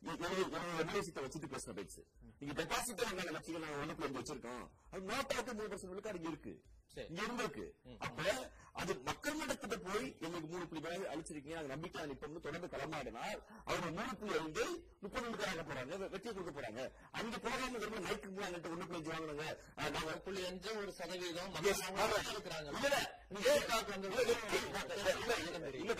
எம்எல்ஏசிட்ட 0.05 1.19
வச்சுட்டு 1.25 1.49
பேசின 1.53 1.73
பேச்சு. 1.73 2.07
நீங்க 2.39 2.63
டெபாசிட் 2.63 3.03
நாங்க 3.03 3.23
கட்சிகள் 3.23 3.61
நாங்க 3.61 3.79
ஒண்ணு 3.83 3.95
புள்ளி 3.97 4.19
வச்சிருக்கோம்? 4.19 4.69
அது 4.91 5.01
நோட்டாக்கு 5.05 5.53
மூணு 5.53 5.67
பர்சன்ட் 5.67 5.87
விழுக்காடு 5.87 6.21
இருக்கு. 6.21 6.63
இங்க 6.95 7.21
இருந்திருக்கு 7.21 7.71
அப்ப 7.99 8.49
அது 8.73 8.99
மக்கள் 8.99 9.37
மட்டத்திட்ட 9.37 9.91
போய் 9.91 10.15
எங்களுக்கு 10.19 10.47
மூணு 10.47 10.67
புள்ளி 10.67 10.87
மேல 10.87 11.15
அழிச்சிருக்கீங்க. 11.15 11.53
அது 11.53 11.67
நம்பிக்கை 11.67 12.03
நிற்போம்னு 12.03 12.39
தொடர்ந்து 12.39 12.67
களமாடினால் 12.67 13.41
அவங்க 13.65 14.01
மூணு 14.01 14.15
புள்ளி 14.15 14.37
ஐந்து 14.37 14.83
முப்பது 14.99 15.29
விழுக்காக 15.29 15.61
போறாங்க. 15.61 15.97
வெ- 15.97 16.09
வெற்றி 16.09 16.33
கொடுக்க 16.33 16.61
போறாங்க. 16.61 16.91
அங்க 17.11 17.37
போகாம 17.39 17.77
திரும்ப 17.77 17.99
நைக்கு 17.99 18.29
மூணு 18.29 18.45
ஒண்ணு 18.45 18.87
புள்ளி 18.87 19.07
ஆஹ் 19.09 19.57
நாங்க 19.75 20.05
ஒரு 20.05 20.19
புள்ளி 20.19 20.45
அஞ்சு 20.45 20.77
ஒரு 20.77 20.91
சதவீதம் 20.91 21.53
இல்ல, 21.53 23.09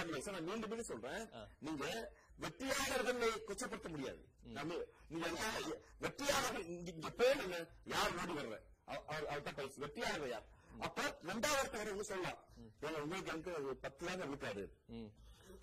நீங்க 0.05 0.21
சார், 0.21 0.33
நான் 0.33 0.43
மீண்டும் 0.43 0.69
மீண்டும் 0.69 0.83
சொல்றேன். 0.83 1.29
நீங்க 1.59 2.11
வெற்றியாளர்களை 2.41 3.27
கொச்சப்படுத்த 3.47 3.87
முடியாது. 3.87 4.27
நம்ம 4.43 4.73
நீங்க 5.07 5.29
வெற்றியாளர்கள் 5.99 6.65
இங்க 6.65 7.09
பேர் 7.09 7.67
யார் 7.83 8.13
நாடி 8.13 8.33
வர்ற 8.33 8.59
அவ- 8.85 9.03
அவர் 9.05 9.41
வெற்றியாளர்கள் 9.75 10.29
யார்? 10.29 10.59
அப்ப 10.87 11.01
ரெண்டாவது 11.29 11.77
வரவங்க 11.79 12.05
சொல்லலாம். 12.11 12.39
உங்களுக்கு 13.03 13.31
எனக்கு 13.33 13.75
பத்து 13.85 14.05
தாங்க 14.07 14.25
இருக்காரு. 14.29 14.63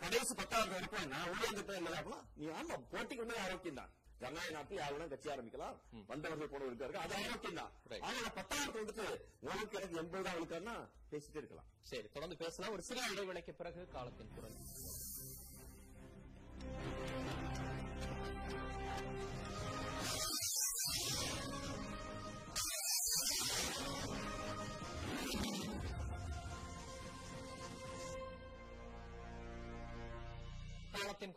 கடைசி 0.03 0.33
பத்தாவது 0.41 0.75
வரைக்கும் 0.75 1.09
நான் 1.15 1.31
உள்ள 1.31 1.77
என்ன 1.79 1.95
ஆகலாம் 2.01 2.27
நீ 2.41 2.47
ஆமா 2.59 2.77
போட்டிக்கு 2.93 3.25
வந்து 3.25 3.41
ஆரோக்கியம் 3.45 3.81
தான். 3.81 3.93
ஜனநாயக 4.23 4.53
நாட்டில் 4.57 4.81
யாரும் 4.83 5.11
கட்சி 5.13 5.29
ஆரம்பிக்கலாம். 5.35 5.77
வந்தவர்கள் 6.13 6.51
போனவர்கள் 6.53 6.87
இருக்காரு. 6.87 7.03
அது 7.07 7.15
ஆரோக்கியம் 7.25 7.61
தான். 7.61 7.73
ஆனா 8.07 8.31
பத்தாவது 8.39 8.79
வந்துட்டு 8.81 9.07
உனக்கு 9.49 9.79
எனக்கு 9.81 10.01
எண்பது 10.03 10.25
தான் 10.29 10.39
இருக்காருன்னா 10.41 10.77
பேசிட்டே 11.13 11.41
இருக்கலாம். 11.43 11.69
சரி 11.91 12.09
தொடர்ந்து 12.17 12.43
பேசலாம். 12.45 12.75
ஒரு 12.77 12.85
சிறிய 12.89 13.13
இடைவேளைக்கு 13.13 13.55
பிறகு 13.61 13.85
காலத்தின் 13.97 14.35
குரல். 14.39 14.59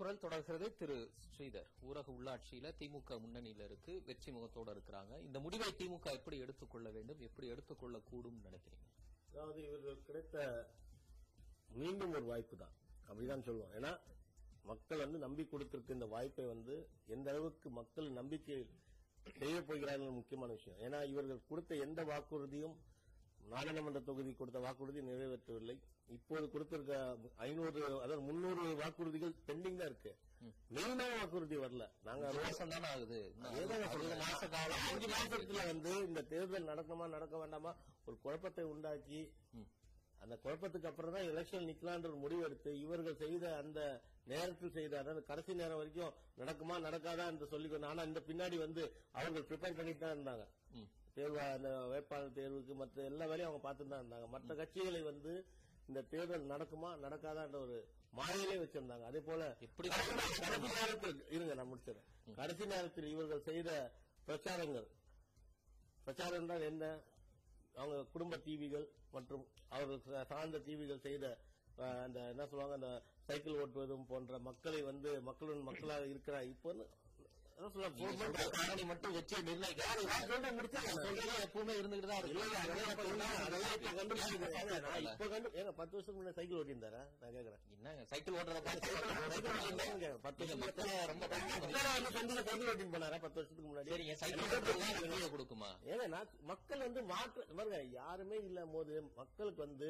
குரல் 0.01 0.19
தொடர்கிறது 0.19 0.75
திரு 0.75 0.95
ஸ்ரீதர். 1.23 1.67
ஊரக 1.87 2.07
உள்ளாட்சியில 2.13 2.69
திமுக 2.79 3.17
முன்னணியில 3.23 3.63
இருக்கு. 3.63 4.01
வெற்றி 4.05 4.31
முகத்தோட 4.31 4.69
இருக்கிறாங்க. 4.75 5.19
இந்த 5.21 5.39
முடிவை 5.39 5.67
திமுக 5.71 6.05
எப்படி 6.11 6.37
எடுத்துக்கொள்ள 6.37 6.89
வேண்டும்? 6.89 7.19
எப்படி 7.19 7.47
எடுத்துக்கொள்ள 7.47 7.99
கூடும் 7.99 8.39
நினைக்கிறீங்க? 8.43 8.87
அதாவது 9.31 9.59
இவர்கள் 9.67 9.99
கிடைத்த 10.03 10.45
மீண்டும் 11.67 12.13
ஒரு 12.13 12.23
வாய்ப்பு 12.23 12.57
தான். 12.57 12.73
அப்படிதான் 13.09 13.45
சொல்லுவோம் 13.47 13.73
ஏன்னா 13.73 13.99
மக்கள் 14.63 14.97
வந்து 14.97 15.17
நம்பி 15.17 15.45
கொடுத்திருக்க 15.45 15.93
இந்த 15.93 16.05
வாய்ப்பை 16.05 16.45
வந்து 16.45 16.89
எந்த 17.07 17.29
அளவுக்கு 17.31 17.69
மக்கள் 17.69 18.09
நம்பிக்கை 18.11 18.57
செய்ய 19.37 19.61
போகிறார்கள் 19.61 20.17
முக்கியமான 20.19 20.51
விஷயம். 20.53 20.79
ஏன்னா 20.79 21.09
இவர்கள் 21.09 21.47
கொடுத்த 21.47 21.75
எந்த 21.75 22.03
வாக்குறுதியும் 22.03 22.75
நாடாளுமன்ற 23.53 23.99
தொகுதி 24.09 24.31
கொடுத்த 24.39 24.59
வாக்குறுதி 24.65 25.01
நிறைவேற்றவில்லை. 25.07 25.75
இப்போது 26.15 26.45
கொடுத்திருக்க 26.53 26.93
ஐநூறு 27.47 27.69
அதாவது 28.03 28.21
முன்னூறு 28.29 28.63
வாக்குறுதிகள் 28.81 29.33
பெண்டிங் 29.47 29.79
தான் 29.81 29.89
இருக்கு. 29.91 30.11
மெயினான 30.75 31.09
வாக்குறுதி 31.19 31.57
வரல. 31.63 31.85
நாங்க 32.07 32.23
ஒரு 32.31 32.39
மாசம் 32.45 32.71
தானே 32.73 32.87
ஆகுது. 32.93 33.19
மாச 34.23 34.43
காலம். 34.55 34.81
அஞ்சு 34.91 35.09
மாசத்துல 35.15 35.65
வந்து 35.71 35.91
இந்த 36.07 36.21
தேர்தல் 36.33 36.69
நடக்குமா 36.71 37.07
நடக்க 37.17 37.35
வேண்டாமா 37.43 37.73
ஒரு 38.07 38.17
குழப்பத்தை 38.25 38.65
உண்டாக்கி 38.73 39.21
அந்த 40.23 40.35
குழப்பத்துக்கு 40.41 40.89
அப்புறம் 40.89 41.13
தான் 41.13 41.29
எலெக்ஷன் 41.29 41.67
நிக்கலான்ற 41.69 42.07
ஒரு 42.09 42.17
முடிவு 42.23 42.41
எடுத்து 42.47 42.71
இவர்கள் 42.81 43.21
செய்த 43.21 43.45
அந்த 43.61 43.79
நேரத்தில் 44.31 44.75
செய்த 44.75 44.93
அதாவது 44.99 45.21
கடைசி 45.29 45.51
நேரம் 45.61 45.79
வரைக்கும் 45.79 46.11
நடக்குமா 46.41 46.75
நடக்காதா 46.87 47.25
என்று 47.31 47.45
சொல்லி 47.53 47.79
ஆனா 47.91 48.03
இந்த 48.09 48.21
பின்னாடி 48.27 48.57
வந்து 48.65 48.83
அவர்கள் 49.19 49.47
ப்ரிப்பேர் 49.49 49.77
பண்ணிட்டு 49.79 50.03
தான் 50.03 50.15
இருந்தாங்க. 50.15 50.45
தேர்வு 51.21 51.39
அந்த 51.55 51.69
வேட்பாளர் 51.93 52.37
தேர்வுக்கு 52.37 52.75
மற்ற 52.81 53.03
எல்லா 53.09 53.25
வேலையும் 53.31 53.49
அவங்க 53.49 53.63
பார்த்துட்டு 53.65 53.93
தான் 53.93 54.03
இருந்தாங்க. 54.03 54.27
மற்ற 54.35 54.55
கட்சிகளை 54.61 55.01
வந்து 55.11 55.31
இந்த 55.89 56.01
தேர்தல் 56.13 56.51
நடக்குமா 56.53 56.89
நடக்காதான்ற 57.03 57.57
ஒரு 57.65 57.77
மாயையிலே 58.17 58.55
வச்சிருந்தாங்க. 58.61 59.05
அதே 59.09 59.19
போல 59.27 59.41
இப்படி 59.67 59.87
கடைசி 59.89 60.69
நேரத்தில் 60.77 61.21
இருங்க 61.35 61.53
நான் 61.59 61.71
முடிச்சிடறேன். 61.71 62.07
கடைசி 62.39 62.65
நேரத்தில் 62.73 63.07
இவர்கள் 63.13 63.47
செய்த 63.49 63.69
பிரச்சாரங்கள் 64.27 64.87
பிரச்சாரம் 66.05 66.39
என்றால் 66.41 66.67
என்ன? 66.71 66.85
அவங்க 67.81 67.97
குடும்ப 68.13 68.37
டிவிகள் 68.45 68.85
மற்றும் 69.15 69.43
அவர்கள் 69.75 70.01
சார்ந்த 70.31 70.59
டிவிகள் 70.67 71.05
செய்த 71.07 71.25
அந்த 72.05 72.19
என்ன 72.31 72.45
சொல்லுவாங்க 72.49 72.75
அந்த 72.79 72.89
சைக்கிள் 73.27 73.59
ஓட்டுவதும் 73.63 74.07
போன்ற 74.09 74.39
மக்களை 74.47 74.81
வந்து 74.89 75.09
மக்களுடன் 75.29 75.67
மக்களாக 75.69 76.09
இருக்கிற 76.13 76.37
இப்போ 76.53 76.71
மட்டும் 77.61 79.13
வச்சு. 79.13 79.35
சொல்றது 80.11 81.31
எப்பவுமே 81.45 81.73
இருந்துகிட்டு 81.81 82.07
தான் 82.07 82.23
இப்ப 85.01 85.25
கண்டு- 85.25 85.51
ஏங்க, 85.53 85.71
பத்து 85.71 85.93
வருஷத்துக்கு 85.93 86.19
முன்னாடி 86.19 86.33
சைக்கிள் 86.33 86.57
ஓட்டியிருந்தாரா? 86.57 87.01
நான் 87.19 87.33
கேக்குறேன். 87.35 87.61
என்னங்க 87.73 88.05
சைக்கிள் 88.05 88.33
ஓட்டுறத. 88.33 88.61
பத்து 90.21 90.47
சைக்கிள் 90.47 90.69
ஓட்டின்னு 92.67 92.93
போனாரா 92.93 93.19
பத்து 93.19 93.37
வருஷத்துக்கு 93.39 93.69
முன்னாடி? 93.69 94.13
சைக்கிள் 94.15 95.29
கொடுக்குமா? 95.29 95.69
நான் 96.07 96.29
மக்கள் 96.43 96.79
வந்து 96.79 97.01
மாற்று 97.03 97.45
பாருங்க 97.55 97.81
யாருமே 97.91 98.35
இல்ல 98.39 98.65
போது 98.65 99.01
மக்களுக்கு 99.15 99.61
வந்து 99.61 99.89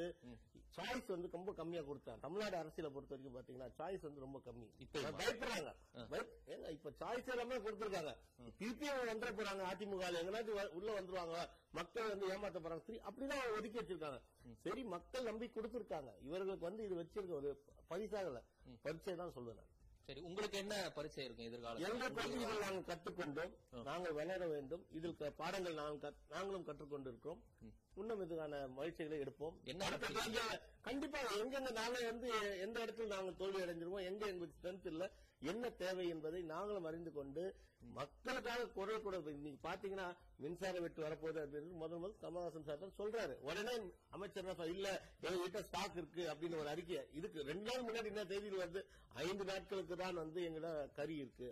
சாய்ஸ் 0.78 1.08
வந்து 1.08 1.30
ரொம்ப 1.32 1.54
கம்மியா 1.54 1.82
கொடுத்தாங்க 1.82 2.20
தமிழ்நாடு 2.20 2.58
அரசியலை 2.58 2.94
பொறுத்த 2.94 3.16
வரைக்கும் 3.16 3.36
பாத்தீங்கன்னா 3.38 3.70
சாய்ஸ் 3.78 4.02
வந்து 4.02 4.20
ரொம்ப 4.20 4.42
கம்மி. 4.46 4.68
இப்ப 4.78 5.00
பயப்படுறாங்க. 5.00 5.72
பயப்- 6.12 6.34
ஏங்க 6.48 6.70
இப்ப 6.70 6.92
சாய்ஸ் 7.00 7.30
எல்லாமே 7.30 7.58
கொடுத்திருக்காங்க. 7.66 8.14
திருப்பி 8.60 8.88
அவங்க 8.88 9.12
வந்துட 9.14 9.32
போறாங்க. 9.40 9.64
அதிமுக. 9.72 10.06
எங்கனாச்சும் 10.22 10.70
உள்ள 10.80 10.90
வந்துருவாங்க. 11.00 11.38
மக்கள் 11.80 12.10
வந்து 12.14 12.30
ஏமாத்த 12.34 12.62
போறாங்க. 12.66 12.84
சரி 12.88 13.00
அப்படிதான் 13.10 13.44
அவங்க 13.44 13.58
ஒதுக்கி 13.58 13.80
வச்சிருக்காங்க. 13.82 14.22
சரி 14.66 14.84
மக்கள் 14.96 15.28
நம்பி 15.30 15.50
கொடுத்திருக்காங்க. 15.56 16.12
இவர்களுக்கு 16.22 16.68
வந்து 16.70 16.86
இது 16.88 16.96
வச்சிருக்க 17.04 17.40
ஒரு 17.42 17.52
பரிசாகல 17.92 18.42
பரிச்சை 18.82 19.16
தான் 19.16 19.36
சொல்லுவேன் 19.36 19.60
நான். 19.60 19.72
சரி 20.06 20.22
உங்களுக்கு 20.28 20.58
என்ன 20.58 20.76
பரிச்சை 20.96 21.24
இருக்கும் 21.26 21.46
எங்கள் 21.46 21.60
எதிர்காலத்தில் 21.60 22.16
பள்ளியில் 22.20 22.64
நாங்கள் 22.64 22.88
கற்றுக்கொண்டோம். 22.92 23.52
நாங்கள் 23.90 24.16
வளர 24.20 24.48
வேண்டும். 24.48 24.84
இதில் 24.98 25.16
பாடங்கள் 25.42 25.74
நாங்கள் 25.74 26.16
நாங்களும் 26.30 26.66
கற்றுக்கொண்டிருக்கிறோம். 26.70 27.42
இன்னும் 28.02 28.22
இதுக்கான 28.26 28.68
முயற்சிகளை 28.68 29.20
எடுப்போம் 29.20 29.56
கண்டிப்பாக 30.82 31.36
எங்கெங்க 31.42 31.72
நாங்க 31.72 32.00
வந்து 32.06 32.30
எந்த 32.60 32.86
இடத்துல 32.86 33.08
நாங்கள் 33.08 33.36
தோல்வி 33.36 33.62
அடைஞ்சிருவோம் 33.62 34.08
எங்க 34.10 34.24
எங்களுக்கு 34.28 34.58
ஸ்ட்ரென்த் 34.58 34.86
இல்ல. 34.86 35.04
என்ன 35.42 35.70
தேவை 35.70 36.08
என்பதை 36.08 36.42
நாங்களும் 36.44 36.84
அறிந்து 36.84 37.12
கொண்டு 37.12 37.44
மக்களுக்காக 37.94 38.66
குரல் 38.68 39.02
கூட 39.02 39.20
நீங்க 39.46 39.70
பாத்தீங்கன்னா 39.70 40.08
மின்சார 40.38 40.80
வெட்டு 40.80 41.02
வரப்போகுது 41.04 41.40
அப்படின்னு 41.46 41.72
முதல் 41.74 41.98
முதல் 41.98 42.20
கமலஹாசன் 42.22 42.66
சார் 42.66 43.00
சொல்றாரு. 43.00 43.36
உடனே 43.40 43.74
அமைச்சர் 44.10 44.68
இல்ல 44.68 44.88
எங்க 45.22 45.42
கிட்ட 45.42 45.62
ஸ்டாக் 45.64 45.96
இருக்கு 45.96 46.24
அப்படின்னு 46.34 46.60
ஒரு 46.60 46.70
அறிக்கை. 46.70 47.08
இதுக்கு 47.12 47.44
ரெண்டு 47.44 47.66
நாள் 47.70 47.86
முன்னாடி 47.88 48.06
என்ன 48.06 48.26
தேதியில் 48.26 48.58
வந்து 48.58 48.82
ஐந்து 49.14 49.46
நாட்களுக்கு 49.46 49.96
தான் 49.96 50.14
வந்து 50.14 50.42
எங்கட 50.50 50.92
கறி 50.94 51.16
இருக்கு. 51.16 51.50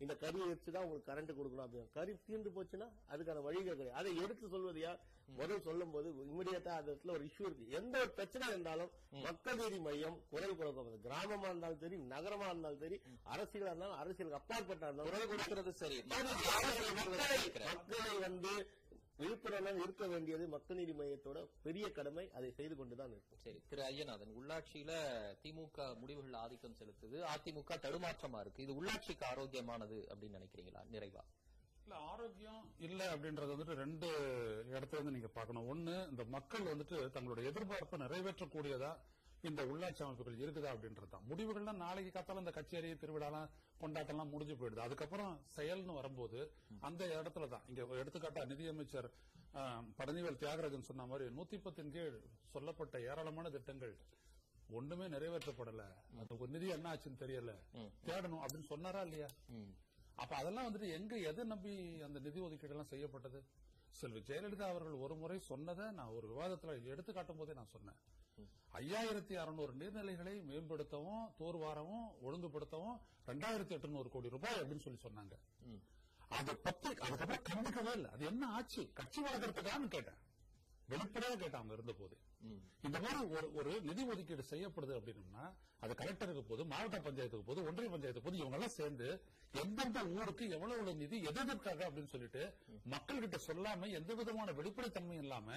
இந்த 0.00 0.14
கறியை 0.20 0.44
வச்சு 0.50 0.70
தான் 0.74 0.84
உங்களுக்கு 0.84 1.08
கரண்ட் 1.10 1.32
கொடுக்கணும் 1.38 1.64
அப்படின்னு. 1.64 1.88
கறி 1.96 2.12
தீர்ந்து 2.26 2.50
போச்சுன்னா 2.56 2.86
அதுக்கான 3.12 3.42
வழிகள் 3.46 3.78
கிடையாது. 3.80 3.98
அதை 4.00 4.10
எடுத்து 4.24 4.46
சொல்வது 4.54 4.80
யார்? 4.84 5.00
முதல் 5.38 5.64
சொல்லும் 5.66 5.92
போது 5.94 6.08
இமிடியேட்டா 6.30 6.72
அந்த 6.78 6.88
இடத்துல 6.92 7.12
ஒரு 7.16 7.24
இஷ்யூ 7.28 7.44
இருக்கு. 7.48 7.66
எந்த 7.78 7.94
ஒரு 8.02 8.10
பிரச்சனை 8.18 8.46
இருந்தாலும் 8.52 8.90
மக்கள் 9.26 9.60
நீதி 9.60 9.78
மையம் 9.86 10.16
குரல் 10.32 10.56
கொடுக்கும். 10.60 11.02
கிராமமா 11.04 11.46
இருந்தாலும் 11.50 11.82
சரி 11.84 11.96
நகரமா 12.14 12.46
இருந்தாலும் 12.52 12.82
சரி 12.84 12.96
அரசியலா 13.34 13.70
இருந்தாலும் 13.72 14.00
அரசியலுக்கு 14.02 14.40
அப்பாற்பட்ட 14.40 14.88
இருந்தாலும் 14.88 15.12
குரல் 15.12 15.30
கொடுக்கிறது 15.32 15.72
சரி. 15.82 15.98
மக்களை 17.68 18.14
வந்து 18.26 18.52
விழிப்புணர்வு 19.20 19.82
இருக்க 19.82 20.06
வேண்டியது 20.06 20.48
மக்கள் 20.48 20.76
நீதி 20.76 20.92
மையத்தோட 20.92 21.38
பெரிய 21.62 21.90
கடமை. 21.90 22.24
அதை 22.32 22.50
செய்து 22.50 22.76
கொண்டுதான் 22.76 23.10
இருக்கும் 23.10 23.42
சரி 23.44 23.60
திரு 23.68 23.82
ஐயநாதன் 23.82 24.32
உள்ளாட்சியில 24.38 24.92
திமுக 25.42 25.96
முடிவுகள் 25.98 26.40
ஆதிக்கம் 26.44 26.78
செலுத்துது. 26.80 27.18
அதிமுக 27.34 27.78
தடுமாற்றமா 27.84 28.40
இருக்கு. 28.40 28.62
இது 28.62 28.74
உள்ளாட்சிக்கு 28.82 29.24
ஆரோக்கியமானது 29.24 29.98
அப்படின்னு 30.12 30.38
நினைக்கிறீங்களா? 30.40 30.82
நிறைவா? 30.96 31.24
இல்ல 31.82 31.94
ஆரோக்கியம் 32.12 32.64
இல்ல 32.78 33.00
அப்படின்றது 33.14 33.54
வந்துட்டு 33.54 33.74
ரெண்டு 33.84 34.08
இடத்துல 34.72 34.98
இருந்து 34.98 35.10
நீங்க 35.10 35.28
பார்க்கணும். 35.28 35.68
ஒண்ணு 35.74 36.10
இந்த 36.10 36.24
மக்கள் 36.24 36.68
வந்துட்டு 36.72 36.96
தங்களோட 37.16 37.42
எதிர்பார்ப்பை 37.50 37.98
நிறைவேற்றக்கூடியதா 37.98 38.92
இந்த 39.48 39.60
உள்ளாட்சி 39.72 40.02
அமைப்புகள் 40.04 40.40
இருக்குதா 40.42 40.70
அப்படின்றது 40.74 41.10
தான். 41.12 41.26
முடிவுகள்லாம் 41.30 41.82
நாளைக்கு 41.84 42.10
காத்தால 42.14 42.42
இந்த 42.42 42.52
கச்சேரி 42.58 42.88
திருவிழாலாம் 43.02 43.50
கொண்டாட்டம்லாம் 43.82 44.32
முடிஞ்சு 44.34 44.54
போயிடுது. 44.60 44.82
அதுக்கப்புறம் 44.86 45.32
செயல்னு 45.56 45.98
வரும்போது 45.98 46.38
அந்த 46.88 47.02
இடத்துல 47.18 47.48
தான். 47.54 47.64
இங்க 47.70 47.82
எடுத்துக்காட்டா 48.02 48.42
நிதியமைச்சர் 48.52 49.08
பழனிவேல் 49.98 50.40
தியாகராஜன் 50.42 50.88
சொன்ன 50.88 51.06
மாதிரி 51.12 51.24
நூத்தி 51.38 51.58
பத்தின் 51.66 51.92
கீழ் 51.94 52.18
சொல்லப்பட்ட 52.54 52.96
ஏராளமான 53.10 53.50
திட்டங்கள் 53.56 53.94
ஒண்ணுமே 54.78 55.06
நிறைவேற்றப்படல. 55.14 55.84
அது 56.22 56.36
ஒரு 56.42 56.50
நிதி 56.56 56.66
என்ன 56.74 56.90
ஆச்சுன்னு 56.92 57.22
தெரியல. 57.22 57.52
தேடணும் 58.08 58.42
அப்படின்னு 58.44 58.68
சொன்னாரா 58.72 59.00
இல்லையா? 59.06 59.28
அப்ப 60.22 60.32
அதெல்லாம் 60.40 60.66
வந்துட்டு 60.68 60.88
எங்க 60.98 61.14
எதை 61.30 61.44
நம்பி 61.52 61.72
அந்த 62.06 62.18
நிதி 62.26 62.40
ஒதுக்கீடு 62.46 62.74
எல்லாம் 62.74 62.92
செய்யப்பட்டது? 62.92 63.40
செல்வி 63.90 64.20
ஜெயலலிதா 64.20 64.66
அவர்கள் 64.68 64.92
ஒரு 64.92 65.14
முறை 65.14 65.38
சொன்னதை 65.38 65.90
நான் 65.90 66.06
ஒரு 66.06 66.28
விவாதத்தில் 66.28 66.84
எடுத்து 66.84 67.12
காட்டும் 67.12 67.36
போதே 67.36 67.52
நான் 67.52 67.66
சொன்னேன். 67.66 67.96
ஐயாயிரத்தி 68.72 69.34
அறுநூறு 69.34 69.72
நீர்நிலைகளை 69.72 70.34
மேம்படுத்தவும் 70.50 71.24
தூர்வாரவும் 71.38 72.06
ஒழுங்குபடுத்தவும் 72.22 72.98
ரெண்டாயிரத்தி 73.26 73.74
எட்டுநூறு 73.76 74.08
கோடி 74.08 74.28
ரூபாய் 74.28 74.54
அப்படின்னு 74.54 74.80
சொல்லி 74.80 75.00
சொன்னாங்க. 75.02 75.32
அது 76.28 76.56
பத்தி 76.56 76.88
அதுக்கப்புறம் 76.88 77.44
கண்டுக்கவே 77.50 77.92
இல்லை. 77.92 78.10
அது 78.10 78.24
என்ன 78.24 78.46
ஆச்சு? 78.46 78.92
கட்சி 78.92 79.22
வளர்க்கறதுக்கான்னு 79.24 79.88
கேட்டேன். 79.88 80.18
வெளிப்படையா 80.88 81.34
கேட்டாங்க 81.44 81.72
இருந்த 81.72 81.92
போது. 81.92 82.18
இந்த 82.86 82.98
மாதிரி 82.98 83.20
ஒரு 83.30 83.46
ஒரு 83.58 83.72
நிதி 83.86 84.02
ஒதுக்கீடு 84.12 84.44
செய்யப்படுது 84.50 84.94
அப்படின்னா 84.98 85.42
அது 85.82 85.92
கலெக்டருக்கு 85.94 86.42
போது 86.44 86.62
மாவட்ட 86.70 86.98
பஞ்சாயத்துக்கு 87.04 87.48
போது 87.48 87.60
ஒன்றிய 87.68 87.90
பஞ்சாயத்துக்கு 87.92 88.28
போது 88.28 88.40
இவங்க 88.40 88.56
எல்லாம் 88.58 88.76
சேர்ந்து 88.76 89.08
எந்தெந்த 89.54 90.00
ஊருக்கு 90.14 90.44
எவ்வளவு 90.50 90.76
எவ்வளவு 90.76 91.00
நிதி 91.02 91.18
எதற்காக 91.30 91.80
அப்படின்னு 91.86 92.12
சொல்லிட்டு 92.14 92.42
மக்கள் 92.94 93.22
கிட்ட 93.22 93.38
சொல்லாம 93.46 93.90
எந்த 93.98 94.14
விதமான 94.20 94.54
வெளிப்படைத்தன்மையும் 94.58 95.24
இல்லாம 95.24 95.48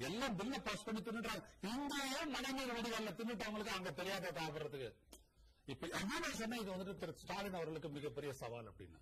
எல்லாம் 0.00 0.34
பில்ல 0.38 0.56
பாஸ் 0.64 0.86
பண்ணி 0.86 1.00
தின்னுட்டாங்க 1.02 1.44
இங்கேயே 1.68 2.22
மழைநீர் 2.32 2.74
வடிகால 2.74 3.12
தின்னுட்டவங்களுக்கு 3.18 3.76
அங்க 3.76 3.92
தெரியாத 4.00 4.32
சாப்பிடுறதுக்கு 4.38 4.90
இப்ப 5.68 5.86
அதான் 6.00 6.38
சொன்னேன் 6.40 6.60
இது 6.62 6.72
வந்துட்டு 6.72 7.00
திரு 7.00 7.14
ஸ்டாலின் 7.20 7.56
அவர்களுக்கு 7.58 7.88
மிகப்பெரிய 7.94 8.32
சவால் 8.40 8.68
அப்படின்னு. 8.70 8.98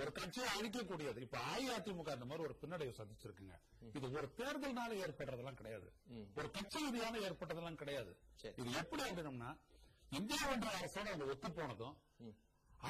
ஒரு 0.00 0.10
கட்சியை 0.18 0.48
அழிக்கக்கூடியது 0.56 1.20
இப்ப 1.26 1.38
அஇஅதிமுக 1.52 2.12
இந்த 2.16 2.26
மாதிரி 2.30 2.46
ஒரு 2.48 2.54
பின்னடைவு 2.62 2.92
சந்திச்சிருக்குங்க. 3.00 3.56
இது 3.96 4.06
ஒரு 4.18 4.28
தேர்தல்னால 4.40 4.96
ஏற்படுறதெல்லாம் 5.04 5.58
கிடையாது. 5.60 5.88
ஒரு 6.38 6.48
கட்சி 6.56 6.78
ரீதியான 6.84 7.20
ஏற்பட்டதெல்லாம் 7.28 7.80
கிடையாது. 7.82 8.12
இது 8.60 8.70
எப்படி 8.82 9.02
அப்படின்னம்னா 9.06 9.50
இந்தியா 10.18 10.42
ஒன்றிய 10.52 10.72
அரசோட 10.78 11.06
அவங்க 11.12 11.26
ஒத்து 11.34 11.50
போனதும் 11.58 11.94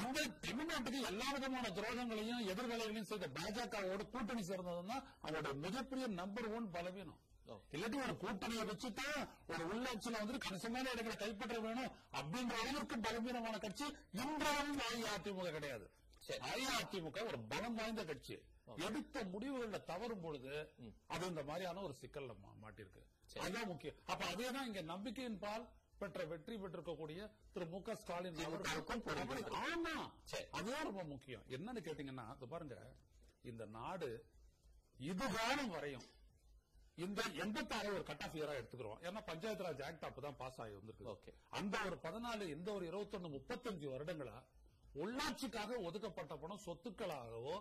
அந்த 0.01 0.19
தமிழ்நாட்டுக்கு 0.45 0.99
எல்லா 1.09 1.27
விதமான 1.35 1.65
துரோகங்களையும் 1.77 2.45
எதிர்கலைகளையும் 2.51 3.09
செய்த 3.09 3.25
பாஜகவோட 3.37 4.03
கூட்டணி 4.13 4.43
சேர்ந்ததும் 4.49 4.91
தான் 4.91 5.03
அவங்களோட 5.23 5.51
மிகப்பெரிய 5.65 6.05
நம்பர் 6.21 6.47
ஒன் 6.57 6.67
பலவீனம். 6.75 7.19
இல்லாட்டி 7.75 7.97
ஒரு 8.05 8.13
கூட்டணியை 8.23 8.63
வச்சுதான் 8.69 9.23
ஒரு 9.51 9.63
உள்ளாட்சியில 9.71 10.19
வந்துட்டு 10.21 10.45
கணிசமான 10.45 10.91
இடங்களை 10.93 11.15
கைப்பற்ற 11.23 11.57
வேணும் 11.65 11.91
அப்படின்ற 12.19 12.53
அளவுக்கு 12.63 12.97
பலவீனமான 13.07 13.57
கட்சி 13.65 13.85
இன்றாலும் 14.23 14.81
அஇஅதிமுக 14.87 15.51
கிடையாது. 15.57 15.85
அஇஅதிமுக 16.27 17.25
ஒரு 17.25 17.39
பலம் 17.39 17.75
வாய்ந்த 17.75 18.05
கட்சி. 18.05 18.39
எடுத்த 18.77 19.23
முடிவுகள்ல 19.23 19.83
தவறும் 19.83 20.21
பொழுது 20.21 20.73
அது 21.07 21.27
இந்த 21.27 21.43
மாதிரியான 21.43 21.81
ஒரு 21.81 21.95
சிக்கல்ல 22.01 22.35
மாட்டிருக்கு 22.61 23.01
அதுதான் 23.39 23.67
முக்கியம். 23.67 23.95
அப்ப 24.05 24.25
அதேதான் 24.25 24.65
இங்க 24.65 24.81
நம்பிக்கையின் 24.81 25.39
பால் 25.39 25.69
பெற்ற 25.97 26.25
வெற்றி 26.25 26.55
பெற்றிருக்கக்கூடிய 26.55 27.31
திரு 27.53 27.65
மு 27.65 27.81
க 27.81 27.95
ஸ்டாலின். 27.95 28.35
ஆமா. 29.65 30.11
அதுதான் 30.51 30.83
ரொம்ப 30.83 31.03
முக்கியம். 31.03 31.43
என்னன்னு 31.47 31.79
கேட்டீங்கன்னா 31.79 32.35
இது 32.35 32.47
பாருங்க 32.47 32.95
இந்த 33.41 33.65
நாடு 33.65 34.25
இதுகாலம் 34.99 35.67
வரையும் 35.67 36.03
இந்த 36.95 37.23
எண்பத்தாறு 37.33 37.93
ஒரு 37.93 38.03
கட் 38.03 38.21
ஆஃப் 38.21 38.35
இயரா 38.35 38.53
எடுத்துக்கிறோம். 38.61 38.99
ஏன்னா 39.01 39.21
பஞ்சாயத்து 39.25 39.63
ராஜ் 39.63 39.83
ஆக்ட் 39.83 40.03
அப்பதான் 40.03 40.35
பாஸ் 40.37 40.59
ஆகி 40.59 40.71
வந்திருக்கு. 40.71 41.33
அந்த 41.49 41.77
ஒரு 41.85 41.95
பதினாலு 41.95 42.41
இந்த 42.41 42.73
ஒரு 42.73 42.85
இருபத்தொன்னு 42.85 43.29
முப்பத்தஞ்சு 43.37 43.87
வருடங்களா 43.93 44.43
உள்ளாட்சிக்காக 44.95 45.83
ஒதுக்கப்பட்ட 45.83 46.35
பணம் 46.35 46.65
சொத்துக்களாகவோ 46.65 47.55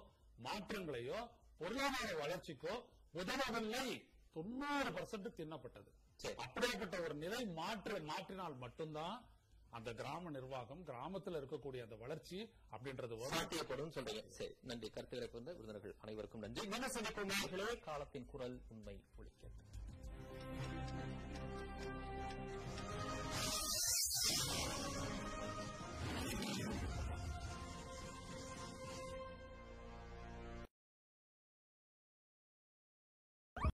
மாற்றங்களையோ 0.45 1.21
பொருளாதார 1.59 2.09
வளர்ச்சிக்கோ 2.25 2.75
உதவவில்லை. 3.15 3.87
தொண்ணூறு 4.33 4.91
பர்சன்ட் 4.91 5.35
தின்னப்பட்டது. 5.41 5.91
அப்படிப்பட்ட 6.37 7.01
ஒரு 7.01 7.15
நிலை 7.15 7.47
மாற்ற 7.47 7.99
மாற்றினால் 8.01 8.57
மட்டும்தான் 8.57 9.25
அந்த 9.71 9.93
கிராம 9.93 10.31
நிர்வாகம் 10.31 10.87
கிராமத்துல 10.87 11.41
இருக்கக்கூடிய 11.41 11.83
அந்த 11.83 11.97
வளர்ச்சி 11.97 12.39
அப்படின்றது 12.71 13.15
சாத்தியப்படும் 13.35 13.95
சொல்றீங்க. 13.97 14.29
சரி 14.29 14.55
நன்றி. 14.63 14.91
கருத்துக்களை 14.91 15.29
வந்த 15.33 15.53
விருந்தினர்கள் 15.53 15.95
அனைவருக்கும் 15.99 16.41
நன்றி. 16.41 16.69
மனசனிப்பு 16.69 17.25
நேயர்களே 17.25 17.81
காலத்தின் 17.81 18.27
குரல் 18.27 18.61
உண்மை 18.69 18.97
ஒழிக்கிறது 19.19 19.61